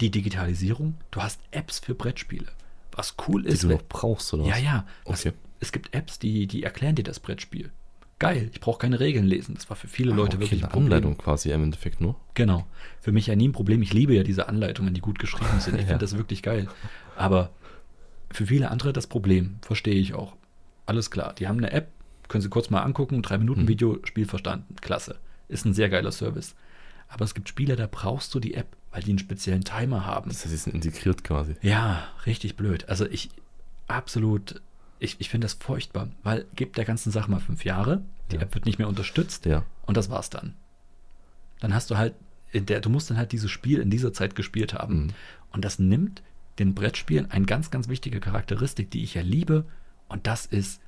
die 0.00 0.10
Digitalisierung. 0.10 0.94
Du 1.10 1.22
hast 1.22 1.40
Apps 1.50 1.78
für 1.80 1.94
Brettspiele. 1.94 2.46
Was 2.92 3.16
cool 3.26 3.42
Die 3.42 3.48
ist. 3.48 3.64
du 3.64 3.68
wenn- 3.68 3.76
noch 3.78 3.84
brauchst, 3.88 4.32
oder 4.32 4.44
ja, 4.44 4.56
ja. 4.58 4.86
Okay. 5.04 5.32
Es 5.58 5.72
gibt 5.72 5.92
Apps, 5.94 6.18
die, 6.18 6.46
die 6.46 6.62
erklären 6.62 6.94
dir 6.94 7.02
das 7.02 7.18
Brettspiel. 7.18 7.70
Geil, 8.18 8.48
ich 8.52 8.60
brauche 8.60 8.78
keine 8.78 8.98
Regeln 8.98 9.26
lesen. 9.26 9.54
Das 9.56 9.68
war 9.68 9.76
für 9.76 9.88
viele 9.88 10.12
Ah, 10.12 10.16
Leute 10.16 10.36
okay, 10.36 10.44
wirklich 10.46 10.60
ein 10.62 10.64
eine 10.64 10.72
Problem. 10.72 10.92
Anleitung 10.92 11.18
quasi 11.18 11.50
im 11.50 11.62
Endeffekt 11.64 12.00
nur. 12.00 12.16
Genau. 12.34 12.66
Für 13.00 13.12
mich 13.12 13.26
ja 13.26 13.36
nie 13.36 13.48
ein 13.48 13.52
Problem. 13.52 13.82
Ich 13.82 13.92
liebe 13.92 14.14
ja 14.14 14.22
diese 14.22 14.48
Anleitungen, 14.48 14.94
die 14.94 15.00
gut 15.02 15.18
geschrieben 15.18 15.60
sind. 15.60 15.74
Ich 15.74 15.80
Ja. 15.82 15.86
finde 15.88 15.98
das 16.04 16.16
wirklich 16.16 16.42
geil. 16.42 16.66
Aber 17.16 17.50
für 18.30 18.46
viele 18.46 18.70
andere 18.70 18.92
das 18.94 19.06
Problem, 19.06 19.56
verstehe 19.60 19.94
ich 19.96 20.14
auch. 20.14 20.34
Alles 20.86 21.10
klar. 21.10 21.34
Die 21.34 21.46
haben 21.46 21.58
eine 21.58 21.72
App, 21.72 21.88
können 22.28 22.40
sie 22.42 22.48
kurz 22.48 22.70
mal 22.70 22.82
angucken, 22.82 23.20
drei 23.22 23.36
Minuten 23.38 23.62
Mhm. 23.64 23.68
Video, 23.68 23.98
Spiel 24.04 24.26
verstanden. 24.26 24.76
Klasse. 24.80 25.16
Ist 25.48 25.66
ein 25.66 25.74
sehr 25.74 25.88
geiler 25.90 26.10
Service. 26.12 26.54
Aber 27.08 27.24
es 27.24 27.34
gibt 27.34 27.48
Spiele, 27.50 27.76
da 27.76 27.86
brauchst 27.88 28.34
du 28.34 28.40
die 28.40 28.54
App, 28.54 28.66
weil 28.92 29.02
die 29.02 29.10
einen 29.10 29.18
speziellen 29.18 29.62
Timer 29.62 30.06
haben. 30.06 30.30
Das 30.30 30.40
heißt, 30.40 30.50
sie 30.50 30.56
sind 30.56 30.74
integriert 30.74 31.22
quasi. 31.22 31.54
Ja, 31.60 32.02
richtig 32.24 32.56
blöd. 32.56 32.88
Also 32.88 33.04
ich 33.06 33.28
absolut, 33.88 34.60
ich, 34.98 35.16
ich 35.20 35.28
finde 35.28 35.44
das 35.46 35.54
furchtbar, 35.54 36.08
weil 36.22 36.46
gibt 36.54 36.76
der 36.78 36.84
ganzen 36.84 37.10
Sache 37.12 37.30
mal 37.30 37.40
fünf 37.40 37.64
Jahre, 37.64 38.02
die 38.30 38.36
Ja. 38.36 38.42
App 38.42 38.54
wird 38.54 38.66
nicht 38.66 38.78
mehr 38.78 38.88
unterstützt 38.88 39.46
Ja. 39.46 39.64
und 39.86 39.96
das 39.96 40.10
war's 40.10 40.30
dann. 40.30 40.54
Dann 41.60 41.74
hast 41.74 41.90
du 41.90 41.96
halt, 41.96 42.14
in 42.52 42.66
der, 42.66 42.80
du 42.80 42.90
musst 42.90 43.10
dann 43.10 43.16
halt 43.16 43.32
dieses 43.32 43.50
Spiel 43.50 43.80
in 43.80 43.90
dieser 43.90 44.12
Zeit 44.12 44.34
gespielt 44.34 44.74
haben. 44.74 45.04
Mhm. 45.04 45.08
Und 45.52 45.64
das 45.64 45.78
nimmt 45.78 46.22
den 46.58 46.74
Brettspielen 46.74 47.30
eine 47.30 47.44
ganz, 47.46 47.70
ganz 47.70 47.88
wichtige 47.88 48.20
Charakteristik, 48.20 48.90
die 48.90 49.02
ich 49.02 49.14
ja 49.14 49.22
liebe, 49.22 49.64
und 50.08 50.26
das 50.26 50.46
ist 50.46 50.80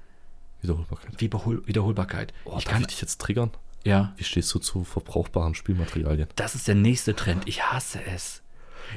Wiederholbarkeit. 0.61 1.21
Wiederhol 1.21 1.67
Wiederholbarkeit. 1.67 2.33
Oh, 2.45 2.57
ich 2.59 2.65
kann, 2.65 2.81
ich 2.83 2.89
dich 2.89 3.01
jetzt 3.01 3.21
triggern? 3.21 3.51
ja, 3.85 4.13
Wie 4.17 4.25
stehst 4.25 4.53
du 4.55 4.59
zu 4.59 4.85
verbrauchbaren 4.85 5.55
Spielmaterialien? 5.55 6.29
das 6.37 6.55
ist 6.55 6.69
der 6.69 6.75
nächste 6.75 7.15
Trend. 7.15 7.47
Ich 7.47 7.63
hasse 7.65 8.01
es. 8.05 8.43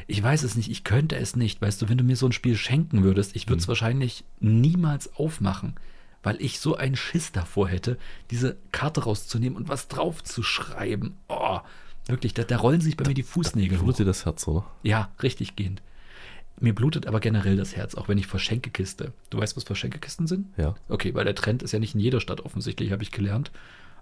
Ich 0.07 0.21
weiß 0.21 0.43
es 0.43 0.55
nicht, 0.55 0.69
ich 0.69 0.83
könnte 0.83 1.15
es 1.17 1.35
nicht. 1.35 1.61
Weißt 1.61 1.81
du, 1.81 1.89
wenn 1.89 1.97
du 1.97 2.03
mir 2.03 2.15
so 2.15 2.25
ein 2.25 2.31
Spiel 2.31 2.55
schenken 2.55 3.03
würdest, 3.03 3.35
ich 3.35 3.47
würde 3.47 3.59
es 3.59 3.67
Mhm. 3.67 3.69
wahrscheinlich 3.69 4.23
niemals 4.39 5.13
aufmachen, 5.15 5.75
weil 6.23 6.41
ich 6.41 6.59
so 6.59 6.75
einen 6.75 6.95
Schiss 6.95 7.31
davor 7.31 7.67
hätte, 7.67 7.97
diese 8.29 8.57
Karte 8.71 9.03
rauszunehmen 9.03 9.57
und 9.57 9.69
was 9.69 9.87
drauf 9.87 10.23
zu 10.23 10.43
schreiben. 10.43 11.15
Oh, 11.27 11.59
wirklich, 12.07 12.33
da, 12.33 12.43
da 12.43 12.57
rollen 12.57 12.81
sich 12.81 12.97
bei 12.97 13.07
mir 13.07 13.13
die 13.13 13.23
Fußnägel 13.23 13.77
hoch. 13.79 13.83
Blutet 13.83 14.01
dir 14.01 14.05
das 14.05 14.25
Herz, 14.25 14.47
oder? 14.47 14.65
Ja, 14.83 15.09
richtig 15.23 15.55
gehend. 15.55 15.81
Mir 16.59 16.75
blutet 16.75 17.07
aber 17.07 17.19
generell 17.19 17.55
das 17.57 17.75
Herz, 17.75 17.95
auch 17.95 18.07
wenn 18.07 18.19
ich 18.19 18.27
Verschenkekiste. 18.27 19.13
Du 19.31 19.39
weißt, 19.39 19.55
was 19.57 19.63
Verschenkekisten 19.63 20.27
sind? 20.27 20.47
Ja. 20.57 20.75
Okay, 20.89 21.15
weil 21.15 21.25
der 21.25 21.33
Trend 21.33 21.63
ist 21.63 21.71
ja 21.71 21.79
nicht 21.79 21.95
in 21.95 21.99
jeder 22.01 22.19
Stadt 22.21 22.41
offensichtlich, 22.41 22.91
habe 22.91 23.01
ich 23.01 23.11
gelernt. 23.11 23.51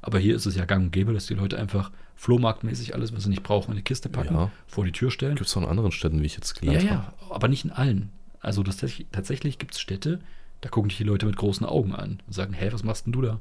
Aber 0.01 0.19
hier 0.19 0.35
ist 0.35 0.45
es 0.45 0.55
ja 0.55 0.65
gang 0.65 0.85
und 0.85 0.91
gäbe, 0.91 1.13
dass 1.13 1.25
die 1.27 1.33
Leute 1.33 1.57
einfach 1.59 1.91
flohmarktmäßig 2.15 2.95
alles, 2.95 3.13
was 3.15 3.23
sie 3.23 3.29
nicht 3.29 3.43
brauchen, 3.43 3.71
in 3.71 3.77
eine 3.77 3.83
Kiste 3.83 4.09
packen, 4.09 4.33
Ja. 4.35 4.51
vor 4.67 4.85
die 4.85 4.91
Tür 4.91 5.11
stellen. 5.11 5.35
Gibt 5.35 5.47
es 5.47 5.55
auch 5.57 5.61
in 5.61 5.67
anderen 5.67 5.91
Städten, 5.91 6.21
wie 6.21 6.25
ich 6.25 6.35
jetzt 6.35 6.55
Ja, 6.61 6.71
gelernt 6.73 6.83
ja, 6.89 7.13
aber 7.29 7.47
nicht 7.47 7.65
in 7.65 7.71
allen. 7.71 8.09
Also 8.41 8.63
das, 8.63 8.77
tatsächlich 9.11 9.57
gibt 9.57 9.73
es 9.73 9.79
Städte, 9.79 10.19
da 10.61 10.69
gucken 10.69 10.89
dich 10.89 10.97
die 10.97 11.03
Leute 11.03 11.25
mit 11.25 11.35
großen 11.37 11.65
Augen 11.65 11.93
an 11.95 12.21
und 12.25 12.33
sagen, 12.33 12.53
hä, 12.53 12.69
was 12.71 12.83
machst 12.83 13.05
denn 13.05 13.13
du 13.13 13.21
da? 13.21 13.39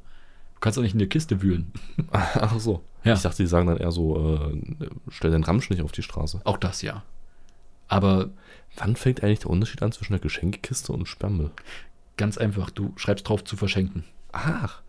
Du 0.55 0.61
kannst 0.61 0.77
doch 0.79 0.83
nicht 0.83 0.93
in 0.93 0.99
der 0.99 1.09
Kiste 1.09 1.41
wühlen. 1.43 1.73
habe. 2.13 2.43
Ach 2.43 2.59
so. 2.59 2.83
Ja. 3.05 3.15
Ich 3.15 3.23
dachte, 3.23 3.43
die 3.43 3.47
sagen 3.47 3.67
dann 3.69 3.77
eher 3.77 3.93
so, 3.93 4.37
äh, 4.53 4.89
stell 5.09 5.31
den 5.31 5.45
Ramsch 5.45 5.71
nicht 5.71 5.83
auf 5.83 5.93
die 5.93 6.03
Straße. 6.03 6.41
Auch 6.45 6.57
das 6.59 6.83
ja. 6.83 7.03
Aber 7.89 8.31
Wann 8.77 8.95
fängt 8.97 9.23
eigentlich 9.25 9.41
der 9.41 9.51
Unterschied 9.51 9.83
an 9.83 9.91
zwischen 9.93 10.13
einer 10.13 10.21
Geschenkekiste 10.21 10.93
und 10.93 11.07
Sperrmüll? 11.09 11.51
ganz 12.17 12.37
einfach, 12.39 12.71
du 12.71 12.93
schreibst 12.97 13.29
drauf 13.29 13.45
zu 13.45 13.57
verschenken. 13.57 14.05
Ach. 14.33 14.83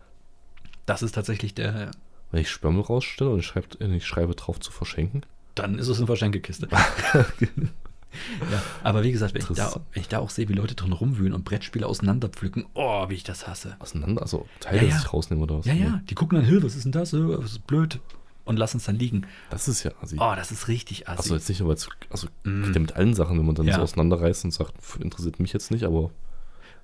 Das 0.90 1.02
ist 1.02 1.12
tatsächlich 1.14 1.54
der, 1.54 1.90
Wenn 2.32 2.40
ich 2.40 2.50
Sperrmüll 2.50 2.82
rausstelle 2.82 3.30
und 3.30 3.38
ich 3.40 3.46
schreibe, 3.46 3.68
ich 3.94 4.06
schreibe 4.06 4.34
drauf 4.34 4.58
zu 4.60 4.72
verschenken. 4.72 5.22
dann 5.54 5.78
ist 5.78 5.88
es 5.88 5.98
eine 5.98 6.06
Verschenkekiste. 6.06 6.68
ja, 8.50 8.62
aber 8.82 9.02
wie 9.04 9.12
gesagt, 9.12 9.34
wenn 9.34 9.42
ich, 9.42 9.48
da, 9.48 9.72
wenn 9.92 10.00
ich 10.02 10.08
da 10.08 10.18
auch 10.18 10.30
sehe, 10.30 10.48
wie 10.48 10.52
Leute 10.54 10.74
drin 10.74 10.92
rumwühlen 10.92 11.32
und 11.32 11.44
Brettspiele 11.44 11.86
auseinanderpflücken, 11.86 12.66
oh, 12.74 13.08
wie 13.08 13.14
ich 13.14 13.22
das 13.24 13.46
hasse. 13.46 13.76
Auseinander, 13.78 14.22
also 14.22 14.46
Teile 14.58 14.82
Ja, 14.82 14.88
ja. 14.88 14.98
sich 14.98 15.12
rausnehmen 15.12 15.42
oder 15.44 15.58
was? 15.58 15.66
Ja, 15.66 15.74
ja, 15.74 16.00
die 16.08 16.14
gucken 16.14 16.40
dann, 16.42 16.62
was 16.62 16.74
ist 16.74 16.84
denn 16.84 16.92
das? 16.92 17.12
Was 17.12 17.52
ist 17.52 17.66
blöd? 17.66 18.00
Und 18.44 18.56
lassen 18.56 18.78
es 18.78 18.84
dann 18.84 18.96
liegen. 18.96 19.26
Das 19.50 19.68
ist 19.68 19.84
ja 19.84 19.92
assi. 20.02 20.16
Oh, 20.18 20.32
das 20.34 20.50
ist 20.50 20.66
richtig 20.66 21.08
assi. 21.08 21.18
also 21.18 21.34
jetzt 21.36 21.48
nicht 21.48 21.60
nur, 21.60 21.68
weil 21.68 21.76
es, 21.76 21.88
also 22.08 22.26
Mm. 22.42 22.72
mit 22.72 22.96
allen 22.96 23.14
Sachen, 23.14 23.38
wenn 23.38 23.46
man 23.46 23.54
dann 23.54 23.66
Ja. 23.66 23.76
so 23.76 23.82
auseinanderreißt 23.82 24.44
und 24.44 24.50
sagt, 24.50 24.74
interessiert 24.98 25.38
mich 25.38 25.52
jetzt 25.52 25.70
nicht, 25.70 25.84
aber 25.84 26.10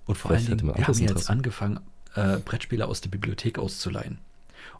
Und 0.04 0.16
vor 0.16 0.30
allen 0.30 0.46
Dingen, 0.46 0.76
wir 0.76 0.86
haben 0.86 0.98
jetzt 0.98 1.28
angefangen, 1.30 1.80
äh, 2.16 2.38
Brettspiele 2.38 2.86
aus 2.86 3.00
der 3.00 3.10
Bibliothek 3.10 3.58
auszuleihen. 3.58 4.18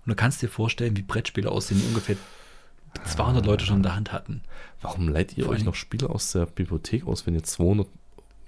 Und 0.04 0.10
du 0.10 0.14
kannst 0.14 0.42
dir 0.42 0.48
vorstellen, 0.48 0.96
wie 0.96 1.02
Brettspiele 1.02 1.50
aussehen, 1.50 1.80
die 1.80 1.86
ungefähr 1.88 2.16
200 3.04 3.44
Leute 3.44 3.66
schon 3.66 3.78
in 3.78 3.82
der 3.82 3.94
Hand 3.94 4.12
hatten. 4.12 4.42
warum 4.80 5.08
leiht 5.08 5.36
ihr 5.36 5.48
euch 5.48 5.64
noch 5.64 5.74
Spiele 5.74 6.08
aus 6.08 6.32
der 6.32 6.46
Bibliothek 6.46 7.06
aus, 7.06 7.26
wenn 7.26 7.34
ihr 7.34 7.42
200, 7.42 7.86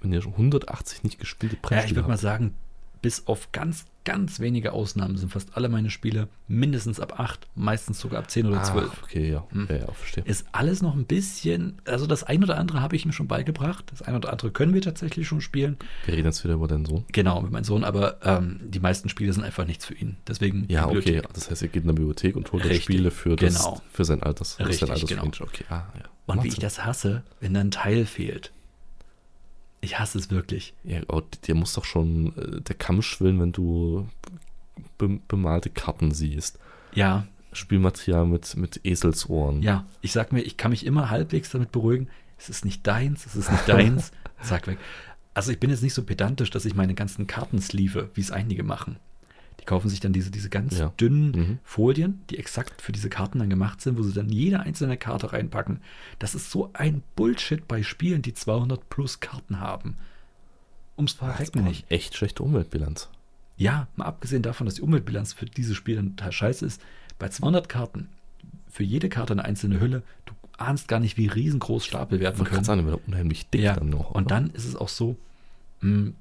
wenn 0.01 0.11
ihr 0.11 0.25
180 0.25 1.03
nicht 1.03 1.19
gespielte 1.19 1.55
Ja, 1.55 1.59
ich 1.59 1.61
Brettspiele 1.61 1.95
würde 1.97 2.07
mal 2.07 2.13
habt? 2.13 2.21
sagen, 2.21 2.55
bis 3.01 3.27
auf 3.27 3.51
ganz, 3.51 3.85
ganz 4.09 4.39
wenige 4.39 4.73
Ausnahmen 4.73 5.17
sind 5.17 5.31
fast 5.31 5.55
alle 5.55 5.69
meine 5.69 5.91
Spiele 5.91 6.29
mindestens 6.47 6.99
ab 6.99 7.19
8, 7.19 7.47
meistens 7.53 7.99
sogar 7.99 8.19
ab 8.21 8.31
10 8.31 8.47
oder 8.47 8.63
12. 8.63 8.89
Ah, 8.91 8.93
okay, 9.03 9.29
ja. 9.31 9.45
Hm. 9.51 9.67
Ja, 9.69 9.75
ja, 9.77 9.91
verstehe. 9.91 10.23
Ist 10.25 10.47
alles 10.51 10.81
noch 10.81 10.95
ein 10.95 11.05
bisschen, 11.05 11.77
also 11.85 12.07
das 12.07 12.23
ein 12.23 12.43
oder 12.43 12.57
andere 12.57 12.81
habe 12.81 12.95
ich 12.95 13.05
ihm 13.05 13.11
schon 13.11 13.27
beigebracht. 13.27 13.85
Das 13.91 14.01
ein 14.01 14.15
oder 14.15 14.31
andere 14.31 14.49
können 14.49 14.73
wir 14.73 14.81
tatsächlich 14.81 15.27
schon 15.27 15.41
spielen. 15.41 15.77
Wir 16.05 16.15
reden 16.15 16.25
jetzt 16.25 16.43
wieder 16.43 16.55
über 16.55 16.67
deinen 16.67 16.85
Sohn. 16.85 17.05
Genau, 17.11 17.39
mit 17.39 17.51
meinem 17.51 17.63
Sohn, 17.65 17.83
aber 17.83 18.17
ähm, 18.23 18.59
die 18.63 18.79
meisten 18.79 19.09
Spiele 19.09 19.31
sind 19.31 19.43
einfach 19.43 19.65
nichts 19.67 19.85
für 19.85 19.93
ihn. 19.93 20.17
Deswegen 20.27 20.65
Ja, 20.69 20.87
okay. 20.87 20.95
Bibliothek. 20.95 21.33
Das 21.33 21.51
heißt, 21.51 21.61
ihr 21.61 21.67
geht 21.67 21.83
in 21.83 21.87
der 21.87 21.93
Bibliothek 21.93 22.35
und 22.35 22.51
holt 22.51 22.63
Richtig, 22.65 22.83
Spiele 22.85 23.11
für, 23.11 23.35
das, 23.35 23.57
genau. 23.59 23.79
für 23.93 24.05
sein 24.05 24.23
Alters. 24.23 24.55
für 24.55 24.65
Richtig, 24.65 24.79
sein 24.79 24.89
Altersrange. 24.89 25.31
genau. 25.31 25.45
Okay, 25.45 25.65
ah, 25.69 25.83
ja. 25.95 26.05
Und 26.25 26.37
Macht 26.37 26.43
wie 26.45 26.47
ich 26.47 26.55
Sinn. 26.55 26.61
das 26.61 26.83
hasse, 26.83 27.21
wenn 27.41 27.53
dann 27.53 27.67
ein 27.67 27.71
Teil 27.71 28.05
fehlt. 28.05 28.51
Ich 29.81 29.99
hasse 29.99 30.17
es 30.17 30.29
wirklich. 30.29 30.73
Ja, 30.83 31.01
aber 31.07 31.23
dir 31.45 31.55
muss 31.55 31.73
doch 31.73 31.85
schon 31.85 32.35
äh, 32.37 32.61
der 32.61 32.75
Kamm 32.75 33.01
schwillen, 33.01 33.39
wenn 33.39 33.51
du 33.51 34.07
be 34.97 35.19
bemalte 35.27 35.69
Karten 35.69 36.11
siehst. 36.11 36.59
Ja, 36.93 37.27
Spielmaterial 37.51 38.25
mit, 38.25 38.55
mit 38.57 38.81
Eselsohren. 38.85 39.61
ja. 39.61 39.85
Ich 40.01 40.11
sag 40.11 40.31
mir, 40.31 40.41
ich 40.41 40.57
kann 40.57 40.71
mich 40.71 40.85
immer 40.85 41.09
halbwegs 41.09 41.49
damit 41.49 41.71
beruhigen. 41.71 42.07
Es 42.37 42.49
ist 42.49 42.63
nicht 42.63 42.85
deins, 42.85 43.25
es 43.25 43.35
ist 43.35 43.51
nicht 43.51 43.67
deins. 43.67 44.11
Zack, 44.41 44.67
weg. 44.67 44.77
Also 45.33 45.51
ich 45.51 45.59
bin 45.59 45.69
jetzt 45.69 45.83
nicht 45.83 45.93
so 45.93 46.03
pedantisch, 46.03 46.51
dass 46.51 46.65
ich 46.65 46.75
meine 46.75 46.93
ganzen 46.93 47.27
Karten 47.27 47.59
sleeve, 47.61 48.09
wie 48.13 48.21
es 48.21 48.31
einige 48.31 48.63
machen. 48.63 48.97
Die 49.59 49.65
kaufen 49.65 49.89
sich 49.89 49.99
dann 49.99 50.13
diese, 50.13 50.31
diese 50.31 50.49
ganz 50.49 50.77
Ja. 50.79 50.89
dünnen 50.99 51.31
Mhm. 51.31 51.59
Folien, 51.63 52.21
die 52.29 52.37
exakt 52.37 52.81
für 52.81 52.91
diese 52.91 53.09
Karten 53.09 53.39
dann 53.39 53.49
gemacht 53.49 53.81
sind, 53.81 53.97
wo 53.97 54.03
sie 54.03 54.13
dann 54.13 54.29
jede 54.29 54.59
einzelne 54.61 54.97
Karte 54.97 55.33
reinpacken. 55.33 55.81
Das 56.19 56.35
ist 56.35 56.49
so 56.51 56.69
ein 56.73 57.03
Bullshit 57.15 57.67
bei 57.67 57.83
Spielen, 57.83 58.21
die 58.21 58.33
200 58.33 58.89
plus 58.89 59.19
Karten 59.19 59.59
haben. 59.59 59.95
Ums 60.97 61.13
Verrecken 61.13 61.63
nicht. 61.63 61.89
Echt 61.91 62.15
schlechte 62.15 62.43
Umweltbilanz. 62.43 63.09
Ja, 63.57 63.87
mal 63.95 64.05
abgesehen 64.05 64.41
davon, 64.41 64.65
dass 64.65 64.75
die 64.75 64.81
Umweltbilanz 64.81 65.33
für 65.33 65.45
dieses 65.45 65.75
Spiel 65.75 65.97
dann 65.97 66.15
total 66.15 66.31
scheiße 66.31 66.65
ist. 66.65 66.81
Bei 67.17 67.27
200 67.29 67.67
Karten, 67.67 68.07
für 68.69 68.83
jede 68.83 69.09
Karte 69.09 69.33
eine 69.33 69.43
einzelne 69.45 69.79
Hülle, 69.81 70.03
du 70.25 70.33
ahnst 70.57 70.87
gar 70.87 70.99
nicht, 70.99 71.17
wie 71.17 71.27
riesengroß 71.27 71.85
Stapel 71.85 72.19
werden 72.19 72.41
Ich 72.41 72.47
können. 72.49 72.63
sagen, 72.63 72.85
wird 72.85 73.01
unheimlich 73.07 73.49
dick 73.49 73.61
ja, 73.61 73.73
dann 73.75 73.89
noch. 73.89 74.11
und 74.11 74.25
oder? 74.25 74.35
dann 74.35 74.49
ist 74.51 74.65
es 74.65 74.75
auch 74.75 74.89
so, 74.89 75.17
mh, 75.81 76.11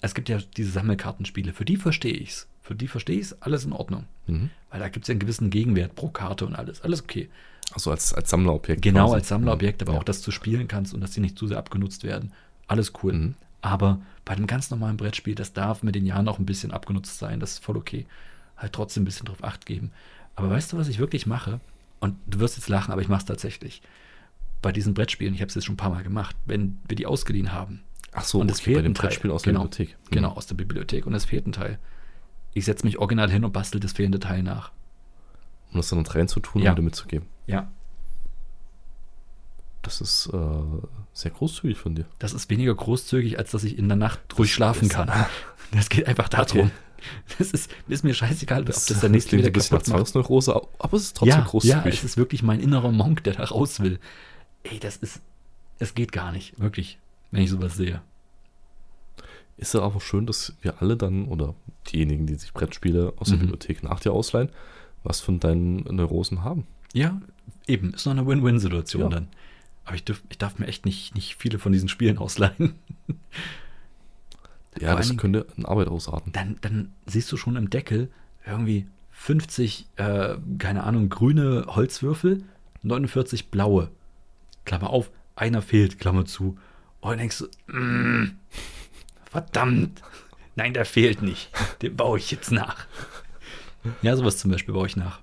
es 0.00 0.14
gibt 0.14 0.28
ja 0.28 0.38
diese 0.56 0.70
Sammelkartenspiele, 0.70 1.52
für 1.52 1.64
die 1.64 1.76
verstehe 1.76 2.14
ich's. 2.14 2.48
Für 2.62 2.74
die 2.74 2.88
verstehe 2.88 3.18
ich's, 3.18 3.32
alles 3.40 3.64
in 3.64 3.72
Ordnung. 3.72 4.04
Mhm. 4.26 4.50
Weil 4.70 4.80
da 4.80 4.88
gibt 4.88 5.04
es 5.04 5.08
ja 5.08 5.12
einen 5.12 5.20
gewissen 5.20 5.50
Gegenwert 5.50 5.94
pro 5.94 6.08
Karte 6.08 6.46
und 6.46 6.54
alles. 6.54 6.82
Alles 6.82 7.02
okay. 7.02 7.28
Also 7.72 7.90
als, 7.90 8.12
als 8.14 8.30
Sammlerobjekt. 8.30 8.82
Genau, 8.82 9.04
quasi. 9.06 9.14
als 9.16 9.28
Sammlerobjekt, 9.28 9.82
aber 9.82 9.92
Ja. 9.94 9.98
auch, 9.98 10.04
dass 10.04 10.22
du 10.22 10.30
spielen 10.30 10.68
kannst 10.68 10.92
und 10.92 11.00
dass 11.00 11.12
die 11.12 11.20
nicht 11.20 11.38
zu 11.38 11.46
sehr 11.46 11.58
abgenutzt 11.58 12.04
werden. 12.04 12.32
Alles 12.66 12.92
cool. 13.02 13.12
Mhm. 13.12 13.34
Aber 13.62 14.00
bei 14.24 14.34
einem 14.34 14.46
ganz 14.46 14.70
normalen 14.70 14.96
Brettspiel, 14.96 15.34
das 15.34 15.52
darf 15.52 15.82
mit 15.82 15.94
den 15.94 16.06
Jahren 16.06 16.28
auch 16.28 16.38
ein 16.38 16.46
bisschen 16.46 16.70
abgenutzt 16.70 17.18
sein. 17.18 17.40
Das 17.40 17.52
ist 17.52 17.64
voll 17.64 17.76
okay. 17.76 18.06
Halt 18.56 18.72
trotzdem 18.72 19.02
ein 19.02 19.06
bisschen 19.06 19.26
drauf 19.26 19.42
Acht 19.44 19.66
geben. 19.66 19.90
Aber 20.36 20.50
weißt 20.50 20.72
du, 20.72 20.78
was 20.78 20.88
ich 20.88 20.98
wirklich 20.98 21.26
mache? 21.26 21.60
Und 22.00 22.16
du 22.26 22.40
wirst 22.40 22.56
jetzt 22.56 22.68
lachen, 22.68 22.92
aber 22.92 23.02
ich 23.02 23.08
mache 23.08 23.20
es 23.20 23.26
tatsächlich. 23.26 23.82
Bei 24.62 24.72
diesen 24.72 24.94
Brettspielen, 24.94 25.34
ich 25.34 25.40
habe 25.40 25.48
es 25.48 25.54
jetzt 25.54 25.64
schon 25.64 25.74
ein 25.74 25.78
paar 25.78 25.90
Mal 25.90 26.02
gemacht, 26.02 26.36
wenn 26.46 26.78
wir 26.88 26.96
die 26.96 27.06
ausgeliehen 27.06 27.52
haben. 27.52 27.82
Ach 28.12 28.24
so, 28.24 28.40
und 28.40 28.50
es 28.50 28.58
okay, 28.58 28.64
fehlt 28.64 28.76
bei 28.78 28.82
dem. 28.82 28.94
Brettspiel 28.94 29.30
aus 29.30 29.42
genau, 29.42 29.60
der 29.60 29.68
Bibliothek. 29.68 29.98
Mhm. 30.04 30.14
Genau, 30.14 30.32
aus 30.32 30.46
der 30.46 30.54
Bibliothek. 30.54 31.06
Und 31.06 31.14
es 31.14 31.24
fehlt 31.26 31.46
ein 31.46 31.52
Teil. 31.52 31.78
Ich 32.54 32.64
setze 32.64 32.84
mich 32.84 32.98
original 32.98 33.30
hin 33.30 33.44
und 33.44 33.52
bastel 33.52 33.80
das 33.80 33.92
fehlende 33.92 34.18
Teil 34.18 34.42
nach. 34.42 34.72
Um 35.72 35.76
das 35.78 35.88
dann 35.90 36.04
reinzutun 36.04 36.62
Ja. 36.62 36.72
und 36.72 36.82
mitzugeben. 36.84 37.26
Ja. 37.46 37.70
Das 39.82 40.00
ist 40.00 40.28
äh, 40.32 40.38
sehr 41.12 41.30
großzügig 41.30 41.78
von 41.78 41.94
dir. 41.94 42.04
Das 42.18 42.32
ist 42.34 42.50
weniger 42.50 42.74
großzügig, 42.74 43.38
als 43.38 43.50
dass 43.52 43.64
ich 43.64 43.78
in 43.78 43.88
der 43.88 43.96
Nacht 43.96 44.20
ruhig 44.38 44.52
schlafen 44.52 44.86
ist- 44.86 44.92
kann. 44.94 45.10
Das 45.72 45.88
geht 45.88 46.08
einfach 46.08 46.28
darum. 46.28 46.62
Okay. 46.62 46.70
Das 47.38 47.52
ist, 47.52 47.70
ist 47.86 48.02
mir 48.02 48.12
scheißegal, 48.12 48.62
ob 48.62 48.66
das 48.66 48.86
der 48.86 49.08
nächste 49.08 49.38
wieder 49.38 49.52
kaputt 49.52 49.70
macht. 49.70 49.86
Zwangsneurose, 49.86 50.52
aber 50.80 50.96
es 50.96 51.04
ist 51.04 51.16
trotzdem 51.16 51.38
Ja, 51.38 51.44
großzügig. 51.46 51.76
ja, 51.84 51.88
es 51.88 52.02
ist 52.02 52.16
wirklich 52.16 52.42
mein 52.42 52.58
innerer 52.58 52.90
Monk, 52.90 53.22
der 53.22 53.34
da 53.34 53.44
raus 53.44 53.78
will. 53.78 54.00
Ey, 54.64 54.80
das 54.80 54.96
ist, 54.96 55.20
es 55.78 55.94
geht 55.94 56.10
gar 56.10 56.32
nicht, 56.32 56.58
wirklich, 56.60 56.98
wenn 57.30 57.44
ich 57.44 57.50
sowas 57.50 57.76
sehe. 57.76 58.02
Ist 59.60 59.74
ja 59.74 59.82
aber 59.82 60.00
schön, 60.00 60.26
dass 60.26 60.54
wir 60.62 60.80
alle 60.80 60.96
dann, 60.96 61.26
oder 61.26 61.54
diejenigen, 61.92 62.26
die 62.26 62.34
sich 62.34 62.52
Brettspiele 62.54 63.12
aus 63.16 63.28
der 63.28 63.36
Mhm. 63.36 63.40
Bibliothek 63.42 63.82
nach 63.82 64.00
dir 64.00 64.12
ausleihen, 64.12 64.48
was 65.02 65.20
von 65.20 65.38
deinen 65.38 65.76
Neurosen 65.94 66.42
haben. 66.42 66.66
Ja, 66.94 67.20
eben, 67.66 67.92
ist 67.92 68.06
noch 68.06 68.12
eine 68.12 68.26
Win-Win-Situation 68.26 69.02
Ja. 69.02 69.08
dann. 69.08 69.28
Aber 69.84 69.96
ich, 69.96 70.04
dürf, 70.04 70.22
ich 70.30 70.38
darf 70.38 70.58
mir 70.58 70.66
echt 70.66 70.86
nicht, 70.86 71.14
nicht 71.14 71.36
viele 71.36 71.58
von 71.58 71.72
diesen 71.72 71.88
Spielen 71.88 72.16
ausleihen. 72.18 72.74
Ja, 74.78 74.90
Vor 74.90 74.96
das 74.98 75.16
könnte 75.16 75.46
in 75.56 75.64
Arbeit 75.66 75.88
ausarten. 75.88 76.32
Dann, 76.32 76.56
dann 76.60 76.92
siehst 77.06 77.30
du 77.32 77.36
schon 77.36 77.56
im 77.56 77.70
Deckel 77.70 78.08
irgendwie 78.46 78.86
50, 79.10 79.86
äh, 79.96 80.36
keine 80.58 80.84
Ahnung, 80.84 81.08
grüne 81.08 81.66
Holzwürfel, 81.68 82.44
49 82.82 83.50
blaue. 83.50 83.90
Klammer 84.64 84.90
auf, 84.90 85.10
einer 85.36 85.60
fehlt, 85.60 85.98
Klammer 85.98 86.24
zu. 86.24 86.56
Und 87.00 87.10
dann 87.10 87.18
denkst 87.18 87.38
du, 87.66 87.76
mm, 87.76 88.36
verdammt, 89.30 90.02
nein, 90.56 90.74
der 90.74 90.84
fehlt 90.84 91.22
nicht. 91.22 91.50
Den 91.82 91.96
baue 91.96 92.18
ich 92.18 92.30
jetzt 92.30 92.50
nach. 92.50 92.86
Ja, 94.02 94.14
sowas 94.16 94.36
zum 94.36 94.50
Beispiel 94.50 94.74
baue 94.74 94.86
ich 94.86 94.96
nach. 94.96 95.20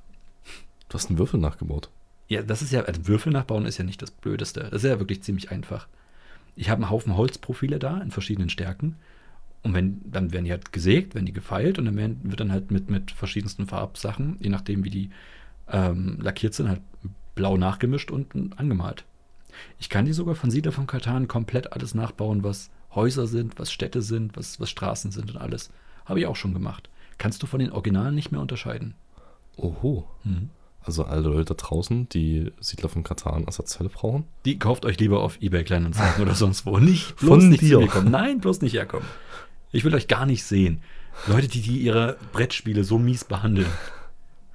Du 0.89 0.95
hast 0.95 1.09
einen 1.09 1.19
Würfel 1.19 1.39
nachgebaut. 1.39 1.89
Ja, 2.27 2.41
das 2.41 2.61
ist 2.61 2.71
ja, 2.71 2.81
also 2.81 3.07
Würfel 3.07 3.31
nachbauen 3.31 3.65
ist 3.65 3.77
ja 3.77 3.83
nicht 3.83 4.01
das 4.01 4.11
Blödeste. 4.11 4.61
Das 4.61 4.83
ist 4.83 4.89
ja 4.89 4.99
wirklich 4.99 5.21
ziemlich 5.21 5.51
einfach. 5.51 5.87
Ich 6.55 6.69
habe 6.69 6.81
einen 6.81 6.89
Haufen 6.89 7.15
Holzprofile 7.15 7.77
da 7.77 8.01
in 8.01 8.11
verschiedenen 8.11 8.49
Stärken. 8.49 8.97
Und 9.63 9.73
wenn, 9.73 10.01
dann 10.09 10.31
werden 10.31 10.45
die 10.45 10.51
halt 10.51 10.71
gesägt, 10.71 11.13
werden 11.13 11.25
die 11.25 11.33
gefeilt 11.33 11.77
und 11.77 11.85
dann 11.85 11.97
werden, 11.97 12.19
wird 12.23 12.39
dann 12.39 12.51
halt 12.51 12.71
mit, 12.71 12.89
mit 12.89 13.11
verschiedensten 13.11 13.67
Farbsachen, 13.67 14.37
je 14.39 14.49
nachdem 14.49 14.83
wie 14.83 14.89
die 14.89 15.09
ähm, 15.69 16.19
lackiert 16.21 16.53
sind, 16.53 16.69
halt 16.69 16.81
blau 17.35 17.57
nachgemischt 17.57 18.11
und, 18.11 18.33
und 18.33 18.57
angemalt. 18.59 19.03
Ich 19.79 19.89
kann 19.89 20.05
die 20.05 20.13
sogar 20.13 20.35
von 20.35 20.51
Siedler 20.51 20.71
von 20.71 20.87
Katan 20.87 21.27
komplett 21.27 21.73
alles 21.73 21.95
nachbauen, 21.95 22.43
was 22.43 22.69
Häuser 22.97 23.27
sind, 23.27 23.59
was 23.59 23.71
Städte 23.71 24.01
sind, 24.01 24.35
was, 24.35 24.59
was 24.59 24.69
Straßen 24.71 25.11
sind 25.11 25.29
und 25.31 25.37
alles. 25.37 25.69
Habe 26.05 26.19
ich 26.19 26.25
auch 26.25 26.35
schon 26.35 26.53
gemacht. 26.53 26.89
Kannst 27.19 27.43
du 27.43 27.47
von 27.47 27.59
den 27.59 27.71
Originalen 27.71 28.15
nicht 28.15 28.31
mehr 28.31 28.41
unterscheiden. 28.41 28.95
Oho. 29.55 30.07
Mhm. 30.23 30.49
Also 30.81 31.03
alle 31.03 31.21
Leute 31.21 31.45
da 31.45 31.53
draußen, 31.53 32.09
die 32.09 32.51
Siedler 32.59 32.89
von 32.89 33.03
Katan 33.03 33.45
Ersatzteile 33.45 33.89
brauchen. 33.89 34.25
Die 34.45 34.57
kauft 34.57 34.83
euch 34.85 34.99
lieber 34.99 35.21
auf 35.21 35.39
eBay 35.41 35.63
Kleinanzeigen 35.63 36.21
oder 36.23 36.33
sonst 36.33 36.65
wo. 36.65 36.79
Nicht 36.79 37.19
Von 37.19 37.27
bloß 37.27 37.43
nicht 37.43 37.61
dir. 37.61 37.77
zu 37.77 37.79
mir 37.81 37.87
kommen. 37.87 38.09
Nein, 38.11 38.39
bloß 38.39 38.61
nicht 38.61 38.73
herkommen. 38.73 39.07
Ich 39.71 39.83
will 39.83 39.93
euch 39.93 40.07
gar 40.07 40.25
nicht 40.25 40.43
sehen. 40.43 40.81
Leute, 41.27 41.47
die, 41.47 41.61
die 41.61 41.79
ihre 41.79 42.17
Brettspiele 42.31 42.83
so 42.83 42.97
mies 42.97 43.25
behandeln. 43.25 43.67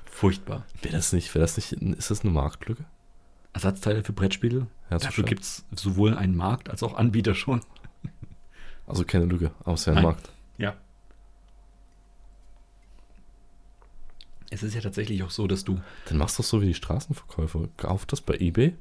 Furchtbar. 0.04 0.64
Wäre 0.80 0.96
das 0.96 1.12
nicht, 1.12 1.34
wäre 1.34 1.42
das 1.42 1.56
nicht, 1.56 1.72
ist 1.72 2.10
das 2.10 2.22
eine 2.22 2.32
Marktlücke? 2.32 2.84
Ersatzteile 3.52 4.02
für 4.02 4.12
Brettspiele? 4.12 4.66
Dafür 4.88 4.90
Herzustellen? 4.90 5.26
gibt 5.26 5.42
es 5.42 5.64
sowohl 5.76 6.16
einen 6.16 6.36
Markt 6.36 6.70
als 6.70 6.82
auch 6.82 6.94
Anbieter 6.94 7.34
schon. 7.34 7.60
Also 8.86 9.04
keine 9.04 9.26
es 9.26 9.80
ist 9.80 9.86
ja. 9.86 10.16
Ja. 10.58 10.74
Es 14.50 14.62
ist 14.62 14.74
ja 14.74 14.80
tatsächlich 14.82 15.22
auch 15.22 15.30
so, 15.30 15.46
dass 15.46 15.64
du. 15.64 15.80
Dann 16.08 16.18
machst 16.18 16.38
du 16.38 16.42
doch 16.42 16.48
so 16.48 16.60
wie 16.60 16.66
die 16.66 16.74
Straßenverkäufer. 16.74 17.68
Kauf 17.78 18.04
das 18.04 18.20
bei 18.20 18.36
Ebay, 18.36 18.74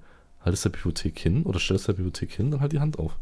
halt 0.44 0.54
es 0.54 0.64
der 0.64 0.70
Bibliothek 0.70 1.18
hin 1.18 1.44
oder 1.44 1.60
stell 1.60 1.78
es 1.78 1.84
der 1.86 1.94
Bibliothek 1.94 2.32
hin, 2.32 2.52
dann 2.52 2.60
halt 2.60 2.74
die 2.74 2.80
Hand 2.80 3.00
auf. 3.00 3.16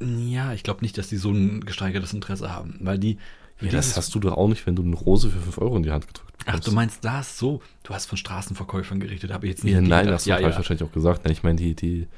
Ja, 0.00 0.52
ich 0.52 0.64
glaube 0.64 0.82
nicht, 0.82 0.98
dass 0.98 1.08
die 1.08 1.16
so 1.16 1.30
ein 1.30 1.64
gesteigertes 1.64 2.12
Interesse 2.12 2.52
haben. 2.52 2.78
Weil 2.80 2.98
die. 2.98 3.18
Ja, 3.60 3.70
das 3.70 3.96
hast 3.96 4.14
du 4.14 4.18
doch 4.18 4.36
auch 4.36 4.48
nicht, 4.48 4.66
wenn 4.66 4.74
du 4.74 4.82
eine 4.82 4.96
Rose 4.96 5.30
für 5.30 5.38
5 5.38 5.58
Euro 5.58 5.76
in 5.76 5.84
die 5.84 5.92
Hand 5.92 6.08
gedrückt 6.08 6.32
Ach, 6.40 6.44
bekommst. 6.46 6.66
du 6.66 6.72
meinst 6.72 7.04
das 7.04 7.38
so? 7.38 7.62
Du 7.84 7.94
hast 7.94 8.06
von 8.06 8.18
Straßenverkäufern 8.18 8.98
geredet, 8.98 9.32
habe 9.32 9.46
ich 9.46 9.52
jetzt 9.52 9.64
nicht 9.64 9.74
Ja, 9.74 9.80
nein, 9.80 10.06
das 10.06 10.26
hast 10.26 10.26
du 10.26 10.42
falsch 10.42 10.56
wahrscheinlich 10.56 10.88
auch 10.88 10.92
gesagt. 10.92 11.24
Nein, 11.24 11.32
ich 11.32 11.44
meine, 11.44 11.56
die, 11.56 11.74
die, 11.74 12.08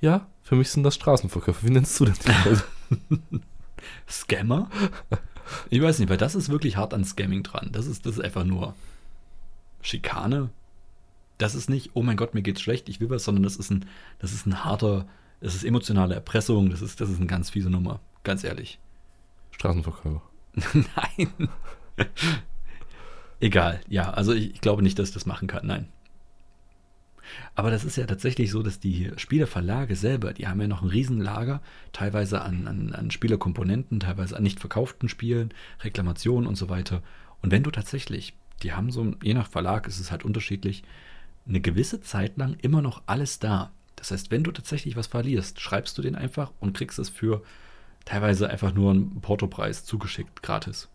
ja, 0.00 0.26
für 0.42 0.56
mich 0.56 0.70
sind 0.70 0.82
das 0.82 0.96
Straßenverkäufer. 0.96 1.64
Wie 1.66 1.70
nennst 1.70 1.98
du 2.00 2.06
denn 2.06 2.14
die 2.26 2.28
Leute? 2.48 2.64
Scammer? 4.08 4.70
Ich 5.70 5.80
weiß 5.80 5.98
nicht, 5.98 6.08
weil 6.08 6.16
das 6.16 6.34
ist 6.34 6.48
wirklich 6.48 6.76
hart 6.76 6.94
an 6.94 7.04
Scamming 7.04 7.42
dran. 7.42 7.70
Das 7.72 7.86
ist, 7.86 8.06
das 8.06 8.14
ist 8.14 8.24
einfach 8.24 8.44
nur 8.44 8.74
Schikane. 9.82 10.50
Das 11.38 11.54
ist 11.54 11.70
nicht, 11.70 11.90
oh 11.94 12.02
mein 12.02 12.16
Gott, 12.16 12.34
mir 12.34 12.42
geht's 12.42 12.60
schlecht, 12.60 12.88
ich 12.88 13.00
will 13.00 13.10
was, 13.10 13.24
sondern 13.24 13.44
das 13.44 13.56
ist 13.56 13.70
ein, 13.70 13.86
das 14.18 14.32
ist 14.32 14.46
ein 14.46 14.64
harter, 14.64 15.06
das 15.40 15.54
ist 15.54 15.64
emotionale 15.64 16.14
Erpressung, 16.14 16.68
das 16.70 16.82
ist, 16.82 17.00
das 17.00 17.08
ist 17.08 17.18
eine 17.18 17.26
ganz 17.26 17.50
fiese 17.50 17.70
Nummer, 17.70 18.00
ganz 18.24 18.42
ehrlich. 18.42 18.80
Straßenverkäufer. 19.52 20.22
Nein. 20.74 21.48
Egal, 23.40 23.80
ja, 23.88 24.10
also 24.10 24.32
ich, 24.32 24.54
ich 24.54 24.60
glaube 24.60 24.82
nicht, 24.82 24.98
dass 24.98 25.08
ich 25.08 25.14
das 25.14 25.26
machen 25.26 25.46
kann, 25.46 25.64
nein. 25.66 25.88
Aber 27.54 27.70
das 27.70 27.84
ist 27.84 27.96
ja 27.96 28.06
tatsächlich 28.06 28.50
so, 28.50 28.62
dass 28.62 28.80
die 28.80 29.10
Spieleverlage 29.16 29.96
selber, 29.96 30.32
die 30.32 30.46
haben 30.46 30.60
ja 30.60 30.68
noch 30.68 30.82
ein 30.82 30.88
Riesenlager, 30.88 31.60
teilweise 31.92 32.42
an, 32.42 32.66
an, 32.66 32.92
an 32.92 33.10
Spielekomponenten, 33.10 34.00
teilweise 34.00 34.36
an 34.36 34.42
nicht 34.42 34.60
verkauften 34.60 35.08
Spielen, 35.08 35.52
Reklamationen 35.82 36.48
und 36.48 36.56
so 36.56 36.68
weiter. 36.68 37.02
Und 37.42 37.50
wenn 37.50 37.62
du 37.62 37.70
tatsächlich, 37.70 38.34
die 38.62 38.72
haben 38.72 38.90
so, 38.90 39.14
je 39.22 39.34
nach 39.34 39.48
Verlag 39.48 39.86
ist 39.86 40.00
es 40.00 40.10
halt 40.10 40.24
unterschiedlich, 40.24 40.82
eine 41.46 41.60
gewisse 41.60 42.00
Zeit 42.00 42.36
lang 42.36 42.56
immer 42.60 42.82
noch 42.82 43.02
alles 43.06 43.38
da. 43.38 43.70
Das 43.96 44.10
heißt, 44.10 44.30
wenn 44.30 44.44
du 44.44 44.52
tatsächlich 44.52 44.96
was 44.96 45.06
verlierst, 45.08 45.60
schreibst 45.60 45.98
du 45.98 46.02
den 46.02 46.14
einfach 46.14 46.52
und 46.60 46.76
kriegst 46.76 46.98
es 46.98 47.08
für 47.08 47.42
teilweise 48.04 48.48
einfach 48.48 48.72
nur 48.72 48.92
einen 48.92 49.20
Portopreis 49.20 49.84
zugeschickt, 49.84 50.42
gratis. 50.42 50.88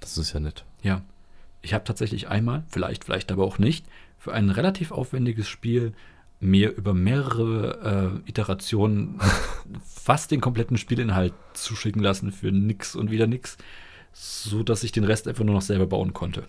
Das 0.00 0.18
ist 0.18 0.32
ja 0.32 0.40
nett. 0.40 0.64
Ja. 0.82 1.02
Ich 1.62 1.74
habe 1.74 1.84
tatsächlich 1.84 2.28
einmal, 2.28 2.64
vielleicht, 2.68 3.04
vielleicht 3.04 3.30
aber 3.32 3.44
auch 3.44 3.58
nicht, 3.58 3.86
für 4.20 4.32
ein 4.32 4.50
relativ 4.50 4.92
aufwendiges 4.92 5.48
Spiel 5.48 5.92
mir 6.38 6.72
über 6.76 6.94
mehrere 6.94 8.20
äh, 8.24 8.28
Iterationen 8.28 9.18
fast 9.84 10.30
den 10.30 10.40
kompletten 10.40 10.76
Spielinhalt 10.78 11.34
zuschicken 11.54 12.00
lassen 12.02 12.30
für 12.30 12.52
nix 12.52 12.94
und 12.94 13.10
wieder 13.10 13.26
nix, 13.26 13.58
so 14.12 14.62
dass 14.62 14.84
ich 14.84 14.92
den 14.92 15.04
Rest 15.04 15.26
einfach 15.26 15.44
nur 15.44 15.54
noch 15.54 15.62
selber 15.62 15.86
bauen 15.86 16.12
konnte. 16.12 16.46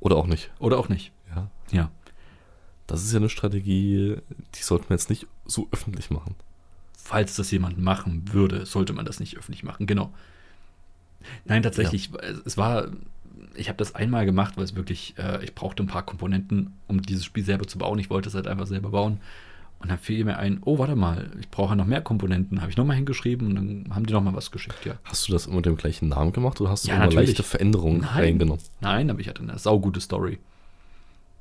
Oder 0.00 0.16
auch 0.16 0.26
nicht. 0.26 0.50
Oder 0.58 0.78
auch 0.78 0.88
nicht. 0.88 1.12
Ja. 1.34 1.50
Ja. 1.70 1.90
Das 2.86 3.02
ist 3.02 3.12
ja 3.12 3.18
eine 3.18 3.30
Strategie, 3.30 4.16
die 4.54 4.62
sollte 4.62 4.86
man 4.88 4.98
jetzt 4.98 5.08
nicht 5.08 5.26
so 5.46 5.68
öffentlich 5.72 6.10
machen. 6.10 6.34
Falls 6.98 7.36
das 7.36 7.50
jemand 7.50 7.78
machen 7.78 8.32
würde, 8.32 8.66
sollte 8.66 8.92
man 8.92 9.06
das 9.06 9.20
nicht 9.20 9.38
öffentlich 9.38 9.62
machen. 9.64 9.86
Genau. 9.86 10.12
Nein, 11.46 11.62
tatsächlich, 11.62 12.10
es- 12.22 12.42
es 12.44 12.56
war, 12.58 12.88
ich 13.56 13.68
habe 13.68 13.76
das 13.78 13.94
einmal 13.94 14.26
gemacht, 14.26 14.56
weil 14.56 14.64
es 14.64 14.74
wirklich, 14.74 15.14
äh, 15.18 15.42
ich 15.44 15.54
brauchte 15.54 15.82
ein 15.82 15.86
paar 15.86 16.02
Komponenten, 16.04 16.72
um 16.88 17.02
dieses 17.02 17.24
Spiel 17.24 17.44
selber 17.44 17.66
zu 17.66 17.78
bauen. 17.78 17.98
Ich 17.98 18.10
wollte 18.10 18.28
es 18.28 18.34
halt 18.34 18.46
einfach 18.46 18.66
selber 18.66 18.90
bauen. 18.90 19.20
Und 19.80 19.90
dann 19.90 19.98
fiel 19.98 20.24
mir 20.24 20.38
ein, 20.38 20.60
oh, 20.64 20.78
warte 20.78 20.96
mal, 20.96 21.30
ich 21.40 21.50
brauche 21.50 21.76
noch 21.76 21.84
mehr 21.84 22.00
Komponenten. 22.00 22.62
Habe 22.62 22.70
ich 22.70 22.76
nochmal 22.76 22.96
hingeschrieben 22.96 23.48
und 23.48 23.54
dann 23.56 23.94
haben 23.94 24.06
die 24.06 24.14
nochmal 24.14 24.34
was 24.34 24.50
geschickt, 24.50 24.84
ja. 24.86 24.94
Hast 25.04 25.28
du 25.28 25.32
das 25.32 25.46
immer 25.46 25.56
mit 25.56 25.66
dem 25.66 25.76
gleichen 25.76 26.08
Namen 26.08 26.32
gemacht 26.32 26.60
oder 26.60 26.70
hast 26.70 26.84
du 26.84 26.88
Ja, 26.88 26.94
immer 26.96 27.04
natürlich. 27.06 27.28
leichte 27.30 27.42
Veränderungen 27.42 28.00
Nein. 28.00 28.08
reingenommen? 28.10 28.62
Nein, 28.80 29.10
aber 29.10 29.20
ich 29.20 29.28
hatte 29.28 29.42
eine 29.42 29.58
saugute 29.58 30.00
Story. 30.00 30.38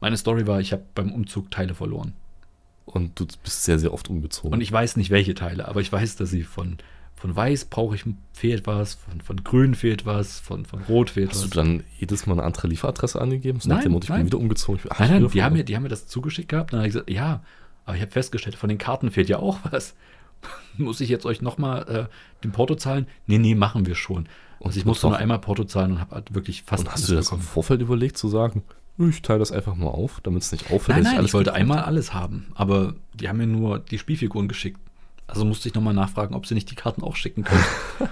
Meine 0.01 0.17
Story 0.17 0.45
war, 0.45 0.59
ich 0.59 0.73
habe 0.73 0.83
beim 0.93 1.11
Umzug 1.13 1.51
Teile 1.51 1.73
verloren. 1.73 2.13
Und 2.85 3.17
du 3.17 3.25
bist 3.43 3.63
sehr, 3.63 3.79
sehr 3.79 3.93
oft 3.93 4.09
umgezogen. 4.09 4.51
Und 4.53 4.59
ich 4.59 4.71
weiß 4.71 4.97
nicht, 4.97 5.09
welche 5.09 5.35
Teile, 5.35 5.67
aber 5.69 5.79
ich 5.79 5.89
weiß, 5.89 6.17
dass 6.17 6.29
sie 6.29 6.43
von, 6.43 6.77
von 7.23 7.33
weiß 7.37 7.65
brauche 7.65 7.95
ich, 7.95 8.03
fehlt 8.33 8.67
was, 8.67 8.95
von, 8.95 9.21
von 9.21 9.41
grün 9.45 9.75
fehlt 9.75 10.05
was, 10.05 10.41
von, 10.41 10.65
von 10.65 10.81
rot 10.83 11.09
fehlt 11.11 11.29
Hast 11.29 11.43
was. 11.43 11.49
du 11.51 11.55
dann 11.55 11.83
jedes 11.97 12.25
Mal 12.27 12.33
eine 12.33 12.43
andere 12.43 12.67
Lieferadresse 12.67 13.21
angegeben? 13.21 13.61
So 13.61 13.69
Nein, 13.69 13.81
dem 13.81 13.93
Motto, 13.93 14.03
ich 14.03 14.09
nein. 14.09 14.19
bin 14.19 14.25
wieder 14.27 14.39
umgezogen. 14.39 14.75
Ich 14.79 14.83
bin, 14.83 14.91
ach, 14.93 14.99
Nein, 14.99 15.07
ich 15.15 15.21
nein, 15.21 15.31
die 15.31 15.41
haben, 15.43 15.53
mir, 15.53 15.63
die 15.63 15.73
haben 15.77 15.83
mir 15.83 15.89
das 15.89 16.05
zugeschickt 16.07 16.49
gehabt. 16.49 16.73
Dann 16.73 16.79
habe 16.81 16.87
ich 16.89 16.93
gesagt, 16.93 17.09
ja, 17.09 17.41
aber 17.85 17.95
ich 17.95 18.01
habe 18.01 18.11
festgestellt, 18.11 18.57
von 18.57 18.67
den 18.67 18.77
Karten 18.77 19.09
fehlt 19.09 19.29
ja 19.29 19.39
auch 19.39 19.59
was. 19.71 19.95
Muss 20.77 20.99
ich 20.99 21.07
jetzt 21.07 21.25
euch 21.25 21.41
nochmal 21.41 21.87
äh, 22.09 22.43
den 22.43 22.51
Porto 22.51 22.75
zahlen? 22.75 23.07
Nee, 23.25 23.37
nee, 23.37 23.55
machen 23.55 23.85
wir 23.85 23.95
schon. 23.95 24.27
Und 24.59 24.67
Also 24.67 24.79
ich 24.79 24.85
musste 24.85 25.07
nur 25.07 25.15
einmal 25.17 25.39
Porto 25.39 25.63
zahlen 25.63 25.93
und 25.93 26.01
habe 26.01 26.15
halt 26.15 26.33
wirklich 26.35 26.63
fast 26.63 26.83
Und 26.83 26.91
hast 26.91 27.07
du 27.07 27.15
das 27.15 27.31
im 27.31 27.39
Vorfeld 27.39 27.79
überlegt 27.79 28.17
zu 28.17 28.27
sagen, 28.27 28.63
ich 28.97 29.21
teile 29.21 29.39
das 29.39 29.53
einfach 29.53 29.75
mal 29.75 29.87
auf, 29.87 30.19
damit 30.23 30.43
es 30.43 30.51
nicht 30.51 30.71
auffällt, 30.71 31.01
Nein, 31.03 31.15
nein, 31.15 31.23
ich 31.25 31.33
wollte 31.33 31.51
mitkomme? 31.51 31.75
einmal 31.75 31.85
alles 31.85 32.13
haben, 32.13 32.47
aber 32.53 32.95
die 33.13 33.29
haben 33.29 33.37
mir 33.37 33.47
nur 33.47 33.79
die 33.79 33.97
Spielfiguren 33.97 34.49
geschickt. 34.49 34.77
Also 35.33 35.45
musste 35.45 35.67
ich 35.67 35.75
nochmal 35.75 35.93
nachfragen, 35.93 36.35
ob 36.35 36.45
sie 36.45 36.53
nicht 36.53 36.69
die 36.69 36.75
Karten 36.75 37.03
auch 37.03 37.15
schicken 37.15 37.43
können. 37.43 37.63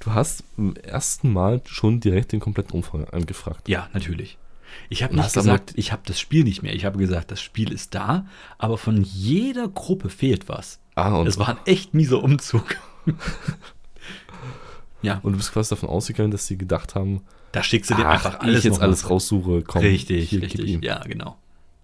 Du 0.00 0.12
hast 0.12 0.44
im 0.56 0.76
ersten 0.76 1.32
Mal 1.32 1.60
schon 1.64 1.98
direkt 1.98 2.30
den 2.32 2.40
kompletten 2.40 2.74
Umfang 2.74 3.04
angefragt. 3.06 3.68
ja, 3.68 3.88
natürlich. 3.92 4.38
Ich 4.90 5.02
habe 5.02 5.16
nicht 5.16 5.32
gesagt, 5.32 5.72
ich 5.76 5.90
habe 5.90 6.02
das 6.04 6.20
Spiel 6.20 6.44
nicht 6.44 6.62
mehr. 6.62 6.74
Ich 6.74 6.84
habe 6.84 6.98
gesagt, 6.98 7.30
das 7.30 7.40
Spiel 7.40 7.72
ist 7.72 7.94
da, 7.94 8.26
aber 8.58 8.78
von 8.78 9.02
jeder 9.02 9.68
Gruppe 9.68 10.10
fehlt 10.10 10.48
was. 10.48 10.80
Ah, 10.94 11.14
und, 11.16 11.26
Es 11.26 11.38
war 11.38 11.48
ein 11.48 11.58
echt 11.64 11.94
mieser 11.94 12.22
Umzug. 12.22 12.76
ja, 15.02 15.18
und 15.22 15.32
du 15.32 15.38
bist 15.38 15.52
quasi 15.52 15.70
davon 15.70 15.88
ausgegangen, 15.88 16.30
dass 16.30 16.46
sie 16.46 16.58
gedacht 16.58 16.94
haben, 16.94 17.22
da 17.52 17.62
schickst 17.62 17.90
du 17.90 17.94
dir 17.94 18.06
ach, 18.06 18.14
einfach 18.14 18.40
alles 18.40 18.58
ich 18.58 18.64
jetzt 18.64 18.80
alles 18.80 19.08
raussuche, 19.08 19.62
komm, 19.62 19.80
Richtig, 19.80 20.32
richtig. 20.32 20.84
Ja, 20.84 20.98
genau. 21.04 21.38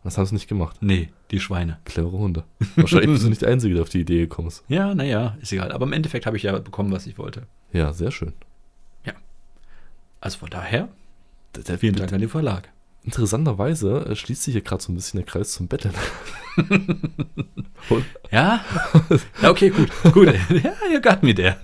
Das 0.05 0.18
haben 0.18 0.26
sie 0.26 0.34
nicht 0.34 0.48
gemacht. 0.48 0.78
Nee, 0.80 1.11
die 1.30 1.38
Schweine. 1.40 1.78
Clevere 1.84 2.18
Hunde. 2.18 2.44
Wahrscheinlich 2.76 3.11
bist 3.12 3.24
du 3.24 3.28
nicht 3.28 3.42
der 3.42 3.50
Einzige, 3.50 3.74
der 3.74 3.82
auf 3.82 3.88
die 3.88 4.00
Idee 4.00 4.20
gekommen 4.20 4.48
ist. 4.48 4.64
Ja, 4.68 4.94
naja, 4.94 5.36
ist 5.40 5.53
egal. 5.53 5.70
Aber 5.72 5.86
im 5.86 5.92
Endeffekt 5.92 6.26
habe 6.26 6.36
ich 6.36 6.42
ja 6.42 6.59
bekommen, 6.59 6.90
was 6.90 7.07
ich 7.07 7.18
wollte. 7.18 7.46
Ja, 7.72 7.92
sehr 7.92 8.11
schön. 8.11 8.32
Also 10.22 10.38
von 10.38 10.50
daher, 10.50 10.88
Der, 11.57 11.64
der, 11.64 11.78
vielen 11.78 11.96
Dank 11.96 12.12
an 12.12 12.20
den 12.20 12.28
Verlag. 12.28 12.70
Interessanterweise 13.03 14.07
äh, 14.07 14.14
schließt 14.14 14.44
sich 14.44 14.53
hier 14.53 14.62
gerade 14.62 14.80
so 14.80 14.92
ein 14.92 14.94
bisschen 14.94 15.18
der 15.18 15.26
Kreis 15.26 15.53
zum 15.53 15.68
Betteln. 15.68 15.94
Ja? 18.30 18.64
ja 19.42 19.50
okay, 19.50 19.70
gut. 19.70 19.90
Gut. 20.12 20.28
Ja, 20.62 20.72
you 20.92 21.00
got 21.00 21.22
me 21.22 21.34
there. 21.34 21.57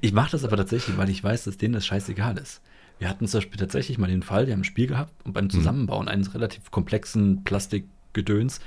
Ich 0.00 0.12
mache 0.12 0.30
das 0.30 0.44
aber 0.44 0.56
tatsächlich, 0.56 0.96
weil 0.96 1.10
ich 1.10 1.22
weiß, 1.22 1.44
dass 1.44 1.58
denen 1.58 1.74
das 1.74 1.84
scheißegal 1.84 2.38
ist. 2.38 2.62
Wir 2.98 3.08
hatten 3.08 3.26
zum 3.26 3.38
Beispiel 3.38 3.58
tatsächlich 3.58 3.98
mal 3.98 4.06
den 4.06 4.22
Fall, 4.22 4.46
wir 4.46 4.52
haben 4.54 4.60
ein 4.60 4.64
Spiel 4.64 4.86
gehabt 4.86 5.12
und 5.24 5.32
beim 5.34 5.50
Zusammenbauen 5.50 6.08
eines 6.08 6.32
relativ 6.34 6.70
komplexen 6.70 7.44
Plastikgedöns 7.44 8.60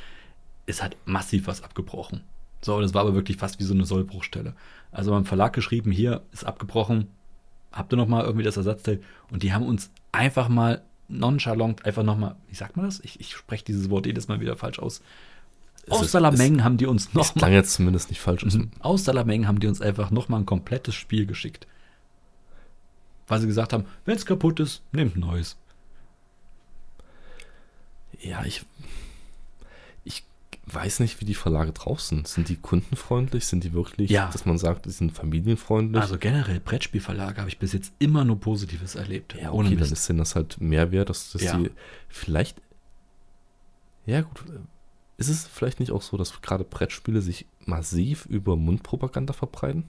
ist 0.68 0.84
halt 0.84 0.98
massiv 1.06 1.48
was 1.48 1.64
abgebrochen. 1.64 2.22
So, 2.62 2.80
das 2.82 2.94
war 2.94 3.02
aber 3.02 3.16
wirklich 3.16 3.38
fast 3.38 3.60
wie 3.60 3.64
so 3.64 3.74
eine 3.74 3.86
Sollbruchstelle. 3.86 4.54
Also 4.92 5.12
beim 5.12 5.26
Verlag 5.26 5.54
geschrieben, 5.54 5.92
hier 5.92 6.22
ist 6.32 6.44
abgebrochen, 6.44 7.08
habt 7.72 7.92
ihr 7.94 7.98
noch 7.98 8.08
mal 8.08 8.24
irgendwie 8.24 8.44
das 8.44 8.58
Ersatzteil? 8.58 9.02
Und 9.32 9.42
die 9.44 9.54
haben 9.54 9.66
uns 9.66 9.90
einfach 10.12 10.48
mal 10.50 10.84
nonchalant, 11.08 11.86
einfach 11.86 12.04
noch 12.04 12.18
mal, 12.18 12.36
wie 12.50 12.56
sagt 12.56 12.78
man 12.78 12.86
das? 12.86 13.00
Ich, 13.00 13.20
ich 13.20 13.34
spreche 13.34 13.66
dieses 13.66 13.90
Wort 13.90 14.06
jedes 14.06 14.28
Mal 14.28 14.42
wieder 14.42 14.56
falsch 14.58 14.78
aus. 14.78 15.02
Es 15.86 15.92
Aus 15.92 16.02
ist- 16.04 16.12
Salameng 16.12 16.64
haben 16.64 16.78
die 16.78 16.86
uns 16.86 17.08
Es 17.08 17.14
noch 17.16 17.34
klang 17.34 17.54
jetzt 17.54 17.74
zumindest 17.74 18.10
nicht 18.10 18.22
falsch. 18.22 18.44
Mhm. 18.46 18.70
Aus 18.80 19.06
Salameng 19.06 19.48
haben 19.48 19.60
die 19.60 19.68
uns 19.68 19.82
einfach 19.82 20.12
nochmal 20.12 20.42
ein 20.42 20.46
komplettes 20.46 20.94
Spiel 20.94 21.26
geschickt. 21.26 21.66
Weil 23.30 23.40
sie 23.40 23.48
gesagt 23.48 23.72
haben, 23.72 23.86
wenn 24.06 24.18
es 24.18 24.26
kaputt 24.26 24.60
ist, 24.60 24.82
nehmt 24.92 25.16
ein 25.16 25.22
neues. 25.22 25.56
Ja, 28.22 28.44
ich, 28.44 28.66
ich 30.04 30.24
weiß 30.66 31.00
nicht, 31.00 31.22
wie 31.22 31.26
die 31.26 31.36
Verlage 31.36 31.72
drauf 31.72 32.02
sind. 32.02 32.28
Sind 32.28 32.50
die 32.50 32.58
kundenfreundlich? 32.58 33.46
Sind 33.46 33.64
die 33.64 33.72
wirklich, 33.74 34.10
Ja. 34.10 34.30
dass 34.32 34.46
man 34.46 34.58
sagt, 34.58 34.86
die 34.86 34.90
sind 34.92 35.12
familienfreundlich? 35.14 36.02
Also 36.02 36.18
generell 36.18 36.60
Brettspielverlage 36.60 37.38
habe 37.40 37.50
ich 37.50 37.60
bis 37.60 37.72
jetzt 37.74 37.94
immer 38.00 38.26
nur 38.26 38.40
Positives 38.40 38.96
erlebt. 38.96 39.36
ja, 39.40 39.52
ohne 39.52 39.68
okay, 39.70 39.76
dann 39.78 39.90
Mist. 39.90 39.94
ist 39.94 40.10
denn 40.10 40.18
das 40.18 40.36
halt 40.36 40.60
mehr 40.60 40.92
wert, 40.92 41.10
dass, 41.10 41.32
dass 41.32 41.44
Ja. 41.44 41.58
die 41.58 41.72
vielleicht. 42.10 42.62
Ja, 44.06 44.22
gut. 44.22 44.44
Ist 45.18 45.30
es 45.30 45.46
vielleicht 45.48 45.80
nicht 45.80 45.92
auch 45.92 46.02
so, 46.02 46.18
dass 46.18 46.42
gerade 46.42 46.64
Brettspiele 46.64 47.22
sich 47.22 47.46
massiv 47.66 48.26
über 48.26 48.56
Mundpropaganda 48.56 49.34
verbreiten? 49.34 49.84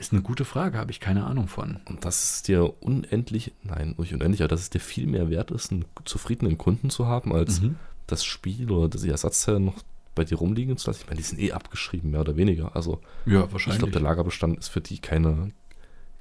Ist 0.00 0.12
eine 0.12 0.22
gute 0.22 0.44
Frage, 0.44 0.78
habe 0.78 0.90
ich 0.90 0.98
keine 0.98 1.24
Ahnung 1.26 1.46
von. 1.46 1.78
Und 1.84 2.04
dass 2.04 2.24
es 2.32 2.42
dir 2.42 2.72
unendlich, 2.82 3.52
nein, 3.62 3.94
nicht 3.98 4.12
unendlich, 4.14 4.40
aber 4.42 4.48
dass 4.48 4.60
es 4.62 4.70
dir 4.70 4.80
viel 4.80 5.06
mehr 5.06 5.28
wert 5.30 5.50
ist, 5.52 5.70
einen 5.70 5.84
zufriedenen 6.06 6.56
Kunden 6.58 6.88
zu 6.90 7.06
haben, 7.06 7.32
als 7.34 7.60
Mhm. 7.60 7.76
das 8.06 8.24
Spiel 8.24 8.70
oder 8.70 8.88
die 8.98 9.08
Ersatzteile 9.10 9.60
noch 9.60 9.76
bei 10.14 10.24
dir 10.24 10.38
rumliegen 10.38 10.76
zu 10.78 10.88
lassen. 10.88 11.00
Ich 11.02 11.06
meine, 11.06 11.18
die 11.18 11.22
sind 11.22 11.38
eh 11.38 11.52
abgeschrieben, 11.52 12.10
mehr 12.10 12.22
oder 12.22 12.36
weniger. 12.36 12.74
Also 12.74 13.00
Ja, 13.26 13.44
ich 13.44 13.52
wahrscheinlich. 13.52 13.78
glaube, 13.78 13.92
der 13.92 14.00
Lagerbestand 14.00 14.58
ist 14.58 14.68
für 14.68 14.80
die 14.80 14.98
keine, 14.98 15.52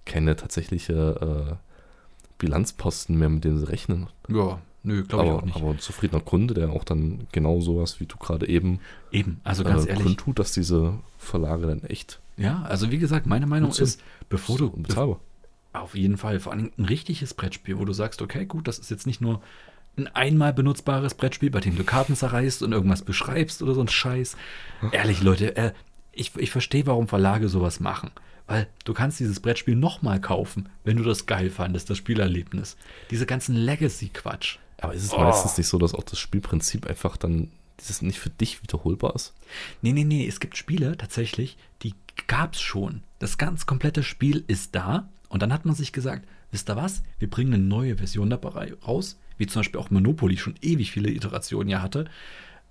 keine 0.05 0.35
tatsächliche 0.35 1.49
äh, 1.51 1.55
Bilanzposten 2.37 3.17
mehr, 3.17 3.29
mit 3.29 3.43
denen 3.43 3.59
sie 3.59 3.67
rechnen. 3.69 4.07
ja, 4.27 4.59
nö, 4.83 5.03
glaube 5.03 5.25
ich 5.25 5.31
auch 5.31 5.41
nicht. 5.43 5.55
aber 5.55 5.69
ein 5.71 5.79
zufriedener 5.79 6.21
Kunde, 6.21 6.53
der 6.53 6.69
auch 6.71 6.83
dann 6.83 7.27
genau 7.31 7.59
sowas, 7.61 7.99
wie 7.99 8.05
du 8.05 8.17
gerade 8.17 8.47
eben 8.47 8.79
Eben, 9.11 9.41
also 9.43 9.63
ganz 9.63 9.85
äh, 9.85 9.89
ehrlich. 9.89 10.03
kundtut, 10.03 10.39
dass 10.39 10.51
diese 10.51 10.93
Verlage 11.17 11.67
dann 11.67 11.83
echt 11.83 12.19
Ja, 12.39 12.63
also 12.63 12.89
wie 12.91 12.97
gesagt, 12.99 13.25
meine 13.27 13.45
Meinung 13.45 13.71
ist, 13.71 14.01
bevor 14.29 14.57
du, 14.57 14.67
unbezahlbar. 14.67 15.19
Auf 15.73 15.93
jeden 15.95 16.17
Fall. 16.17 16.39
Vor 16.39 16.53
allem 16.53 16.71
ein 16.77 16.85
richtiges 16.85 17.33
Brettspiel, 17.33 17.77
wo 17.77 17.85
du 17.85 17.93
sagst, 17.93 18.21
okay, 18.21 18.45
gut, 18.45 18.67
das 18.67 18.79
ist 18.79 18.89
jetzt 18.89 19.05
nicht 19.05 19.21
nur 19.21 19.41
ein 19.97 20.07
einmal 20.07 20.53
benutzbares 20.53 21.13
Brettspiel, 21.13 21.51
bei 21.51 21.59
dem 21.59 21.75
du 21.75 21.83
Karten 21.83 22.15
zerreißt 22.15 22.63
und 22.63 22.71
irgendwas 22.71 23.01
beschreibst 23.03 23.61
oder 23.61 23.75
so 23.75 23.81
ein 23.81 23.87
Scheiß. 23.87 24.35
Ehrlich, 24.91 25.21
Leute, 25.21 25.55
äh, 25.57 25.73
ich, 26.11 26.35
ich 26.37 26.49
verstehe, 26.51 26.87
warum 26.87 27.07
Verlage 27.07 27.49
sowas 27.49 27.79
machen. 27.79 28.11
Weil 28.47 28.67
du 28.83 28.93
kannst 28.93 29.19
dieses 29.19 29.41
Brettspiel 29.41 29.75
nochmal 29.75 30.19
kaufen, 30.19 30.69
wenn 30.83 30.97
du 30.97 31.03
das 31.03 31.27
geil 31.27 31.51
fandest, 31.51 31.89
das 31.89 31.99
Spielerlebnis. 31.99 32.77
Diese 33.11 33.27
ganzen 33.27 33.55
Legacy-Quatsch. 33.55 34.57
Aber 34.81 34.93
ist 34.93 35.03
es 35.03 35.13
Oh. 35.13 35.19
meistens 35.19 35.57
nicht 35.57 35.67
so, 35.67 35.77
dass 35.77 35.93
auch 35.93 36.03
das 36.03 36.17
Spielprinzip 36.17 36.87
einfach 36.87 37.15
dann 37.17 37.51
dieses 37.79 38.01
nicht 38.01 38.17
für 38.19 38.29
dich 38.31 38.63
wiederholbar 38.63 39.13
ist? 39.15 39.33
Nee, 39.81 39.91
nee, 39.91 40.03
nee, 40.03 40.27
es 40.27 40.39
gibt 40.39 40.57
Spiele 40.57 40.97
tatsächlich, 40.97 41.57
die 41.83 41.93
gab's 42.27 42.61
schon. 42.61 43.03
Das 43.19 43.37
ganz 43.37 43.65
komplette 43.65 44.03
Spiel 44.03 44.43
ist 44.47 44.75
da 44.75 45.09
und 45.27 45.41
dann 45.41 45.53
hat 45.53 45.65
man 45.65 45.75
sich 45.75 45.91
gesagt, 45.91 46.27
wisst 46.51 46.69
ihr 46.69 46.75
was, 46.75 47.03
wir 47.19 47.29
bringen 47.29 47.53
eine 47.53 47.63
neue 47.63 47.97
Version 47.97 48.29
dabei 48.29 48.73
raus, 48.85 49.19
wie 49.37 49.47
zum 49.47 49.59
Beispiel 49.59 49.79
auch 49.79 49.91
Monopoly 49.91 50.37
schon 50.37 50.55
ewig 50.61 50.91
viele 50.91 51.09
Iterationen 51.09 51.69
ja 51.69 51.81
hatte. 51.81 52.05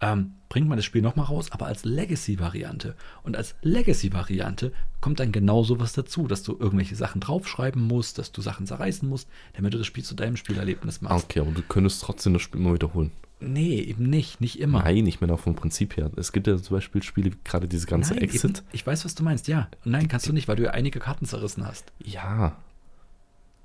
Ähm, 0.01 0.35
bringt 0.49 0.69
man 0.69 0.79
das 0.79 0.85
Spiel 0.85 1.03
nochmal 1.03 1.27
raus, 1.27 1.51
aber 1.51 1.67
als 1.67 1.85
Legacy-Variante. 1.85 2.95
Und 3.25 3.37
als 3.37 3.57
Legacy-Variante 3.63 4.73
kommt 5.01 5.19
dann 5.19 5.33
genau 5.33 5.65
sowas 5.65 5.93
dazu, 5.93 6.29
dass 6.29 6.45
du 6.45 6.57
irgendwelche 6.59 6.95
Sachen 6.95 7.21
draufschreiben 7.21 7.83
musst, 7.83 8.19
dass 8.19 8.31
du 8.31 8.41
Sachen 8.41 8.67
zerreißen 8.67 9.09
musst, 9.09 9.29
damit 9.55 9.75
du 9.75 9.79
das 9.79 9.89
Spiel 9.89 10.05
zu 10.05 10.15
deinem 10.15 10.37
Spielerlebnis 10.37 11.01
machst. 11.01 11.25
okay, 11.25 11.41
aber 11.41 11.51
du 11.51 11.63
könntest 11.63 12.03
trotzdem 12.03 12.33
das 12.33 12.43
Spiel 12.43 12.61
immer 12.61 12.75
wiederholen. 12.75 13.11
Nee, 13.41 13.80
eben 13.80 14.11
nicht, 14.11 14.41
nicht 14.41 14.59
immer. 14.59 14.82
Nein, 14.82 15.05
nicht 15.05 15.20
mehr 15.20 15.36
vom 15.39 15.55
Prinzip 15.55 15.97
her. 15.97 16.11
Es 16.16 16.32
gibt 16.32 16.47
ja 16.49 16.57
zum 16.57 16.76
Beispiel 16.76 17.03
Spiele, 17.03 17.32
wie 17.32 17.36
gerade 17.45 17.68
diese 17.68 17.86
ganze 17.86 18.14
Nein, 18.14 18.24
Exit. 18.24 18.59
Eben, 18.59 18.66
ich 18.72 18.86
weiß, 18.86 19.05
was 19.05 19.14
du 19.14 19.22
meinst, 19.22 19.47
ja. 19.47 19.68
Und 19.84 19.93
nein, 19.93 20.09
kannst 20.09 20.26
du 20.26 20.32
nicht, 20.32 20.49
weil 20.49 20.57
du 20.57 20.64
ja 20.64 20.70
einige 20.72 20.99
Karten 20.99 21.24
zerrissen 21.24 21.64
hast. 21.64 21.93
Ja, 22.05 22.57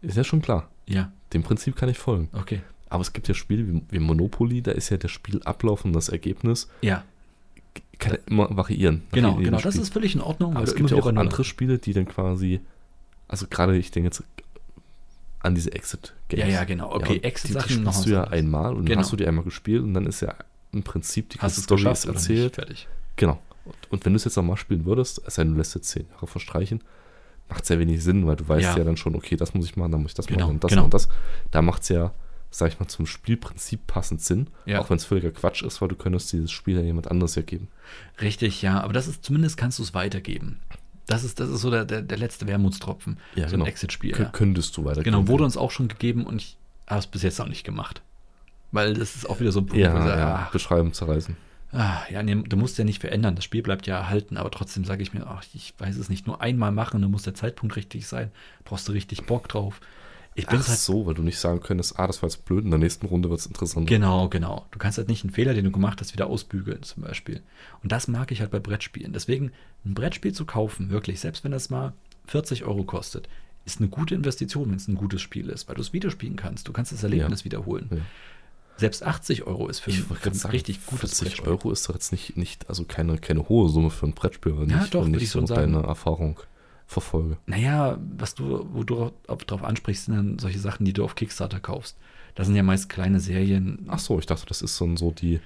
ist 0.01 0.17
ja 0.17 0.23
schon 0.23 0.41
klar. 0.41 0.69
Ja, 0.87 1.11
Dem 1.33 1.43
Prinzip 1.43 1.75
kann 1.75 1.89
ich 1.89 1.97
folgen. 1.97 2.29
okay. 2.33 2.61
Aber 2.89 3.01
es 3.01 3.11
gibt 3.11 3.27
ja 3.27 3.33
Spiele 3.33 3.67
wie, 3.67 3.81
wie 3.89 3.97
Monopoly, 3.99 4.61
da 4.61 4.71
ist 4.71 4.89
ja 4.91 4.97
der 4.97 5.07
Spielablauf 5.07 5.83
und 5.83 5.93
das 5.93 6.09
Ergebnis 6.09 6.69
Ja, 6.83 7.03
kann 7.97 8.11
ja 8.13 8.19
immer 8.27 8.55
variieren. 8.55 9.01
genau, 9.11 9.37
genau. 9.37 9.59
Das 9.59 9.73
Spiel. 9.73 9.81
ist 9.81 9.93
völlig 9.93 10.13
in 10.13 10.21
Ordnung. 10.21 10.55
Aber 10.55 10.63
es 10.63 10.75
gibt 10.75 10.91
ja 10.91 10.97
auch 10.97 11.07
andere 11.07 11.43
Spiele, 11.43 11.79
die 11.79 11.93
dann 11.93 12.05
quasi, 12.07 12.59
also 13.27 13.47
gerade 13.49 13.75
ich 13.77 13.89
denke 13.89 14.07
jetzt 14.09 14.23
an 15.43 15.55
diese 15.55 15.71
Exit-Games. 15.73 16.45
Ja, 16.45 16.49
ja, 16.51 16.63
genau. 16.63 16.91
Okay, 16.95 17.15
und 17.17 17.23
Exit-Sachen 17.23 17.67
Die, 17.67 17.73
die 17.75 17.81
spielst 17.81 18.05
du 18.05 18.09
ja 18.11 18.21
anderes. 18.23 18.39
einmal 18.39 18.71
und 18.73 18.85
Genau. 18.85 18.89
dann 18.89 18.99
hast 18.99 19.11
du 19.11 19.15
die 19.17 19.27
einmal 19.27 19.43
gespielt 19.43 19.83
und 19.83 19.93
dann 19.93 20.05
ist 20.07 20.21
ja 20.21 20.33
im 20.71 20.81
Prinzip 20.83 21.29
die 21.29 21.39
es 21.41 21.55
Story 21.57 21.91
ist 21.91 22.05
erzählt. 22.05 22.55
Fertig. 22.55 22.87
Genau. 23.17 23.39
Und, 23.65 23.75
und 23.91 24.05
wenn 24.05 24.13
du 24.13 24.17
es 24.17 24.23
jetzt 24.25 24.35
nochmal 24.37 24.57
spielen 24.57 24.85
würdest, 24.85 25.21
es 25.27 25.35
sei 25.35 25.43
denn, 25.43 25.51
du 25.53 25.57
lässt 25.59 25.75
jetzt 25.75 25.89
zehn 25.89 26.05
Jahre 26.11 26.25
verstreichen, 26.27 26.81
macht 27.49 27.63
es 27.63 27.69
ja 27.69 27.77
wenig 27.77 28.03
Sinn, 28.03 28.25
weil 28.25 28.35
du 28.35 28.47
weißt 28.47 28.63
Ja. 28.63 28.77
ja. 28.77 28.83
dann 28.83 28.97
schon, 28.97 29.15
okay, 29.15 29.35
das 29.35 29.53
muss 29.53 29.65
ich 29.65 29.75
machen, 29.75 29.91
dann 29.91 30.01
muss 30.01 30.11
ich 30.11 30.15
das 30.15 30.25
Genau, 30.27 30.45
machen 30.45 30.55
und 30.55 30.63
das 30.63 30.69
genau. 30.71 30.85
und 30.85 30.93
das. 30.93 31.07
Da 31.51 31.61
macht 31.61 31.83
es 31.83 31.89
ja, 31.89 32.11
sag 32.49 32.69
ich 32.71 32.79
mal, 32.79 32.87
zum 32.87 33.05
Spielprinzip 33.05 33.85
passend 33.85 34.21
Sinn, 34.21 34.47
Ja. 34.65 34.79
auch 34.79 34.89
wenn 34.89 34.97
es 34.97 35.05
völliger 35.05 35.31
Quatsch 35.31 35.61
ist, 35.63 35.81
weil 35.81 35.89
du 35.89 35.95
könntest 35.95 36.31
dieses 36.33 36.51
Spiel 36.51 36.75
ja 36.77 36.81
jemand 36.81 37.09
anderes 37.11 37.35
ja 37.35 37.41
geben. 37.41 37.67
Richtig, 38.21 38.61
ja. 38.61 38.81
Aber 38.81 38.93
das 38.93 39.07
ist, 39.07 39.23
zumindest 39.23 39.57
kannst 39.57 39.79
du 39.79 39.83
es 39.83 39.93
weitergeben. 39.93 40.59
Das 41.07 41.23
ist, 41.23 41.39
das 41.39 41.49
ist 41.49 41.61
so 41.61 41.69
der, 41.69 41.85
der, 41.85 42.01
der 42.01 42.17
letzte 42.17 42.47
Wermutstropfen. 42.47 43.17
Ja, 43.35 43.45
so 43.47 43.51
genau. 43.51 43.65
ein 43.65 43.69
Exit-Spiel. 43.69 44.13
Kö- 44.13 44.23
Ja. 44.23 44.29
Könntest 44.29 44.75
du 44.77 44.85
weitergeben. 44.85 45.15
Genau, 45.15 45.27
wurde 45.27 45.43
uns 45.43 45.57
auch 45.57 45.71
schon 45.71 45.87
gegeben 45.89 46.25
und 46.25 46.41
ich 46.41 46.57
habe 46.87 46.99
es 46.99 47.07
bis 47.07 47.23
jetzt 47.23 47.39
noch 47.39 47.47
nicht 47.47 47.63
gemacht. 47.63 48.01
Weil 48.71 48.93
das 48.93 49.15
ist 49.15 49.29
auch 49.29 49.39
wieder 49.39 49.51
so 49.51 49.59
ein 49.59 49.65
Punkt, 49.67 49.81
ja, 49.81 49.93
wo 49.93 49.97
ich 49.99 50.03
sage, 50.05 50.19
ja, 50.21 50.35
ah, 50.35 50.49
beschreiben, 50.51 50.93
zerreißen. 50.93 51.35
Ah, 51.71 52.01
ja, 52.09 52.21
nee, 52.23 52.35
du 52.35 52.55
musst 52.57 52.77
ja 52.77 52.83
nicht 52.83 53.01
verändern. 53.01 53.35
Das 53.35 53.43
Spiel 53.43 53.61
bleibt 53.63 53.85
ja 53.87 53.97
erhalten, 53.97 54.37
aber 54.37 54.49
trotzdem 54.51 54.85
sage 54.85 55.01
ich 55.03 55.13
mir, 55.13 55.25
ach, 55.27 55.43
ich 55.53 55.73
weiß 55.77 55.97
es 55.97 56.07
nicht, 56.09 56.25
nur 56.27 56.39
einmal 56.41 56.71
machen, 56.71 57.01
dann 57.01 57.11
muss 57.11 57.23
der 57.23 57.33
Zeitpunkt 57.33 57.75
richtig 57.75 58.07
sein. 58.07 58.31
Brauchst 58.63 58.87
du 58.87 58.91
richtig 58.91 59.25
Bock 59.25 59.47
drauf. 59.49 59.81
Ich 60.35 60.47
bin 60.47 60.59
Ach 60.61 60.67
halt 60.67 60.79
so, 60.79 61.05
weil 61.05 61.13
du 61.13 61.21
nicht 61.21 61.37
sagen 61.37 61.61
könntest, 61.61 61.99
ah, 61.99 62.07
das 62.07 62.21
war 62.21 62.29
jetzt 62.29 62.45
blöd, 62.45 62.63
in 62.65 62.71
der 62.71 62.79
nächsten 62.79 63.05
Runde 63.05 63.29
wird 63.29 63.39
es 63.39 63.45
interessant. 63.45 63.87
Genau, 63.87 64.29
genau. 64.29 64.65
Du 64.71 64.79
kannst 64.79 64.97
halt 64.97 65.07
nicht 65.07 65.23
einen 65.23 65.33
Fehler, 65.33 65.53
den 65.53 65.65
du 65.65 65.71
gemacht 65.71 66.01
hast, 66.01 66.13
wieder 66.13 66.27
ausbügeln, 66.27 66.81
zum 66.83 67.03
Beispiel. 67.03 67.41
Und 67.83 67.91
das 67.91 68.07
mag 68.07 68.31
ich 68.31 68.41
halt 68.41 68.49
bei 68.51 68.59
Brettspielen. 68.59 69.13
Deswegen, 69.13 69.51
ein 69.85 69.93
Brettspiel 69.93 70.33
zu 70.33 70.45
kaufen, 70.45 70.89
wirklich, 70.89 71.19
selbst 71.19 71.43
wenn 71.43 71.51
das 71.51 71.69
mal 71.69 71.93
40 72.27 72.63
Euro 72.65 72.83
kostet, 72.83 73.29
ist 73.65 73.79
eine 73.79 73.89
gute 73.89 74.15
Investition, 74.15 74.69
wenn 74.69 74.77
es 74.77 74.87
ein 74.87 74.95
gutes 74.95 75.21
Spiel 75.21 75.49
ist, 75.49 75.67
weil 75.67 75.75
du 75.75 75.81
es 75.81 75.93
wieder 75.93 76.09
spielen 76.09 76.35
kannst. 76.35 76.67
Du 76.67 76.73
kannst 76.73 76.91
das 76.91 77.03
Erlebnis 77.03 77.45
wiederholen. 77.45 77.87
Ja. 77.91 77.97
Selbst 78.75 79.03
80 79.03 79.43
Euro 79.43 79.67
ist 79.67 79.79
für, 79.79 79.91
Ich 79.91 79.99
für 80.01 80.29
ein 80.29 80.33
sagen, 80.33 80.51
richtig 80.51 80.85
gutes 80.85 81.19
40 81.19 81.27
Brettspiel. 81.27 81.47
Euro 81.49 81.71
ist 81.71 81.87
doch 81.87 81.93
jetzt 81.93 82.11
nicht, 82.11 82.37
nicht 82.37 82.67
also 82.69 82.85
keine, 82.85 83.19
keine 83.19 83.47
hohe 83.47 83.69
Summe 83.69 83.91
für 83.91 84.07
ein 84.07 84.13
Brettspiel, 84.13 84.57
wenn 84.57 84.69
Ja, 84.69 84.87
doch, 84.89 85.05
wenn 85.05 85.13
würde 85.13 85.23
ich 85.23 85.29
so 85.29 85.45
sagen. 85.45 85.73
deine 85.73 85.85
Erfahrung 85.85 86.39
verfolge. 86.93 87.37
Naja, 87.45 87.97
was 88.17 88.35
du, 88.35 88.67
wo 88.71 88.83
du 88.83 89.11
darauf 89.27 89.63
ansprichst, 89.63 90.05
sind 90.05 90.15
dann 90.15 90.39
solche 90.39 90.59
Sachen, 90.59 90.85
die 90.85 90.93
du 90.93 91.03
auf 91.03 91.15
Kickstarter 91.15 91.59
kaufst. 91.59 91.97
Das 92.35 92.47
sind 92.47 92.55
ja 92.55 92.63
meist 92.63 92.89
kleine 92.89 93.19
Serien. 93.19 93.85
Ach 93.89 93.99
so, 93.99 94.17
ich 94.19 94.25
dachte, 94.25 94.45
das 94.47 94.61
ist 94.61 94.77
so, 94.77 94.95
so 94.95 95.11
die, 95.11 95.39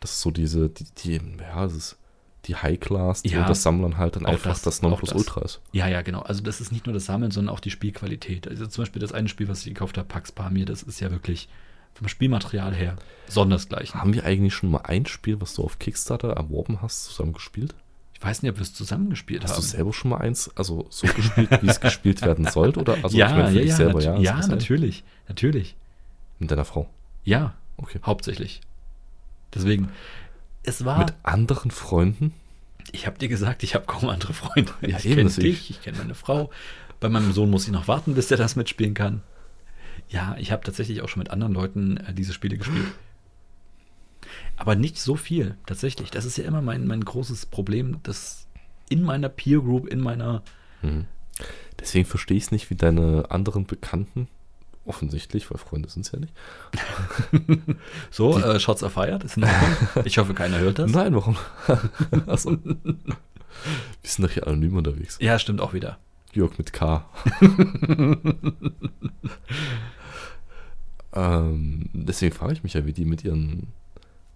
das 0.00 0.12
ist 0.12 0.20
so 0.20 0.30
diese, 0.30 0.68
die, 0.68 0.84
die 0.98 1.20
ja, 1.40 1.62
das 1.62 1.74
ist 1.74 1.96
die 2.46 2.54
High 2.54 2.78
Class, 2.78 3.22
die 3.22 3.30
Ja, 3.30 3.46
das 3.46 3.62
Sammlern 3.62 3.96
halt 3.96 4.16
dann 4.16 4.26
einfach 4.26 4.50
das, 4.50 4.62
das, 4.62 4.82
Nonplusultra 4.82 5.42
ist. 5.42 5.60
Ja, 5.72 5.88
ja, 5.88 6.02
genau. 6.02 6.20
Also 6.20 6.42
das 6.42 6.60
ist 6.60 6.72
nicht 6.72 6.86
nur 6.86 6.92
das 6.92 7.06
Sammeln, 7.06 7.30
sondern 7.30 7.54
auch 7.54 7.60
die 7.60 7.70
Spielqualität. 7.70 8.46
Also 8.46 8.66
zum 8.66 8.82
Beispiel 8.82 9.00
das 9.00 9.12
eine 9.12 9.28
Spiel, 9.28 9.48
was 9.48 9.60
ich 9.60 9.74
gekauft 9.74 9.98
habe, 9.98 10.06
Pax 10.06 10.32
Pamir, 10.32 10.64
das 10.64 10.82
ist 10.82 11.00
ja 11.00 11.10
wirklich 11.10 11.48
vom 11.94 12.08
Spielmaterial 12.08 12.74
her 12.74 12.96
sondersgleichen. 13.28 14.00
Haben 14.00 14.14
wir 14.14 14.24
eigentlich 14.24 14.54
schon 14.54 14.70
mal 14.70 14.82
ein 14.82 15.06
Spiel, 15.06 15.40
was 15.40 15.54
du 15.54 15.64
auf 15.64 15.78
Kickstarter 15.78 16.30
erworben 16.30 16.82
hast, 16.82 17.04
zusammen 17.04 17.32
gespielt? 17.32 17.74
Ich 18.26 18.30
weiß 18.30 18.42
nicht, 18.42 18.50
ob 18.50 18.56
wir 18.58 18.62
es 18.62 18.74
zusammengespielt 18.74 19.44
Hast 19.44 19.52
haben. 19.52 19.60
du 19.60 19.66
selber 19.66 19.92
schon 19.92 20.10
mal 20.10 20.16
eins, 20.18 20.50
also 20.56 20.86
so 20.90 21.06
gespielt, 21.06 21.48
wie 21.62 21.68
es 21.68 21.78
gespielt 21.80 22.22
werden 22.22 22.44
sollte? 22.50 22.80
Oder 22.80 22.96
also 23.04 23.16
ja, 23.16 23.28
ich 23.28 23.32
meine 23.36 23.48
für 23.50 23.54
ja, 23.54 23.60
dich 23.60 23.70
ja, 23.70 23.76
selber, 23.76 23.92
nat- 23.94 24.02
ja. 24.04 24.18
ja, 24.18 24.32
das 24.36 24.46
ist 24.46 24.50
natürlich, 24.50 25.04
natürlich. 25.28 25.76
Mit 26.40 26.50
deiner 26.50 26.64
Frau. 26.64 26.88
Ja, 27.24 27.54
Okay. 27.76 28.00
hauptsächlich. 28.04 28.62
Deswegen, 29.54 29.90
es 30.64 30.84
war, 30.84 30.98
Mit 30.98 31.14
anderen 31.22 31.70
Freunden? 31.70 32.32
ich 32.92 33.06
habe 33.06 33.16
dir 33.18 33.28
gesagt, 33.28 33.62
ich 33.62 33.74
habe 33.74 33.84
kaum 33.86 34.08
andere 34.08 34.32
Freunde. 34.32 34.72
Ja, 34.80 34.96
ich 34.98 35.04
kenne 35.04 35.30
dich, 35.30 35.70
ich 35.70 35.82
kenne 35.82 35.98
meine 35.98 36.14
Frau. 36.14 36.50
Bei 37.00 37.08
meinem 37.08 37.32
Sohn 37.32 37.50
muss 37.50 37.66
ich 37.66 37.72
noch 37.72 37.86
warten, 37.88 38.14
bis 38.14 38.26
der 38.28 38.38
das 38.38 38.56
mitspielen 38.56 38.94
kann. 38.94 39.22
Ja, 40.08 40.34
ich 40.38 40.50
habe 40.52 40.64
tatsächlich 40.64 41.00
auch 41.02 41.08
schon 41.08 41.20
mit 41.20 41.30
anderen 41.30 41.52
Leuten 41.52 41.96
äh, 41.98 42.12
diese 42.14 42.32
Spiele 42.32 42.56
gespielt. 42.58 42.86
Aber 44.56 44.74
nicht 44.74 44.98
so 44.98 45.16
viel, 45.16 45.56
tatsächlich. 45.66 46.10
Das 46.10 46.24
ist 46.24 46.38
ja 46.38 46.44
immer 46.44 46.62
mein, 46.62 46.86
mein 46.86 47.04
großes 47.04 47.46
Problem, 47.46 47.98
dass 48.02 48.46
in 48.88 49.02
meiner 49.02 49.28
Peer 49.28 49.60
Group, 49.60 49.86
in 49.88 50.00
meiner 50.00 50.42
Mhm. 50.82 51.06
Deswegen 51.78 52.06
verstehe 52.06 52.36
ich 52.36 52.44
es 52.44 52.52
nicht, 52.52 52.70
wie 52.70 52.74
deine 52.74 53.30
anderen 53.30 53.66
Bekannten, 53.66 54.28
offensichtlich, 54.86 55.50
weil 55.50 55.58
Freunde 55.58 55.90
sind 55.90 56.06
es 56.06 56.12
ja 56.12 56.18
nicht. 56.18 56.32
So, 58.10 58.38
äh, 58.38 58.58
Shots 58.60 58.82
are 58.82 58.90
fired, 58.90 59.24
ist 59.24 59.36
in 59.36 59.44
Ordnung. 59.44 59.76
Ich 60.04 60.16
hoffe, 60.18 60.32
keiner 60.32 60.58
hört 60.58 60.78
das. 60.78 60.90
Nein, 60.90 61.14
warum? 61.14 61.36
Achso. 62.26 62.52
Wir 62.52 62.96
sind 64.02 64.24
doch 64.24 64.30
hier 64.30 64.46
anonym 64.46 64.76
unterwegs. 64.76 65.18
Ja, 65.20 65.38
stimmt 65.38 65.60
auch 65.60 65.74
wieder. 65.74 65.98
Jörg 66.32 66.56
mit 66.56 66.72
K. 66.72 67.04
ähm, 71.12 71.90
deswegen 71.92 72.34
frage 72.34 72.54
ich 72.54 72.62
mich 72.62 72.74
ja, 72.74 72.86
wie 72.86 72.92
die 72.92 73.04
mit 73.04 73.24
ihren. 73.24 73.68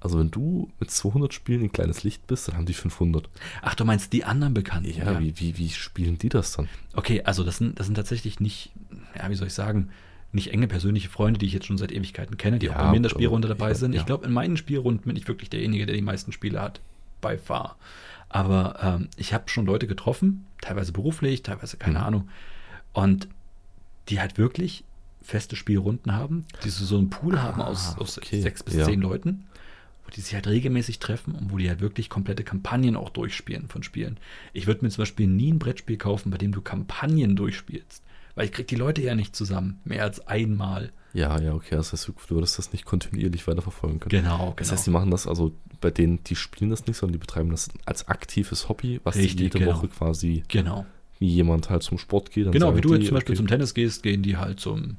Also, 0.00 0.18
wenn 0.18 0.30
du 0.30 0.70
mit 0.80 0.90
200 0.90 1.32
Spielen 1.34 1.62
ein 1.62 1.72
kleines 1.72 2.02
Licht 2.04 2.26
bist, 2.26 2.48
dann 2.48 2.56
haben 2.56 2.66
die 2.66 2.72
500. 2.74 3.28
Ach, 3.62 3.74
du 3.74 3.84
meinst 3.84 4.12
die 4.14 4.24
anderen 4.24 4.54
Bekannten? 4.54 4.90
Ja, 4.90 5.20
Wie, 5.20 5.38
wie, 5.38 5.58
wie 5.58 5.68
spielen 5.68 6.16
die 6.18 6.30
das 6.30 6.52
dann? 6.52 6.68
Okay, 6.94 7.22
also 7.24 7.44
das 7.44 7.58
sind, 7.58 7.78
das 7.78 7.86
sind 7.86 7.96
tatsächlich 7.96 8.40
nicht, 8.40 8.72
ja, 9.16 9.28
wie 9.28 9.34
soll 9.34 9.48
ich 9.48 9.54
sagen, 9.54 9.90
nicht 10.32 10.52
enge 10.52 10.68
persönliche 10.68 11.08
Freunde, 11.08 11.38
die 11.38 11.46
ich 11.46 11.52
jetzt 11.52 11.66
schon 11.66 11.76
seit 11.76 11.92
Ewigkeiten 11.92 12.38
kenne, 12.38 12.58
die 12.58 12.66
Ja, 12.66 12.72
auch 12.72 12.78
bei 12.78 12.90
mir 12.90 12.96
in 12.96 13.02
der 13.02 13.10
Spielrunde 13.10 13.48
dabei 13.48 13.68
ja, 13.70 13.74
sind. 13.74 13.92
ja. 13.92 14.00
Ich 14.00 14.06
glaube, 14.06 14.24
in 14.26 14.32
meinen 14.32 14.56
Spielrunden 14.56 15.06
bin 15.06 15.16
ich 15.16 15.28
wirklich 15.28 15.50
derjenige, 15.50 15.86
der 15.86 15.96
die 15.96 16.02
meisten 16.02 16.32
Spiele 16.32 16.60
hat. 16.62 16.80
By 17.20 17.36
far. 17.36 17.76
Aber 18.30 18.76
ähm, 18.80 19.08
ich 19.16 19.34
habe 19.34 19.48
schon 19.50 19.66
Leute 19.66 19.86
getroffen, 19.86 20.46
teilweise 20.62 20.92
beruflich, 20.92 21.42
teilweise 21.42 21.76
keine 21.76 21.98
Mhm. 21.98 22.04
Ahnung. 22.04 22.28
Und 22.92 23.28
die 24.08 24.20
halt 24.20 24.38
wirklich 24.38 24.84
feste 25.20 25.56
Spielrunden 25.56 26.14
haben, 26.14 26.46
die 26.64 26.70
so 26.70 26.96
einen 26.96 27.10
Pool 27.10 27.42
haben 27.42 27.60
aus, 27.60 27.96
Ah, 27.96 28.00
aus 28.00 28.16
okay, 28.16 28.40
sechs 28.40 28.62
bis 28.62 28.74
ja. 28.76 28.84
zehn 28.86 29.00
Leuten, 29.00 29.44
wo 30.10 30.14
die 30.14 30.20
sich 30.22 30.34
halt 30.34 30.48
regelmäßig 30.48 30.98
treffen 30.98 31.34
und 31.34 31.52
wo 31.52 31.58
die 31.58 31.68
halt 31.68 31.80
wirklich 31.80 32.10
komplette 32.10 32.42
Kampagnen 32.42 32.96
auch 32.96 33.10
durchspielen 33.10 33.68
von 33.68 33.84
Spielen. 33.84 34.18
Ich 34.52 34.66
würde 34.66 34.84
mir 34.84 34.90
zum 34.90 35.02
Beispiel 35.02 35.28
nie 35.28 35.52
ein 35.52 35.60
Brettspiel 35.60 35.96
kaufen, 35.96 36.30
bei 36.30 36.38
dem 36.38 36.50
du 36.52 36.60
Kampagnen 36.60 37.36
durchspielst, 37.36 38.02
weil 38.34 38.46
ich 38.46 38.52
krieg 38.52 38.66
die 38.66 38.74
Leute 38.74 39.02
ja 39.02 39.14
nicht 39.14 39.36
zusammen, 39.36 39.78
mehr 39.84 40.02
als 40.02 40.26
einmal. 40.26 40.90
Ja, 41.12 41.40
ja, 41.40 41.54
okay. 41.54 41.76
Das 41.76 41.92
heißt, 41.92 42.08
du 42.08 42.14
würdest 42.34 42.58
das 42.58 42.72
nicht 42.72 42.84
kontinuierlich 42.84 43.46
weiterverfolgen 43.46 44.00
können. 44.00 44.10
Genau, 44.10 44.38
genau. 44.38 44.54
Das 44.56 44.72
heißt, 44.72 44.86
die 44.86 44.90
machen 44.90 45.12
das 45.12 45.28
also 45.28 45.52
bei 45.80 45.92
denen, 45.92 46.22
die 46.24 46.34
spielen 46.34 46.70
das 46.70 46.86
nicht, 46.86 46.96
sondern 46.96 47.12
die 47.12 47.18
betreiben 47.18 47.50
das 47.50 47.68
als 47.86 48.08
aktives 48.08 48.68
Hobby, 48.68 49.00
was 49.04 49.14
Richtig, 49.16 49.40
jede 49.40 49.58
genau. 49.60 49.76
Woche 49.76 49.88
quasi, 49.88 50.42
genau. 50.48 50.86
wie 51.20 51.28
jemand 51.28 51.70
halt 51.70 51.84
zum 51.84 51.98
Sport 51.98 52.32
geht. 52.32 52.50
Genau, 52.50 52.76
wie 52.76 52.80
du 52.80 52.92
jetzt 52.94 53.02
die, 53.02 53.06
zum 53.06 53.14
Beispiel 53.14 53.34
okay, 53.34 53.38
zum 53.38 53.46
Tennis 53.46 53.74
gehst, 53.74 54.02
gehen 54.02 54.22
die 54.22 54.36
halt 54.36 54.58
zum 54.58 54.96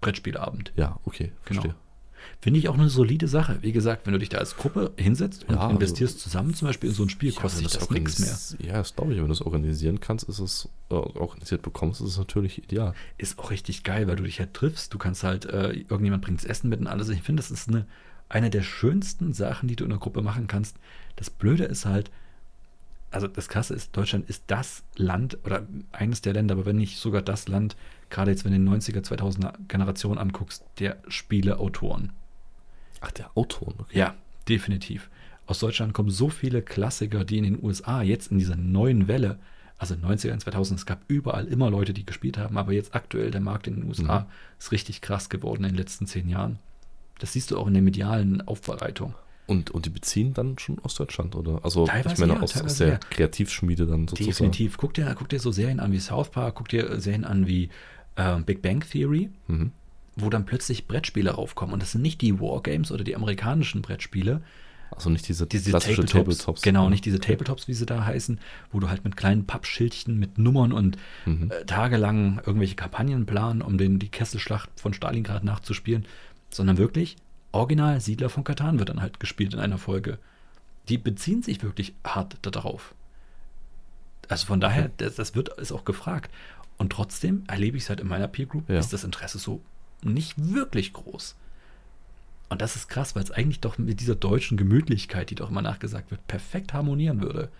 Brettspielabend. 0.00 0.72
Ja, 0.76 1.00
okay, 1.04 1.32
Genau. 1.46 1.74
Finde 2.40 2.58
ich 2.60 2.68
auch 2.68 2.74
eine 2.74 2.88
solide 2.88 3.28
Sache. 3.28 3.58
Wie 3.62 3.72
gesagt, 3.72 4.06
wenn 4.06 4.12
du 4.12 4.18
dich 4.18 4.28
da 4.28 4.38
als 4.38 4.56
Gruppe 4.56 4.92
hinsetzt 4.96 5.44
und 5.48 5.54
Ja, 5.54 5.60
also- 5.62 5.74
investierst 5.74 6.20
zusammen 6.20 6.54
zum 6.54 6.68
Beispiel 6.68 6.90
in 6.90 6.94
so 6.96 7.02
ein 7.02 7.08
Spiel, 7.08 7.32
Ja, 7.32 7.40
kostet 7.40 7.64
du 7.64 7.68
das 7.78 7.90
nichts 7.90 8.18
mehr. 8.18 8.68
Ja, 8.68 8.74
das 8.78 8.94
glaube 8.94 9.12
ich. 9.12 9.18
Wenn 9.18 9.26
du 9.26 9.32
es 9.32 9.42
organisieren 9.42 10.00
kannst, 10.00 10.28
ist 10.28 10.38
es, 10.38 10.68
äh, 10.90 10.94
organisiert 10.94 11.62
bekommst, 11.62 12.00
ist 12.00 12.08
es 12.08 12.18
natürlich 12.18 12.58
ideal. 12.62 12.94
ist 13.18 13.38
auch 13.38 13.50
richtig 13.50 13.82
geil, 13.84 14.06
weil 14.08 14.16
du 14.16 14.22
dich 14.24 14.38
halt 14.38 14.54
triffst. 14.54 14.92
Du 14.94 14.98
kannst 14.98 15.22
halt, 15.24 15.44
äh, 15.46 15.72
irgendjemand 15.72 16.22
bringt 16.24 16.38
das 16.40 16.44
Essen 16.46 16.68
mit 16.68 16.80
und 16.80 16.86
alles. 16.86 17.08
Ich 17.08 17.22
finde, 17.22 17.40
das 17.42 17.50
ist 17.50 17.68
eine, 17.68 17.86
eine 18.28 18.50
der 18.50 18.62
schönsten 18.62 19.32
Sachen, 19.32 19.68
die 19.68 19.76
du 19.76 19.84
in 19.84 19.90
der 19.90 19.98
Gruppe 19.98 20.22
machen 20.22 20.46
kannst. 20.46 20.76
Das 21.16 21.30
Blöde 21.30 21.64
ist 21.64 21.86
halt, 21.86 22.10
also 23.10 23.26
das 23.28 23.48
Krasse 23.48 23.72
ist, 23.74 23.96
Deutschland 23.96 24.28
ist 24.28 24.42
das 24.48 24.82
Land 24.96 25.38
oder 25.44 25.66
eines 25.92 26.20
der 26.20 26.32
Länder, 26.34 26.54
aber 26.54 26.66
wenn 26.66 26.76
nicht 26.76 26.98
sogar 26.98 27.22
das 27.22 27.48
Land, 27.48 27.76
gerade 28.10 28.30
jetzt, 28.30 28.44
wenn 28.44 28.52
du 28.52 28.58
den 28.58 28.68
90er, 28.68 29.02
2000er 29.02 29.54
Generation 29.68 30.18
anguckst, 30.18 30.64
der 30.80 30.98
Spieleautoren. 31.08 32.12
Ach, 33.00 33.10
der 33.12 33.30
Autor. 33.36 33.74
Okay. 33.78 33.98
Ja, 33.98 34.14
definitiv. 34.48 35.08
Aus 35.46 35.60
Deutschland 35.60 35.92
kommen 35.92 36.10
so 36.10 36.28
viele 36.28 36.62
Klassiker, 36.62 37.24
die 37.24 37.38
in 37.38 37.44
den 37.44 37.62
USA 37.62 38.02
jetzt 38.02 38.32
in 38.32 38.38
dieser 38.38 38.56
neuen 38.56 39.06
Welle, 39.08 39.38
also 39.78 39.94
90er 39.94 40.32
und 40.32 40.40
2000, 40.40 40.80
es 40.80 40.86
gab 40.86 41.02
überall 41.08 41.46
immer 41.46 41.70
Leute, 41.70 41.92
die 41.92 42.04
gespielt 42.06 42.38
haben, 42.38 42.56
aber 42.58 42.72
jetzt 42.72 42.94
aktuell 42.94 43.30
der 43.30 43.40
Markt 43.40 43.66
in 43.66 43.76
den 43.76 43.84
USA 43.88 44.20
Mhm. 44.20 44.26
ist 44.58 44.72
richtig 44.72 45.00
krass 45.02 45.28
geworden 45.28 45.64
in 45.64 45.70
den 45.70 45.76
letzten 45.76 46.06
zehn 46.06 46.28
Jahren. 46.28 46.58
Das 47.18 47.32
siehst 47.34 47.50
du 47.50 47.58
auch 47.58 47.66
in 47.66 47.74
der 47.74 47.82
medialen 47.82 48.40
Aufbereitung. 48.42 49.14
Und, 49.46 49.70
und 49.70 49.86
die 49.86 49.90
beziehen 49.90 50.34
dann 50.34 50.58
schon 50.58 50.80
aus 50.80 50.96
Deutschland, 50.96 51.36
oder? 51.36 51.60
Also, 51.64 51.84
ich 51.84 51.90
Teilweise 51.90 52.20
meine, 52.20 52.32
ja, 52.34 52.40
aus, 52.42 52.60
aus 52.60 52.78
der 52.78 52.88
ja. 52.88 52.98
Kreativschmiede 53.10 53.86
dann 53.86 54.08
sozusagen. 54.08 54.32
Definitiv. 54.32 54.76
Guck 54.76 54.94
dir, 54.94 55.14
guck 55.16 55.28
dir 55.28 55.38
so 55.38 55.52
Serien 55.52 55.78
an 55.78 55.92
wie 55.92 56.00
South 56.00 56.30
Park, 56.30 56.56
guck 56.56 56.68
dir 56.68 57.00
Serien 57.00 57.24
an 57.24 57.46
wie 57.46 57.68
äh, 58.16 58.40
Big 58.40 58.60
Bang 58.62 58.80
Theory, 58.80 59.30
Mhm. 59.46 59.70
Wo 60.16 60.30
dann 60.30 60.46
plötzlich 60.46 60.86
Brettspiele 60.88 61.30
raufkommen. 61.30 61.72
Und 61.74 61.82
das 61.82 61.92
sind 61.92 62.02
nicht 62.02 62.20
die 62.22 62.40
Wargames 62.40 62.90
oder 62.90 63.04
die 63.04 63.14
amerikanischen 63.14 63.82
Brettspiele, 63.82 64.42
Also 64.90 65.10
nicht 65.10 65.28
diese, 65.28 65.46
diese 65.46 65.70
klassische 65.70 66.04
Tabletops, 66.06 66.38
Tabletops. 66.38 66.62
Genau, 66.62 66.84
Ja. 66.84 66.90
nicht 66.90 67.04
diese 67.04 67.18
Tabletops, 67.20 67.68
wie 67.68 67.74
sie 67.74 67.86
da 67.86 68.04
heißen, 68.04 68.38
wo 68.72 68.80
du 68.80 68.88
halt 68.88 69.04
mit 69.04 69.16
kleinen 69.16 69.44
Pappschildchen 69.46 70.18
mit 70.18 70.38
Nummern 70.38 70.72
und 70.72 70.96
Mhm. 71.26 71.50
äh, 71.50 71.64
tagelang 71.66 72.38
irgendwelche 72.46 72.76
Kampagnen 72.76 73.26
planen, 73.26 73.62
um 73.62 73.76
den, 73.78 73.98
die 73.98 74.08
Kesselschlacht 74.08 74.70
von 74.76 74.94
Stalingrad 74.94 75.44
nachzuspielen, 75.44 76.06
sondern 76.50 76.78
wirklich 76.78 77.16
original 77.52 78.00
Siedler 78.00 78.28
von 78.30 78.44
Katan 78.44 78.78
wird 78.78 78.88
dann 78.88 79.02
halt 79.02 79.18
gespielt 79.20 79.54
in 79.54 79.60
einer 79.60 79.78
Folge. 79.78 80.18
Die 80.88 80.98
beziehen 80.98 81.42
sich 81.42 81.62
wirklich 81.62 81.94
hart 82.04 82.36
darauf. 82.42 82.94
Also 84.28 84.46
von 84.46 84.60
daher, 84.60 84.90
das, 84.96 85.16
das 85.16 85.34
wird 85.34 85.48
ist 85.58 85.72
auch 85.72 85.84
gefragt. 85.84 86.30
Und 86.78 86.92
trotzdem 86.92 87.42
erlebe 87.48 87.76
ich 87.76 87.84
es 87.84 87.88
halt 87.88 88.00
in 88.00 88.08
meiner 88.08 88.28
Peer 88.28 88.46
Group, 88.46 88.68
Ja. 88.68 88.78
ist 88.78 88.92
das 88.92 89.04
Interesse 89.04 89.38
so 89.38 89.60
nicht 90.02 90.34
wirklich 90.36 90.92
groß. 90.92 91.36
Und 92.48 92.62
das 92.62 92.76
ist 92.76 92.88
krass, 92.88 93.16
weil 93.16 93.24
es 93.24 93.30
eigentlich 93.30 93.60
doch 93.60 93.76
mit 93.78 94.00
dieser 94.00 94.14
deutschen 94.14 94.56
Gemütlichkeit, 94.56 95.30
die 95.30 95.34
doch 95.34 95.50
immer 95.50 95.62
nachgesagt 95.62 96.10
wird, 96.10 96.26
perfekt 96.28 96.72
harmonieren 96.72 97.20
würde. 97.20 97.50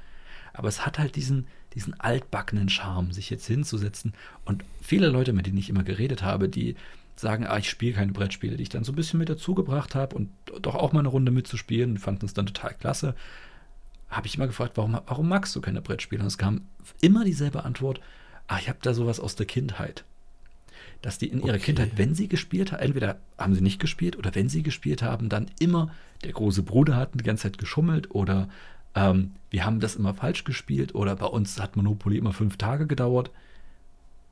Aber 0.53 0.69
es 0.69 0.87
hat 0.87 0.99
halt 0.99 1.17
diesen, 1.17 1.47
diesen 1.75 1.99
altbackenen 1.99 2.69
Charme, 2.69 3.13
sich 3.13 3.29
jetzt 3.31 3.47
hinzusetzen. 3.47 4.15
Und 4.45 4.65
viele 4.81 5.09
Leute, 5.09 5.33
mit 5.33 5.47
denen 5.47 5.59
ich 5.59 5.69
immer 5.69 5.83
geredet 5.83 6.23
habe, 6.23 6.49
die 6.49 6.77
sagen, 7.17 7.47
ah, 7.47 7.59
ich 7.59 7.69
spiele 7.69 7.95
keine 7.95 8.13
Brettspiele, 8.13 8.57
die 8.57 8.63
ich 8.63 8.69
dann 8.69 8.85
so 8.85 8.93
ein 8.93 8.97
bisschen 8.97 9.19
mit 9.19 9.29
dazugebracht 9.29 9.95
habe 9.95 10.15
und 10.15 10.31
doch 10.63 10.75
auch 10.75 10.93
mal 10.93 11.01
eine 11.01 11.09
Runde 11.09 11.33
mitzuspielen, 11.33 11.99
fanden 11.99 12.27
es 12.27 12.35
dann 12.35 12.47
total 12.47 12.75
klasse. 12.75 13.15
Habe 14.09 14.27
ich 14.27 14.37
immer 14.37 14.47
gefragt, 14.47 14.77
warum, 14.77 14.99
warum 15.07 15.29
magst 15.29 15.57
du 15.57 15.61
keine 15.61 15.83
Brettspiele? 15.83 16.23
Und 16.23 16.29
es 16.29 16.39
kam 16.39 16.63
immer 17.01 17.25
dieselbe 17.25 17.65
Antwort, 17.65 18.01
ah, 18.47 18.59
ich 18.59 18.69
habe 18.69 18.79
da 18.83 18.95
sowas 18.95 19.19
aus 19.19 19.35
der 19.35 19.47
Kindheit. 19.47 20.05
Dass 21.07 21.19
die 21.19 21.29
in 21.29 21.39
ihrer 21.39 21.55
Okay. 21.55 21.67
Kindheit, 21.67 21.93
wenn 21.95 22.17
sie 22.17 22.27
gespielt 22.27 22.73
haben, 22.73 22.83
entweder 22.83 23.21
haben 23.39 23.55
sie 23.55 23.61
nicht 23.61 23.79
gespielt 23.79 24.19
oder 24.19 24.35
wenn 24.35 24.49
sie 24.49 24.65
gespielt 24.65 25.03
haben, 25.03 25.29
dann 25.29 25.47
immer 25.61 25.93
der 26.25 26.33
große 26.33 26.65
Bruder 26.65 26.97
hat 26.97 27.11
die 27.15 27.23
ganze 27.23 27.45
Zeit 27.45 27.59
geschummelt 27.59 28.11
oder 28.11 28.49
ähm, 28.97 29.37
wir 29.51 29.65
haben 29.65 29.79
das 29.79 29.95
immer 29.95 30.15
falsch 30.15 30.43
gespielt 30.43 30.97
oder 30.97 31.15
bei 31.15 31.27
uns 31.27 31.61
hat 31.61 31.77
Monopoly 31.77 32.19
immer 32.19 32.33
fünf 32.33 32.57
Tage 32.57 32.89
gedauert. 32.89 33.31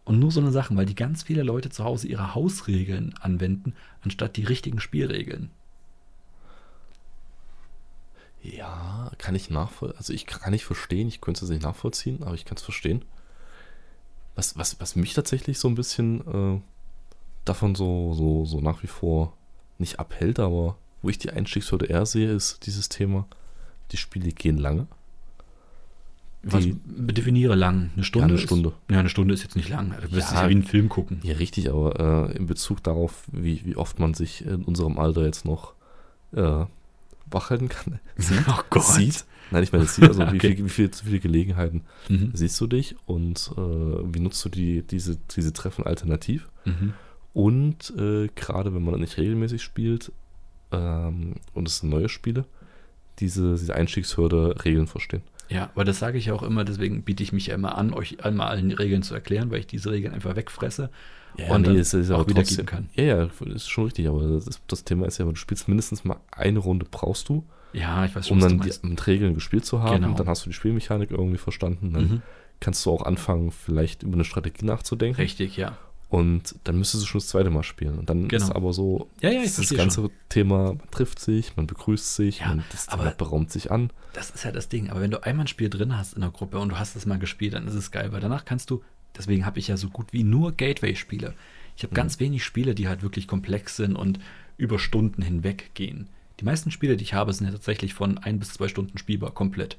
Und 0.05 0.18
nur 0.18 0.33
so 0.33 0.41
eine 0.41 0.51
Sachen, 0.51 0.77
weil 0.77 0.85
die 0.85 0.97
ganz 0.97 1.22
viele 1.22 1.45
Leute 1.45 1.70
zu 1.70 1.85
Hause 1.85 2.09
ihre 2.09 2.35
Hausregeln 2.35 3.14
anwenden, 3.20 3.75
anstatt 4.03 4.37
die 4.37 4.43
richtigen 4.43 4.81
Spielregeln. 4.81 5.51
Ja, 8.43 9.12
kann 9.18 9.37
ich 9.37 9.49
nachvollziehen. 9.49 9.99
Also 9.99 10.12
ich 10.12 10.27
kann 10.27 10.51
nicht 10.51 10.64
verstehen, 10.64 11.07
ich 11.07 11.20
könnte 11.20 11.45
es 11.45 11.51
nicht 11.53 11.62
nachvollziehen, 11.62 12.25
aber 12.25 12.35
ich 12.35 12.45
kann 12.45 12.57
es 12.57 12.64
verstehen. 12.64 13.05
Was, 14.37 14.57
was, 14.59 14.80
was 14.80 14.97
mich 14.97 15.14
tatsächlich 15.14 15.59
so 15.59 15.68
ein 15.68 15.74
bisschen 15.76 16.20
äh, 16.57 16.61
davon 17.45 17.74
so, 17.74 18.14
so, 18.14 18.45
so 18.45 18.61
nach 18.61 18.82
wie 18.82 18.87
vor 18.89 19.32
nicht 19.78 19.99
abhält, 20.01 20.39
aber 20.41 20.76
wo 21.03 21.09
ich 21.09 21.18
die 21.18 21.30
Einstiegshürde 21.30 21.87
eher 21.87 22.07
sehe, 22.07 22.30
ist 22.32 22.66
dieses 22.66 22.89
Thema, 22.89 23.26
die 23.93 23.97
Spiele 23.97 24.30
gehen 24.32 24.59
lange. 24.59 24.87
Was 26.47 26.66
definiere 26.85 27.55
lang? 27.55 27.91
Eine 27.95 28.05
Stunde? 28.05 28.26
eine 28.26 28.35
ist- 28.35 28.43
Stunde. 28.43 28.72
ja, 28.91 28.99
eine 29.01 29.09
Stunde 29.09 29.32
ist 29.32 29.43
jetzt 29.43 29.57
nicht 29.57 29.68
lang. 29.70 29.91
Du 30.03 30.12
wirst 30.12 30.30
Ja. 30.30 30.37
es 30.37 30.43
ja 30.43 30.49
wie 30.49 30.53
einen 30.53 30.62
Film 30.64 30.89
gucken. 30.91 31.20
Ja, 31.22 31.37
richtig, 31.37 31.70
aber 31.70 32.28
äh, 32.30 32.37
in 32.37 32.47
Bezug 32.47 32.82
darauf, 32.82 33.24
wie, 33.32 33.64
wie 33.64 33.76
oft 33.76 33.99
man 33.99 34.12
sich 34.14 34.45
in 34.45 34.62
unserem 34.64 34.99
Alter 34.99 35.24
jetzt 35.24 35.45
noch 35.47 35.72
äh, 36.37 36.64
wachhalten 37.27 37.68
kann, 37.68 38.01
Oh 38.70 38.81
sieht. 38.81 39.25
Nein, 39.51 39.62
ich 39.62 39.72
meine, 39.72 39.85
sieht, 39.87 40.05
also 40.05 40.22
wie, 40.33 40.37
Okay. 40.37 40.57
viel, 40.57 40.64
wie, 40.64 40.68
viel, 40.68 40.91
wie 40.91 41.07
viele 41.07 41.20
Gelegenheiten 41.20 41.83
Mhm. 42.09 42.31
siehst 42.35 42.61
du 42.61 42.66
dich 42.66 42.97
und 43.07 43.51
äh, 43.57 43.61
wie 43.61 44.20
nutzt 44.20 44.45
du 44.45 44.49
die, 44.49 44.83
diese, 44.83 45.16
diese 45.37 45.53
Treffen 45.53 45.85
alternativ? 45.87 46.49
Mhm. 46.64 46.95
Und 47.33 47.93
äh, 47.99 48.29
gerade 48.35 48.75
wenn 48.75 48.83
man 48.85 49.01
nicht 49.01 49.16
regelmäßig 49.18 49.62
spielt 49.62 50.12
ähm, 50.72 51.35
und 51.53 51.68
es 51.68 51.79
sind 51.79 51.91
neue 51.91 52.09
Spiele, 52.09 52.45
diese, 53.18 53.57
diese 53.57 53.75
Einstiegshürde 53.75 54.64
Regeln 54.64 54.87
verstehen. 54.87 55.22
Ja, 55.49 55.71
aber 55.75 55.85
das 55.85 55.99
sage 55.99 56.19
ich 56.19 56.27
ja 56.27 56.35
auch 56.35 56.43
immer, 56.43 56.65
deswegen 56.65 57.03
biete 57.03 57.23
ich 57.23 57.33
mich 57.33 57.47
ja 57.49 57.55
immer 57.55 57.77
an, 57.77 57.93
euch 57.93 58.25
einmal 58.25 58.49
allen 58.49 58.71
Regeln 58.73 59.03
zu 59.03 59.15
erklären, 59.15 59.51
weil 59.51 59.61
ich 59.61 59.67
diese 59.67 59.91
Regeln 59.91 60.15
einfach 60.15 60.37
wegfresse 60.37 60.91
und 61.51 61.67
dann 61.67 61.77
es 61.77 61.93
ist 61.93 62.11
auch 62.11 62.21
aber 62.21 62.29
wiedergeben 62.31 62.65
kann. 62.67 62.89
Ja, 62.95 63.05
ja, 63.05 63.29
ist 63.47 63.69
schon 63.69 63.85
richtig, 63.85 64.09
aber 64.09 64.23
das, 64.29 64.47
ist, 64.47 64.63
das 64.69 64.85
Thema 64.85 65.07
ist 65.07 65.19
ja, 65.19 65.25
du 65.25 65.35
spielst 65.35 65.69
mindestens 65.69 66.05
mal 66.05 66.17
eine 66.31 66.61
Runde 66.61 66.87
brauchst 66.91 67.29
du, 67.29 67.45
Ja, 67.73 68.05
ich 68.05 68.15
weiß 68.15 68.29
schon, 68.29 68.41
um 68.43 68.49
dann 68.49 68.61
die, 68.61 68.73
mit 68.87 69.07
Regeln 69.07 69.35
gespielt 69.35 69.65
zu 69.65 69.83
haben. 69.83 70.03
Genau. 70.03 70.15
Dann 70.17 70.29
hast 70.29 70.47
du 70.47 70.51
die 70.51 70.55
Spielmechanik 70.55 71.11
irgendwie 71.11 71.39
verstanden. 71.39 71.93
Dann 71.93 72.03
Mhm. 72.05 72.23
kannst 72.61 72.87
du 72.87 72.91
auch 72.91 73.03
anfangen, 73.03 73.51
vielleicht 73.51 74.05
über 74.05 74.15
eine 74.15 74.25
Strategie 74.25 74.65
nachzudenken. 74.65 75.21
Richtig, 75.21 75.57
ja. 75.57 75.77
Und 76.15 76.55
dann 76.65 76.79
müsstest 76.79 77.03
du 77.03 77.07
schon 77.09 77.19
das 77.21 77.29
zweite 77.29 77.51
Mal 77.51 77.62
spielen. 77.62 77.99
Und 77.99 78.09
dann 78.09 78.29
Genau. 78.29 78.45
ist 78.45 78.51
aber 78.53 78.73
so, 78.73 79.11
Ja, 79.21 79.31
ja, 79.31 79.43
das 79.43 79.69
ganze 79.75 80.11
Thema, 80.29 80.75
man 80.75 80.91
trifft 80.91 81.19
sich, 81.19 81.57
man 81.57 81.67
begrüßt 81.67 82.15
sich, 82.15 82.41
Ja, 82.41 82.49
man, 82.49 82.65
das 82.71 82.89
aber- 82.89 83.03
Thema 83.05 83.15
beraumt 83.17 83.51
sich 83.51 83.71
an. 83.73 83.91
Das 84.12 84.31
ist 84.31 84.45
ja 84.45 84.53
das 84.53 84.69
Ding. 84.69 84.91
Aber 84.91 85.01
wenn 85.01 85.11
du 85.11 85.23
einmal 85.25 85.45
ein 85.45 85.49
Spiel 85.49 85.69
drin 85.71 85.97
hast 85.97 86.15
in 86.15 86.21
der 86.21 86.31
Gruppe 86.31 86.59
und 86.61 86.69
du 86.69 86.79
hast 86.79 86.95
es 86.95 87.05
mal 87.07 87.19
gespielt, 87.19 87.55
dann 87.55 87.67
ist 87.67 87.75
es 87.75 87.91
geil, 87.91 88.12
weil 88.12 88.21
danach 88.21 88.45
kannst 88.45 88.71
du, 88.71 88.83
deswegen 89.17 89.45
habe 89.45 89.59
ich 89.59 89.69
ja 89.69 89.77
so 89.77 89.89
gut 89.91 90.12
wie 90.12 90.23
nur 90.25 90.53
Gateway-Spiele. 90.53 91.35
Ich 91.77 91.83
habe 91.83 91.95
ganz 91.95 92.21
wenig 92.21 92.45
Spiele, 92.45 92.75
die 92.77 92.87
halt 92.87 93.03
wirklich 93.03 93.27
komplex 93.27 93.77
sind 93.77 93.97
und 93.97 94.21
über 94.57 94.79
Stunden 94.79 95.23
hinweg 95.23 95.71
gehen. 95.75 96.09
Die 96.39 96.45
meisten 96.45 96.71
Spiele, 96.71 96.97
die 96.97 97.03
ich 97.05 97.15
habe, 97.15 97.33
sind 97.33 97.47
ja 97.47 97.53
tatsächlich 97.53 97.95
von 97.95 98.19
ein 98.19 98.39
bis 98.39 98.53
zwei 98.53 98.69
Stunden 98.69 98.99
spielbar, 98.99 99.33
komplett. 99.33 99.79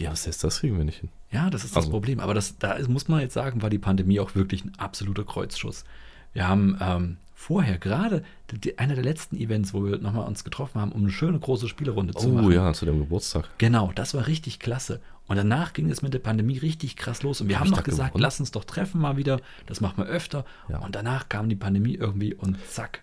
Ja, 0.00 0.10
was 0.12 0.26
heißt, 0.26 0.42
das 0.42 0.60
kriegen 0.60 0.76
wir 0.78 0.84
nicht 0.84 1.00
hin. 1.00 1.10
Ja, 1.30 1.50
das 1.50 1.62
ist 1.64 1.72
das 1.76 1.84
Also- 1.84 1.90
Problem. 1.90 2.20
Aber 2.20 2.34
das, 2.34 2.58
da 2.58 2.76
muss 2.88 3.08
man 3.08 3.20
jetzt 3.20 3.34
sagen, 3.34 3.62
war 3.62 3.70
die 3.70 3.78
Pandemie 3.78 4.18
auch 4.20 4.34
wirklich 4.34 4.64
ein 4.64 4.72
absoluter 4.78 5.24
Kreuzschuss. 5.24 5.84
Wir 6.32 6.48
haben 6.48 6.78
ähm, 6.80 7.16
vorher 7.34 7.78
gerade 7.78 8.24
die, 8.50 8.78
einer 8.78 8.94
der 8.94 9.04
letzten 9.04 9.36
Events, 9.36 9.74
wo 9.74 9.84
wir 9.84 9.98
nochmal 9.98 10.26
uns 10.26 10.44
getroffen 10.44 10.80
haben, 10.80 10.92
um 10.92 11.02
eine 11.02 11.10
schöne 11.10 11.38
große 11.38 11.68
Spielerunde 11.68 12.14
zu 12.14 12.28
Oh 12.28 12.32
machen. 12.32 12.52
ja, 12.52 12.72
zu 12.72 12.86
deinem 12.86 13.00
Geburtstag. 13.00 13.48
Genau, 13.58 13.92
das 13.94 14.14
war 14.14 14.26
richtig 14.26 14.58
klasse. 14.58 15.00
Und 15.26 15.36
danach 15.36 15.72
ging 15.74 15.88
es 15.90 16.02
mit 16.02 16.12
der 16.14 16.18
Pandemie 16.18 16.58
richtig 16.58 16.96
krass 16.96 17.22
los. 17.22 17.40
Und 17.40 17.48
wir 17.48 17.56
Hab 17.60 17.66
haben 17.66 17.70
noch 17.70 17.82
gesagt, 17.84 18.10
gewonnen? 18.12 18.22
lass 18.22 18.40
uns 18.40 18.50
doch 18.50 18.64
treffen 18.64 19.00
mal 19.00 19.16
wieder. 19.16 19.40
Das 19.66 19.80
machen 19.80 19.98
wir 19.98 20.06
öfter. 20.06 20.44
Ja. 20.68 20.78
Und 20.78 20.94
danach 20.96 21.28
kam 21.28 21.48
die 21.48 21.54
Pandemie 21.56 21.94
irgendwie 21.94 22.34
und 22.34 22.56
zack, 22.68 23.02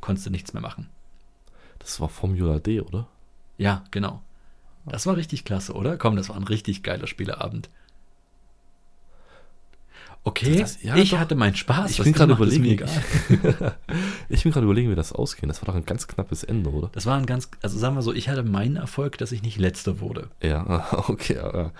konntest 0.00 0.26
du 0.26 0.30
nichts 0.30 0.52
mehr 0.52 0.60
machen. 0.62 0.88
Das 1.78 2.00
war 2.00 2.08
Formula 2.08 2.58
D, 2.58 2.80
oder? 2.80 3.06
Ja, 3.58 3.84
genau. 3.90 4.22
Das 4.86 5.06
war 5.06 5.16
richtig 5.16 5.44
klasse, 5.44 5.72
oder? 5.74 5.96
Komm, 5.96 6.16
das 6.16 6.28
war 6.28 6.36
ein 6.36 6.44
richtig 6.44 6.82
geiler 6.82 7.06
Spieleabend. 7.06 7.68
Okay, 10.24 10.58
Das- 10.58 10.82
ja, 10.82 10.96
ich 10.96 11.10
doch. 11.10 11.18
hatte 11.18 11.36
meinen 11.36 11.54
Spaß. 11.54 11.92
Ich 11.92 12.02
bin 12.02 12.12
gerade 12.12 12.32
überlegen. 12.32 12.88
ich 14.28 14.42
bin 14.42 14.50
gerade 14.52 14.64
überlegen, 14.64 14.90
wie 14.90 14.96
das 14.96 15.12
ausgehen. 15.12 15.48
Das 15.48 15.62
war 15.62 15.66
doch 15.66 15.76
ein 15.76 15.84
ganz 15.86 16.08
knappes 16.08 16.42
Ende, 16.42 16.70
oder? 16.70 16.88
Das 16.92 17.06
war 17.06 17.16
ein 17.16 17.26
ganz, 17.26 17.48
also 17.62 17.78
sagen 17.78 17.94
wir 17.94 18.02
so, 18.02 18.12
ich 18.12 18.28
hatte 18.28 18.42
meinen 18.42 18.74
Erfolg, 18.76 19.18
dass 19.18 19.30
ich 19.30 19.42
nicht 19.42 19.58
letzter 19.58 20.00
wurde. 20.00 20.28
Ja, 20.42 20.86
okay. 21.08 21.34
Ja. 21.36 21.70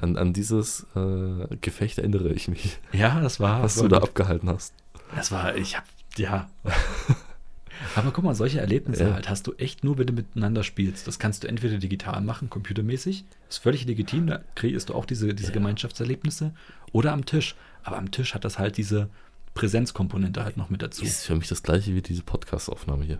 An, 0.00 0.16
an 0.16 0.32
dieses 0.32 0.86
äh, 0.96 1.46
Gefecht 1.60 1.98
erinnere 1.98 2.30
ich 2.30 2.48
mich, 2.48 2.78
Ja, 2.92 3.20
das 3.20 3.38
war. 3.40 3.62
was 3.62 3.76
war 3.76 3.82
du 3.84 3.88
da 3.90 3.98
abgehalten 3.98 4.48
hast. 4.48 4.72
Das 5.14 5.30
war, 5.30 5.54
ich 5.54 5.76
hab, 5.76 5.84
ja. 6.16 6.48
Aber 7.96 8.10
guck 8.10 8.24
mal, 8.24 8.34
solche 8.34 8.60
Erlebnisse 8.60 9.04
Ja. 9.04 9.14
halt 9.14 9.28
hast 9.28 9.46
du 9.46 9.52
echt 9.54 9.84
nur, 9.84 9.98
wenn 9.98 10.06
du 10.06 10.12
miteinander 10.12 10.62
spielst. 10.62 11.06
Das 11.06 11.18
kannst 11.18 11.44
du 11.44 11.48
entweder 11.48 11.78
digital 11.78 12.20
machen, 12.22 12.48
computermäßig. 12.50 13.24
Ist 13.48 13.58
völlig 13.58 13.84
legitim, 13.86 14.26
da 14.28 14.40
kreierst 14.54 14.88
du 14.88 14.94
auch 14.94 15.04
diese, 15.04 15.34
diese 15.34 15.48
Ja. 15.48 15.54
Gemeinschaftserlebnisse. 15.54 16.52
Oder 16.92 17.12
am 17.12 17.24
Tisch. 17.26 17.54
Aber 17.82 17.98
am 17.98 18.10
Tisch 18.10 18.34
hat 18.34 18.44
das 18.44 18.58
halt 18.58 18.76
diese 18.76 19.08
Präsenzkomponente 19.54 20.44
halt 20.44 20.56
noch 20.56 20.70
mit 20.70 20.82
dazu. 20.82 21.04
Ist 21.04 21.26
für 21.26 21.34
mich 21.36 21.48
das 21.48 21.62
gleiche 21.62 21.94
wie 21.94 22.02
diese 22.02 22.22
Podcast-Aufnahme 22.22 23.04
hier. 23.04 23.18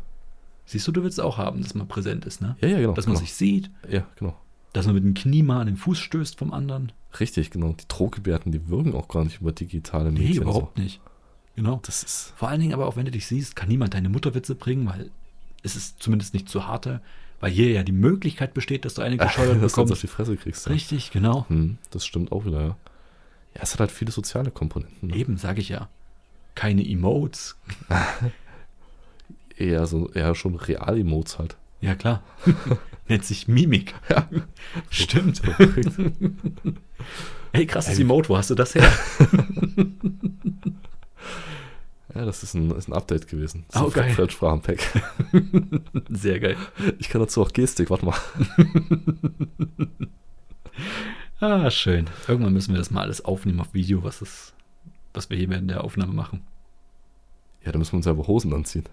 Siehst 0.64 0.86
du, 0.88 0.92
du 0.92 1.02
willst 1.02 1.20
auch 1.20 1.38
haben, 1.38 1.62
dass 1.62 1.74
man 1.74 1.88
präsent 1.88 2.24
ist, 2.24 2.40
ne? 2.40 2.56
Ja, 2.60 2.68
ja, 2.68 2.78
genau. 2.78 2.92
Dass 2.94 3.06
man 3.06 3.14
genau. 3.16 3.24
sich 3.26 3.34
sieht, 3.34 3.70
Ja, 3.90 4.06
genau. 4.16 4.36
dass 4.72 4.86
man 4.86 4.94
mit 4.94 5.04
dem 5.04 5.14
Knie 5.14 5.42
mal 5.42 5.60
an 5.60 5.66
den 5.66 5.76
Fuß 5.76 5.98
stößt 5.98 6.38
vom 6.38 6.52
anderen. 6.52 6.92
Richtig, 7.20 7.50
genau. 7.50 7.74
Die 7.78 7.86
Drohgebärden, 7.88 8.52
die 8.52 8.68
wirken 8.68 8.94
auch 8.94 9.08
gar 9.08 9.24
nicht 9.24 9.40
über 9.40 9.52
digitale 9.52 10.10
Nee, 10.10 10.20
Medien. 10.20 10.42
überhaupt 10.44 10.78
nicht. 10.78 11.00
Genau. 11.56 11.80
Das 11.84 12.02
ist. 12.02 12.32
Vor 12.36 12.48
allen 12.48 12.60
Dingen 12.60 12.72
aber 12.74 12.86
auch, 12.86 12.96
wenn 12.96 13.04
du 13.04 13.10
dich 13.10 13.26
siehst, 13.26 13.56
kann 13.56 13.68
niemand 13.68 13.94
deine 13.94 14.08
Mutterwitze 14.08 14.54
bringen, 14.54 14.86
weil 14.86 15.10
es 15.62 15.76
ist 15.76 16.02
zumindest 16.02 16.34
nicht 16.34 16.48
zu 16.48 16.66
harte, 16.66 17.00
weil 17.40 17.50
hier 17.50 17.70
ja 17.70 17.82
die 17.82 17.92
Möglichkeit 17.92 18.54
besteht, 18.54 18.84
dass 18.84 18.94
du 18.94 19.02
eine 19.02 19.16
gescheuert 19.16 19.50
dass 19.62 19.72
du 19.74 19.82
auf 19.82 19.86
bekommst. 19.86 20.02
die 20.02 20.06
Fresse 20.08 20.36
kriegst. 20.36 20.66
Ja. 20.66 20.72
Richtig, 20.72 21.10
genau. 21.10 21.46
Hm, 21.48 21.78
das 21.90 22.06
stimmt 22.06 22.32
auch 22.32 22.44
wieder, 22.44 22.60
ja. 22.60 22.76
Ja, 23.54 23.62
es 23.62 23.72
hat 23.74 23.80
halt 23.80 23.92
viele 23.92 24.12
soziale 24.12 24.50
Komponenten. 24.50 25.08
Ne? 25.08 25.16
Eben, 25.16 25.36
sage 25.36 25.60
ich 25.60 25.68
ja. 25.68 25.88
Keine 26.54 26.86
Emotes. 26.88 27.56
Eher 29.56 29.86
so, 29.86 30.10
eher 30.12 30.34
schon 30.34 30.54
Real-Emotes 30.56 31.38
halt. 31.38 31.56
Ja, 31.82 31.94
klar. 31.94 32.22
Nennt 33.08 33.24
sich 33.24 33.46
Mimik. 33.48 33.94
Ja. 34.08 34.26
Stimmt. 34.88 35.42
hey, 37.52 37.66
krasses 37.66 37.98
Emote, 37.98 38.30
wo 38.30 38.36
hast 38.38 38.48
du 38.50 38.54
das 38.54 38.74
her? 38.74 38.90
Ja, 42.14 42.24
das 42.24 42.42
ist 42.42 42.54
ein, 42.54 42.70
ist 42.72 42.88
ein 42.88 42.92
Update 42.92 43.26
gewesen. 43.28 43.64
Oh, 43.74 43.88
geil. 43.88 44.12
Fremdsprachen-Pack. 44.12 45.02
Sehr 46.10 46.40
geil. 46.40 46.56
Ich 46.98 47.08
kann 47.08 47.20
dazu 47.20 47.42
auch 47.42 47.52
Gestik, 47.52 47.90
warte 47.90 48.06
mal. 48.06 48.16
Ah, 51.40 51.72
schön. 51.72 52.08
Irgendwann 52.28 52.52
müssen 52.52 52.72
wir 52.72 52.78
das 52.78 52.92
mal 52.92 53.00
alles 53.00 53.24
aufnehmen 53.24 53.58
auf 53.58 53.74
Video, 53.74 54.04
was, 54.04 54.22
es, 54.22 54.52
was 55.12 55.28
wir 55.28 55.36
hier 55.36 55.50
während 55.50 55.68
der 55.68 55.82
Aufnahme 55.82 56.12
machen. 56.12 56.44
Ja, 57.64 57.72
da 57.72 57.78
müssen 57.80 57.94
wir 57.94 57.96
uns 57.96 58.04
selber 58.04 58.28
Hosen 58.28 58.54
anziehen. 58.54 58.84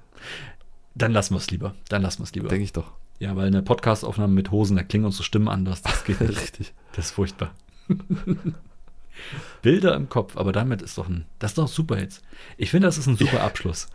Dann 0.95 1.11
lassen 1.11 1.35
wir 1.35 1.37
es 1.37 1.51
lieber. 1.51 1.75
Dann 1.89 2.01
lassen 2.01 2.21
wir 2.21 2.23
es 2.23 2.33
lieber. 2.33 2.49
Denke 2.49 2.63
ich 2.63 2.73
doch. 2.73 2.91
Ja, 3.19 3.35
weil 3.35 3.45
eine 3.45 3.61
Podcast-Aufnahme 3.61 4.33
mit 4.33 4.49
Hosen, 4.49 4.77
da 4.77 4.83
klingen 4.83 5.05
unsere 5.05 5.25
Stimmen 5.25 5.47
anders. 5.47 5.83
Das 5.83 6.03
geht 6.05 6.21
nicht. 6.27 6.41
Richtig. 6.41 6.73
Das 6.93 7.05
ist 7.05 7.11
furchtbar. 7.11 7.53
Bilder 9.61 9.95
im 9.95 10.09
Kopf, 10.09 10.37
aber 10.37 10.51
damit 10.51 10.81
ist 10.81 10.97
doch 10.97 11.07
ein, 11.09 11.25
das 11.39 11.51
ist 11.51 11.57
doch 11.57 11.67
super 11.67 11.99
jetzt. 11.99 12.23
Ich 12.57 12.71
finde, 12.71 12.87
das 12.87 12.97
ist 12.97 13.07
ein 13.07 13.17
super 13.17 13.41
Abschluss. 13.43 13.87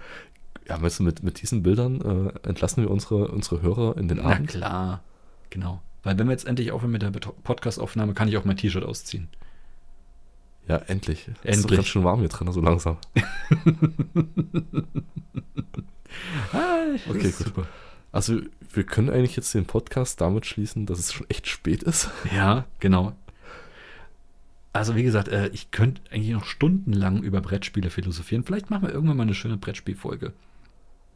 Ja, 0.69 0.81
weißt 0.81 1.01
du, 1.01 1.03
mit, 1.03 1.23
mit 1.23 1.43
diesen 1.43 1.63
Bildern 1.63 2.01
äh, 2.01 2.49
entlassen 2.49 2.83
wir 2.83 2.91
unsere, 2.91 3.29
unsere 3.29 3.61
Hörer 3.63 3.97
in 3.99 4.09
den 4.09 4.19
Na 4.19 4.31
Abend. 4.33 4.49
klar, 4.49 5.03
genau. 5.51 5.83
Weil 6.03 6.19
wenn 6.19 6.27
wir 6.27 6.33
jetzt 6.33 6.47
endlich 6.47 6.73
aufhören 6.73 6.91
mit 6.93 7.03
der 7.03 7.11
Podcast-Aufnahme, 7.11 8.15
kann 8.15 8.29
ich 8.29 8.37
auch 8.37 8.45
mein 8.45 8.57
T-Shirt 8.57 8.85
ausziehen. 8.85 9.29
Ja, 10.69 10.77
endlich. 10.77 11.29
Es 11.43 11.57
ist 11.59 11.63
Endlich. 11.65 11.77
ganz 11.79 11.89
schön 11.89 12.05
warm 12.05 12.21
hier 12.21 12.29
drin, 12.31 12.51
so 12.53 12.61
langsam. 12.61 12.97
Ah, 16.53 16.85
Okay, 17.09 17.23
gut. 17.33 17.35
Super. 17.47 17.67
Also, 18.13 18.41
wir 18.73 18.85
können 18.85 19.11
eigentlich 19.11 19.37
jetzt 19.37 19.53
den 19.55 19.67
Podcast 19.67 20.21
damit 20.21 20.47
schließen, 20.47 20.87
dass 20.87 20.99
es 20.99 21.13
schon 21.13 21.29
echt 21.29 21.49
spät 21.49 21.83
ist. 21.83 22.11
Ja, 22.35 22.65
genau. 22.79 23.13
Also 24.75 24.97
wie 24.97 25.05
gesagt, 25.05 25.29
äh, 25.29 25.49
ich 25.53 25.71
könnte 25.71 26.03
eigentlich 26.11 26.33
noch 26.33 26.45
stundenlang 26.45 27.23
über 27.23 27.41
Brettspiele 27.41 27.91
philosophieren. 27.91 28.43
Vielleicht 28.43 28.71
machen 28.71 28.83
wir 28.83 28.93
irgendwann 28.93 29.17
mal 29.17 29.23
eine 29.23 29.35
schöne 29.35 29.57
Brettspielfolge. 29.57 30.33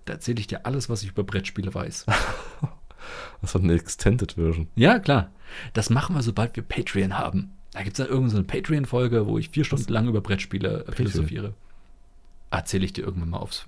Da 0.05 0.15
erzähle 0.15 0.39
ich 0.39 0.47
dir 0.47 0.65
alles, 0.65 0.89
was 0.89 1.03
ich 1.03 1.11
über 1.11 1.25
Brettspiele 1.25 1.75
weiß. 1.75 2.07
Das 3.41 3.55
war 3.55 3.63
eine 3.63 3.75
Extended 3.75 4.33
Version. 4.33 4.67
Ja, 4.75 4.99
klar. 4.99 5.31
Das 5.73 5.89
machen 5.89 6.17
wir, 6.17 6.23
sobald 6.23 6.57
wir 6.57 6.65
Patreon 6.65 7.17
haben. 7.17 7.53
Da 7.73 7.83
gibt 7.83 7.99
es 7.99 8.05
dann 8.05 8.09
irgendeine 8.09 8.31
so 8.31 8.37
eine 8.39 8.47
Patreon-Folge, 8.47 9.27
wo 9.27 9.39
ich 9.39 9.51
vier 9.51 9.65
Stunden 9.65 9.91
lang 9.93 10.09
über 10.09 10.21
Brettspiele 10.21 10.85
äh, 10.87 10.93
philosophiere. 10.93 11.55
Erzähle 12.51 12.85
ich 12.85 12.93
dir 12.93 13.05
irgendwann 13.05 13.31
mal 13.31 13.39
aufs. 13.39 13.67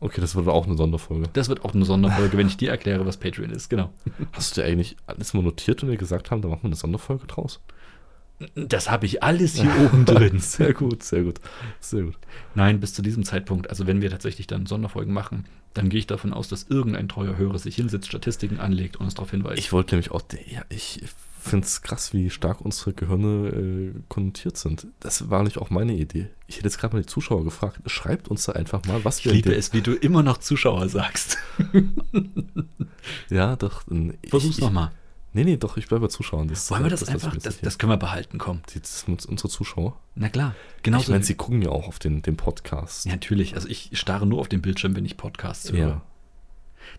Okay, 0.00 0.20
das 0.20 0.34
wird 0.34 0.48
auch 0.48 0.66
eine 0.66 0.76
Sonderfolge. 0.76 1.28
Das 1.34 1.48
wird 1.48 1.64
auch 1.64 1.74
eine 1.74 1.84
Sonderfolge, 1.84 2.36
wenn 2.36 2.46
ich 2.46 2.56
dir 2.56 2.70
erkläre, 2.70 3.06
was 3.06 3.18
Patreon 3.18 3.50
ist. 3.50 3.68
Genau. 3.68 3.92
Hast 4.32 4.56
du 4.56 4.60
dir 4.60 4.66
eigentlich 4.66 4.96
alles 5.06 5.34
mal 5.34 5.42
notiert 5.42 5.82
und 5.82 5.90
wir 5.90 5.98
gesagt 5.98 6.30
haben, 6.30 6.42
da 6.42 6.48
machen 6.48 6.62
wir 6.62 6.68
eine 6.68 6.76
Sonderfolge 6.76 7.26
draus? 7.26 7.60
Das 8.56 8.90
habe 8.90 9.06
ich 9.06 9.22
alles 9.22 9.54
hier 9.60 9.70
oben 9.84 10.04
drin. 10.04 10.40
Sehr 10.40 10.74
gut, 10.74 11.02
sehr 11.02 11.22
gut. 11.22 11.40
Sehr 11.80 12.02
gut. 12.02 12.18
Nein, 12.54 12.80
bis 12.80 12.92
zu 12.92 13.00
diesem 13.02 13.24
Zeitpunkt, 13.24 13.70
also 13.70 13.86
wenn 13.86 14.02
wir 14.02 14.10
tatsächlich 14.10 14.46
dann 14.46 14.66
Sonderfolgen 14.66 15.14
machen, 15.14 15.44
dann 15.72 15.88
gehe 15.88 15.98
ich 16.00 16.06
davon 16.06 16.32
aus, 16.32 16.48
dass 16.48 16.64
irgendein 16.68 17.08
treuer 17.08 17.36
Hörer 17.36 17.58
sich 17.58 17.76
hinsetzt, 17.76 18.06
Statistiken 18.08 18.58
anlegt 18.60 18.96
und 18.96 19.04
uns 19.06 19.14
darauf 19.14 19.30
hinweist. 19.30 19.58
Ich 19.58 19.72
wollte 19.72 19.94
nämlich 19.94 20.10
auch, 20.10 20.22
ja, 20.48 20.62
ich 20.68 21.02
finde 21.40 21.66
es 21.66 21.82
krass, 21.82 22.12
wie 22.14 22.30
stark 22.30 22.60
unsere 22.60 22.92
Gehirne 22.94 23.48
äh, 23.48 23.92
konnotiert 24.08 24.56
sind. 24.56 24.86
Das 25.00 25.28
war 25.30 25.42
nicht 25.42 25.58
auch 25.58 25.70
meine 25.70 25.94
Idee. 25.94 26.28
Ich 26.46 26.56
hätte 26.56 26.66
jetzt 26.66 26.78
gerade 26.78 26.96
mal 26.96 27.02
die 27.02 27.06
Zuschauer 27.08 27.44
gefragt, 27.44 27.78
schreibt 27.86 28.28
uns 28.28 28.44
da 28.44 28.52
einfach 28.52 28.84
mal, 28.86 29.04
was 29.04 29.18
Ich 29.18 29.24
wir 29.26 29.32
liebe 29.32 29.52
in 29.52 29.58
es, 29.58 29.72
wie 29.72 29.80
du 29.82 29.92
immer 29.94 30.22
noch 30.22 30.38
Zuschauer 30.38 30.88
sagst. 30.88 31.38
Ja, 33.30 33.56
doch. 33.56 33.82
ich- 34.22 34.30
Versuch's 34.30 34.58
ich- 34.58 34.64
nochmal. 34.64 34.90
Nee, 35.34 35.44
nee, 35.44 35.56
doch, 35.56 35.76
ich 35.76 35.88
bleibe 35.88 36.02
bei 36.06 36.08
Zuschauern. 36.08 36.46
Das, 36.48 36.70
Wollen 36.70 36.84
wir 36.84 36.90
das, 36.90 37.02
ich 37.02 37.08
einfach, 37.10 37.36
das, 37.36 37.60
das 37.60 37.76
können 37.78 37.90
wir 37.90 37.96
behalten, 37.96 38.38
komm. 38.38 38.60
Das 38.72 39.00
sind 39.00 39.26
unsere 39.26 39.48
Zuschauer. 39.48 39.98
Na 40.14 40.28
klar, 40.28 40.54
genau 40.82 41.00
ich 41.00 41.08
meine, 41.08 41.24
sie 41.24 41.34
gucken 41.34 41.60
ja 41.60 41.70
auch 41.70 41.88
auf 41.88 41.98
den, 41.98 42.22
den 42.22 42.36
Podcast. 42.36 43.04
Ja, 43.04 43.12
natürlich, 43.12 43.54
also 43.56 43.68
ich 43.68 43.90
starre 43.98 44.26
nur 44.26 44.40
auf 44.40 44.48
den 44.48 44.62
Bildschirm, 44.62 44.94
wenn 44.96 45.04
ich 45.04 45.16
Podcasts 45.16 45.70
höre. 45.72 45.78
Ja. 45.88 46.02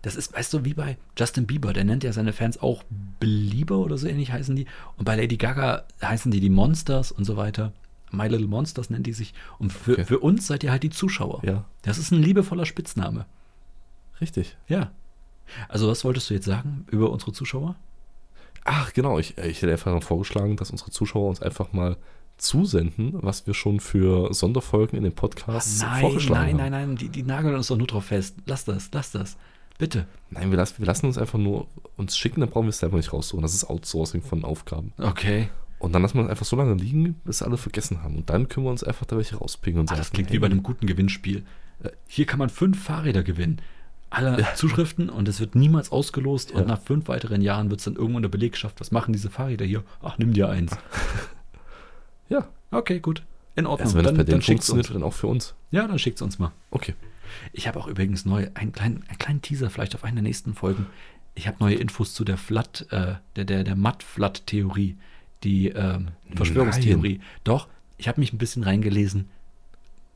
Das 0.02 0.16
ist, 0.16 0.34
weißt 0.34 0.54
du, 0.54 0.66
wie 0.66 0.74
bei 0.74 0.98
Justin 1.18 1.48
Bieber, 1.48 1.72
der 1.72 1.86
nennt 1.86 2.04
ja 2.04 2.12
seine 2.12 2.34
Fans 2.34 2.58
auch 2.62 2.84
Belieber 3.20 3.78
oder 3.78 3.98
so 3.98 4.08
ähnlich 4.08 4.32
heißen 4.32 4.56
die. 4.56 4.66
Und 4.98 5.06
bei 5.06 5.16
Lady 5.16 5.38
Gaga 5.38 5.86
heißen 6.02 6.32
die 6.32 6.40
die 6.42 6.50
Monsters 6.50 7.12
und 7.12 7.24
so 7.24 7.38
weiter. 7.38 7.72
My 8.12 8.28
Little 8.28 8.48
Monsters 8.48 8.90
nennen 8.90 9.04
die 9.04 9.14
sich. 9.14 9.34
Und 9.60 9.72
für, 9.72 9.94
Okay. 9.94 10.06
für 10.06 10.20
uns 10.20 10.48
seid 10.48 10.64
ihr 10.64 10.72
halt 10.72 10.84
die 10.84 10.90
Zuschauer. 10.90 11.42
Ja, 11.46 11.66
Das 11.84 11.98
ist 11.98 12.12
ein 12.12 12.22
liebevoller 12.22 12.66
Spitzname. 12.66 13.26
richtig. 14.20 14.58
Ja. 14.68 14.92
Also, 15.70 15.88
was 15.88 16.04
wolltest 16.04 16.30
du 16.30 16.34
jetzt 16.34 16.46
sagen 16.46 16.86
über 16.92 17.12
unsere 17.12 17.32
Zuschauer? 17.32 17.76
Ach, 18.66 18.92
genau. 18.94 19.18
Ich, 19.20 19.38
ich 19.38 19.62
hätte 19.62 19.72
einfach 19.72 20.04
vorgeschlagen, 20.04 20.58
dass 20.58 20.72
unsere 20.72 20.92
Zuschauer 20.92 21.30
uns 21.30 21.42
einfach 21.42 21.72
mal 21.72 21.98
zusenden, 22.38 23.14
was 23.22 23.48
wir 23.48 23.54
schon 23.54 23.80
für 23.80 24.34
Sonderfolgen 24.34 24.98
in 24.98 25.04
dem 25.04 25.14
Podcast 25.14 25.82
nein, 25.82 26.02
vorgeschlagen 26.02 26.58
nein, 26.58 26.66
haben. 26.66 26.72
nein, 26.72 26.88
nein, 26.90 26.96
die, 26.98 27.10
die 27.10 27.24
nageln 27.24 27.56
uns 27.56 27.68
doch 27.68 27.78
nur 27.78 27.88
drauf 27.88 28.06
fest. 28.06 28.36
Lass 28.46 28.66
das, 28.66 28.90
lass 28.92 29.12
das. 29.12 29.38
Bitte. 29.78 30.08
Nein, 30.30 30.52
wir 30.52 30.58
lassen, 30.58 30.76
wir 30.80 30.86
lassen 30.86 31.06
uns 31.06 31.18
einfach 31.18 31.40
nur 31.40 31.68
uns 31.98 32.18
schicken, 32.18 32.42
dann 32.42 32.50
brauchen 32.50 32.66
wir 32.66 32.70
es 32.70 32.80
selber 32.80 32.98
nicht 32.98 33.14
raussuchen. 33.14 33.42
Das 33.42 33.54
ist 33.54 33.70
Outsourcing 33.70 34.22
von 34.22 34.44
Aufgaben. 34.44 34.94
Okay. 34.98 35.50
Und 35.80 35.94
dann 35.94 36.02
lassen 36.02 36.18
wir 36.18 36.24
es 36.24 36.30
einfach 36.30 36.46
so 36.46 36.56
lange 36.56 36.74
liegen, 36.74 37.16
bis 37.26 37.42
alle 37.42 37.58
vergessen 37.58 38.02
haben. 38.02 38.16
Und 38.16 38.30
dann 38.30 38.48
können 38.48 38.66
wir 38.66 38.72
uns 38.72 38.84
einfach 38.84 39.06
da 39.06 39.18
welche 39.18 39.36
rauspicken 39.38 39.80
und 39.80 39.88
Ah, 39.90 39.96
sagen, 39.96 40.00
das 40.00 40.12
klingt 40.12 40.30
hey, 40.30 40.36
wie 40.36 40.40
bei 40.40 40.48
einem 40.48 40.64
guten 40.64 40.88
Gewinnspiel. 40.88 41.44
Äh, 41.84 41.90
Hier 42.08 42.26
kann 42.26 42.40
man 42.40 42.50
fünf 42.50 42.82
Fahrräder 42.82 43.24
gewinnen. 43.24 43.62
Alle 44.16 44.46
Zuschriften 44.56 45.10
und 45.10 45.28
es 45.28 45.40
wird 45.40 45.56
niemals 45.56 45.92
ausgelost 45.92 46.52
und 46.52 46.62
Ja. 46.62 46.66
nach 46.68 46.82
fünf 46.82 47.08
weiteren 47.08 47.42
Jahren 47.42 47.70
wird 47.70 47.80
es 47.82 47.86
dann 47.86 47.96
irgendwo 47.96 48.18
in 48.18 48.22
der 48.24 48.30
Belegschaft. 48.30 48.80
Was 48.80 48.92
machen 48.92 49.14
diese 49.14 49.30
Fahrräder 49.30 49.66
hier? 49.66 49.84
Ach, 50.02 50.18
nimm 50.18 50.34
dir 50.34 50.50
eins. 50.50 50.76
Ja, 52.30 52.48
Okay, 52.72 53.00
gut. 53.00 53.24
In 53.56 53.68
Ordnung. 53.68 53.86
also 53.86 53.98
wenn 53.98 54.04
das 54.04 54.14
bei 54.16 54.24
schickt's 54.42 54.48
funktioniert, 54.68 54.88
uns. 54.88 54.94
dann 54.94 55.04
auch 55.04 55.14
für 55.14 55.28
uns. 55.28 55.54
Ja, 55.72 55.88
dann 55.88 55.98
schickt's 56.00 56.22
uns 56.22 56.40
mal. 56.40 56.52
Okay. 56.72 56.94
Ich 57.54 57.68
habe 57.68 57.80
auch 57.80 57.88
übrigens 57.88 58.26
neu 58.26 58.48
einen 58.54 58.72
kleinen, 58.74 59.04
einen 59.08 59.18
kleinen 59.18 59.42
Teaser 59.42 59.70
vielleicht 59.70 59.96
auf 59.96 60.04
eine 60.04 60.16
der 60.16 60.24
nächsten 60.24 60.54
Folgen. 60.54 60.88
Ich 61.36 61.48
habe 61.48 61.58
neue 61.60 61.76
Infos 61.76 62.14
zu 62.14 62.24
der 62.26 62.38
Flat, 62.38 62.86
äh, 62.92 63.16
der, 63.36 63.46
der, 63.46 63.64
der 63.64 63.76
Matt-Flat-Theorie, 63.76 64.98
die 65.44 65.70
ähm, 65.70 66.10
Verschwörungstheorie. 66.36 67.20
Doch, 67.44 67.68
ich 67.98 68.08
habe 68.08 68.20
mich 68.20 68.34
ein 68.34 68.38
bisschen 68.38 68.64
reingelesen. 68.64 69.30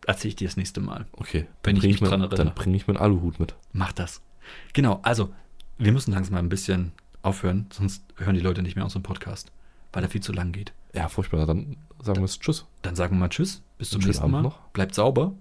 Erzähle 0.07 0.29
ich 0.29 0.35
dir 0.35 0.47
das 0.47 0.57
nächste 0.57 0.81
Mal. 0.81 1.05
Okay. 1.13 1.47
Wenn 1.63 1.75
ich 1.77 1.83
mich 1.83 2.01
mir, 2.01 2.07
dran 2.07 2.21
erinnere. 2.21 2.37
Dann 2.45 2.55
bringe 2.55 2.75
ich 2.75 2.87
meinen 2.87 2.97
Aluhut 2.97 3.39
mit. 3.39 3.55
Mach 3.73 3.91
das. 3.91 4.21
Genau, 4.73 4.99
also, 5.03 5.33
wir 5.77 5.91
müssen 5.91 6.11
langsam 6.11 6.33
mal 6.33 6.39
ein 6.39 6.49
bisschen 6.49 6.91
aufhören, 7.21 7.67
sonst 7.71 8.03
hören 8.15 8.35
die 8.35 8.41
Leute 8.41 8.61
nicht 8.63 8.75
mehr 8.75 8.85
unseren 8.85 9.03
Podcast, 9.03 9.51
weil 9.93 10.03
er 10.03 10.09
viel 10.09 10.21
zu 10.21 10.31
lang 10.33 10.51
geht. 10.51 10.73
Ja, 10.93 11.07
furchtbar. 11.09 11.45
Dann 11.45 11.77
sagen 12.01 12.19
wir 12.19 12.25
jetzt 12.25 12.41
Tschüss. 12.41 12.65
Dann 12.81 12.95
sagen 12.95 13.15
wir 13.15 13.19
mal 13.19 13.29
Tschüss, 13.29 13.61
bis 13.77 13.89
zum 13.91 14.01
nächsten 14.01 14.23
Abend 14.23 14.33
Mal. 14.33 14.41
noch. 14.41 14.59
Bleibt 14.69 14.95
sauber, 14.95 15.33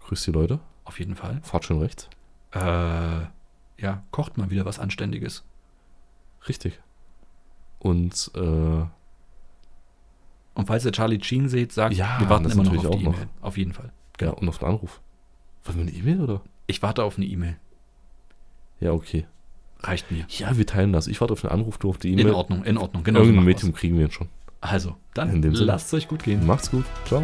Grüß 0.00 0.24
die 0.24 0.32
Leute. 0.32 0.58
auf 0.84 0.98
jeden 0.98 1.14
Fall. 1.14 1.40
Fahrt 1.42 1.64
schön 1.66 1.78
rechts. 1.78 2.08
Äh, 2.52 2.58
ja, 2.60 4.02
kocht 4.10 4.38
mal 4.38 4.50
wieder 4.50 4.64
was 4.64 4.78
Anständiges. 4.78 5.44
Richtig. 6.48 6.80
Und 7.78 8.30
äh, 8.34 8.84
Und 10.54 10.66
falls 10.66 10.84
ihr 10.84 10.92
Charlie 10.92 11.22
Sheen 11.22 11.48
seht, 11.48 11.72
sagt, 11.72 11.94
Ja, 11.94 12.16
wir 12.18 12.28
warten 12.28 12.50
immer 12.50 12.64
noch 12.64 12.84
auf 12.84 12.96
die. 12.96 13.04
E-Mail. 13.04 13.28
Auf 13.40 13.56
jeden 13.56 13.72
Fall. 13.72 13.92
ja, 14.20 14.30
und 14.30 14.48
auf 14.48 14.62
einen 14.62 14.72
Anruf. 14.74 15.00
Wollen 15.64 15.76
wir 15.78 15.82
eine 15.82 15.92
E-Mail 15.92 16.20
oder? 16.20 16.40
Ich 16.66 16.82
warte 16.82 17.04
auf 17.04 17.16
eine 17.16 17.26
E-Mail. 17.26 17.56
Ja, 18.80 18.92
okay. 18.92 19.26
Reicht 19.82 20.10
mir. 20.10 20.24
Ja, 20.28 20.56
wir 20.56 20.66
teilen 20.66 20.92
das. 20.92 21.06
Ich 21.06 21.20
warte 21.20 21.32
auf 21.32 21.40
den 21.40 21.50
Anruf, 21.50 21.78
du 21.78 21.88
auf 21.90 21.98
die 21.98 22.12
In 22.12 22.18
E-Mail. 22.18 22.34
Ordnung, 22.34 22.64
in 22.64 22.76
Ordnung. 22.78 23.04
Genau 23.04 23.20
Irgendein 23.20 23.44
Medium 23.44 23.70
wir's. 23.72 23.78
kriegen 23.78 23.98
wir 23.98 24.10
schon. 24.10 24.28
Also, 24.60 24.96
dann 25.14 25.42
In 25.42 25.52
lasst 25.52 25.86
es 25.88 25.94
euch 25.94 26.08
gut 26.08 26.22
gehen. 26.22 26.46
Macht's 26.46 26.70
gut. 26.70 26.84
Ciao. 27.06 27.22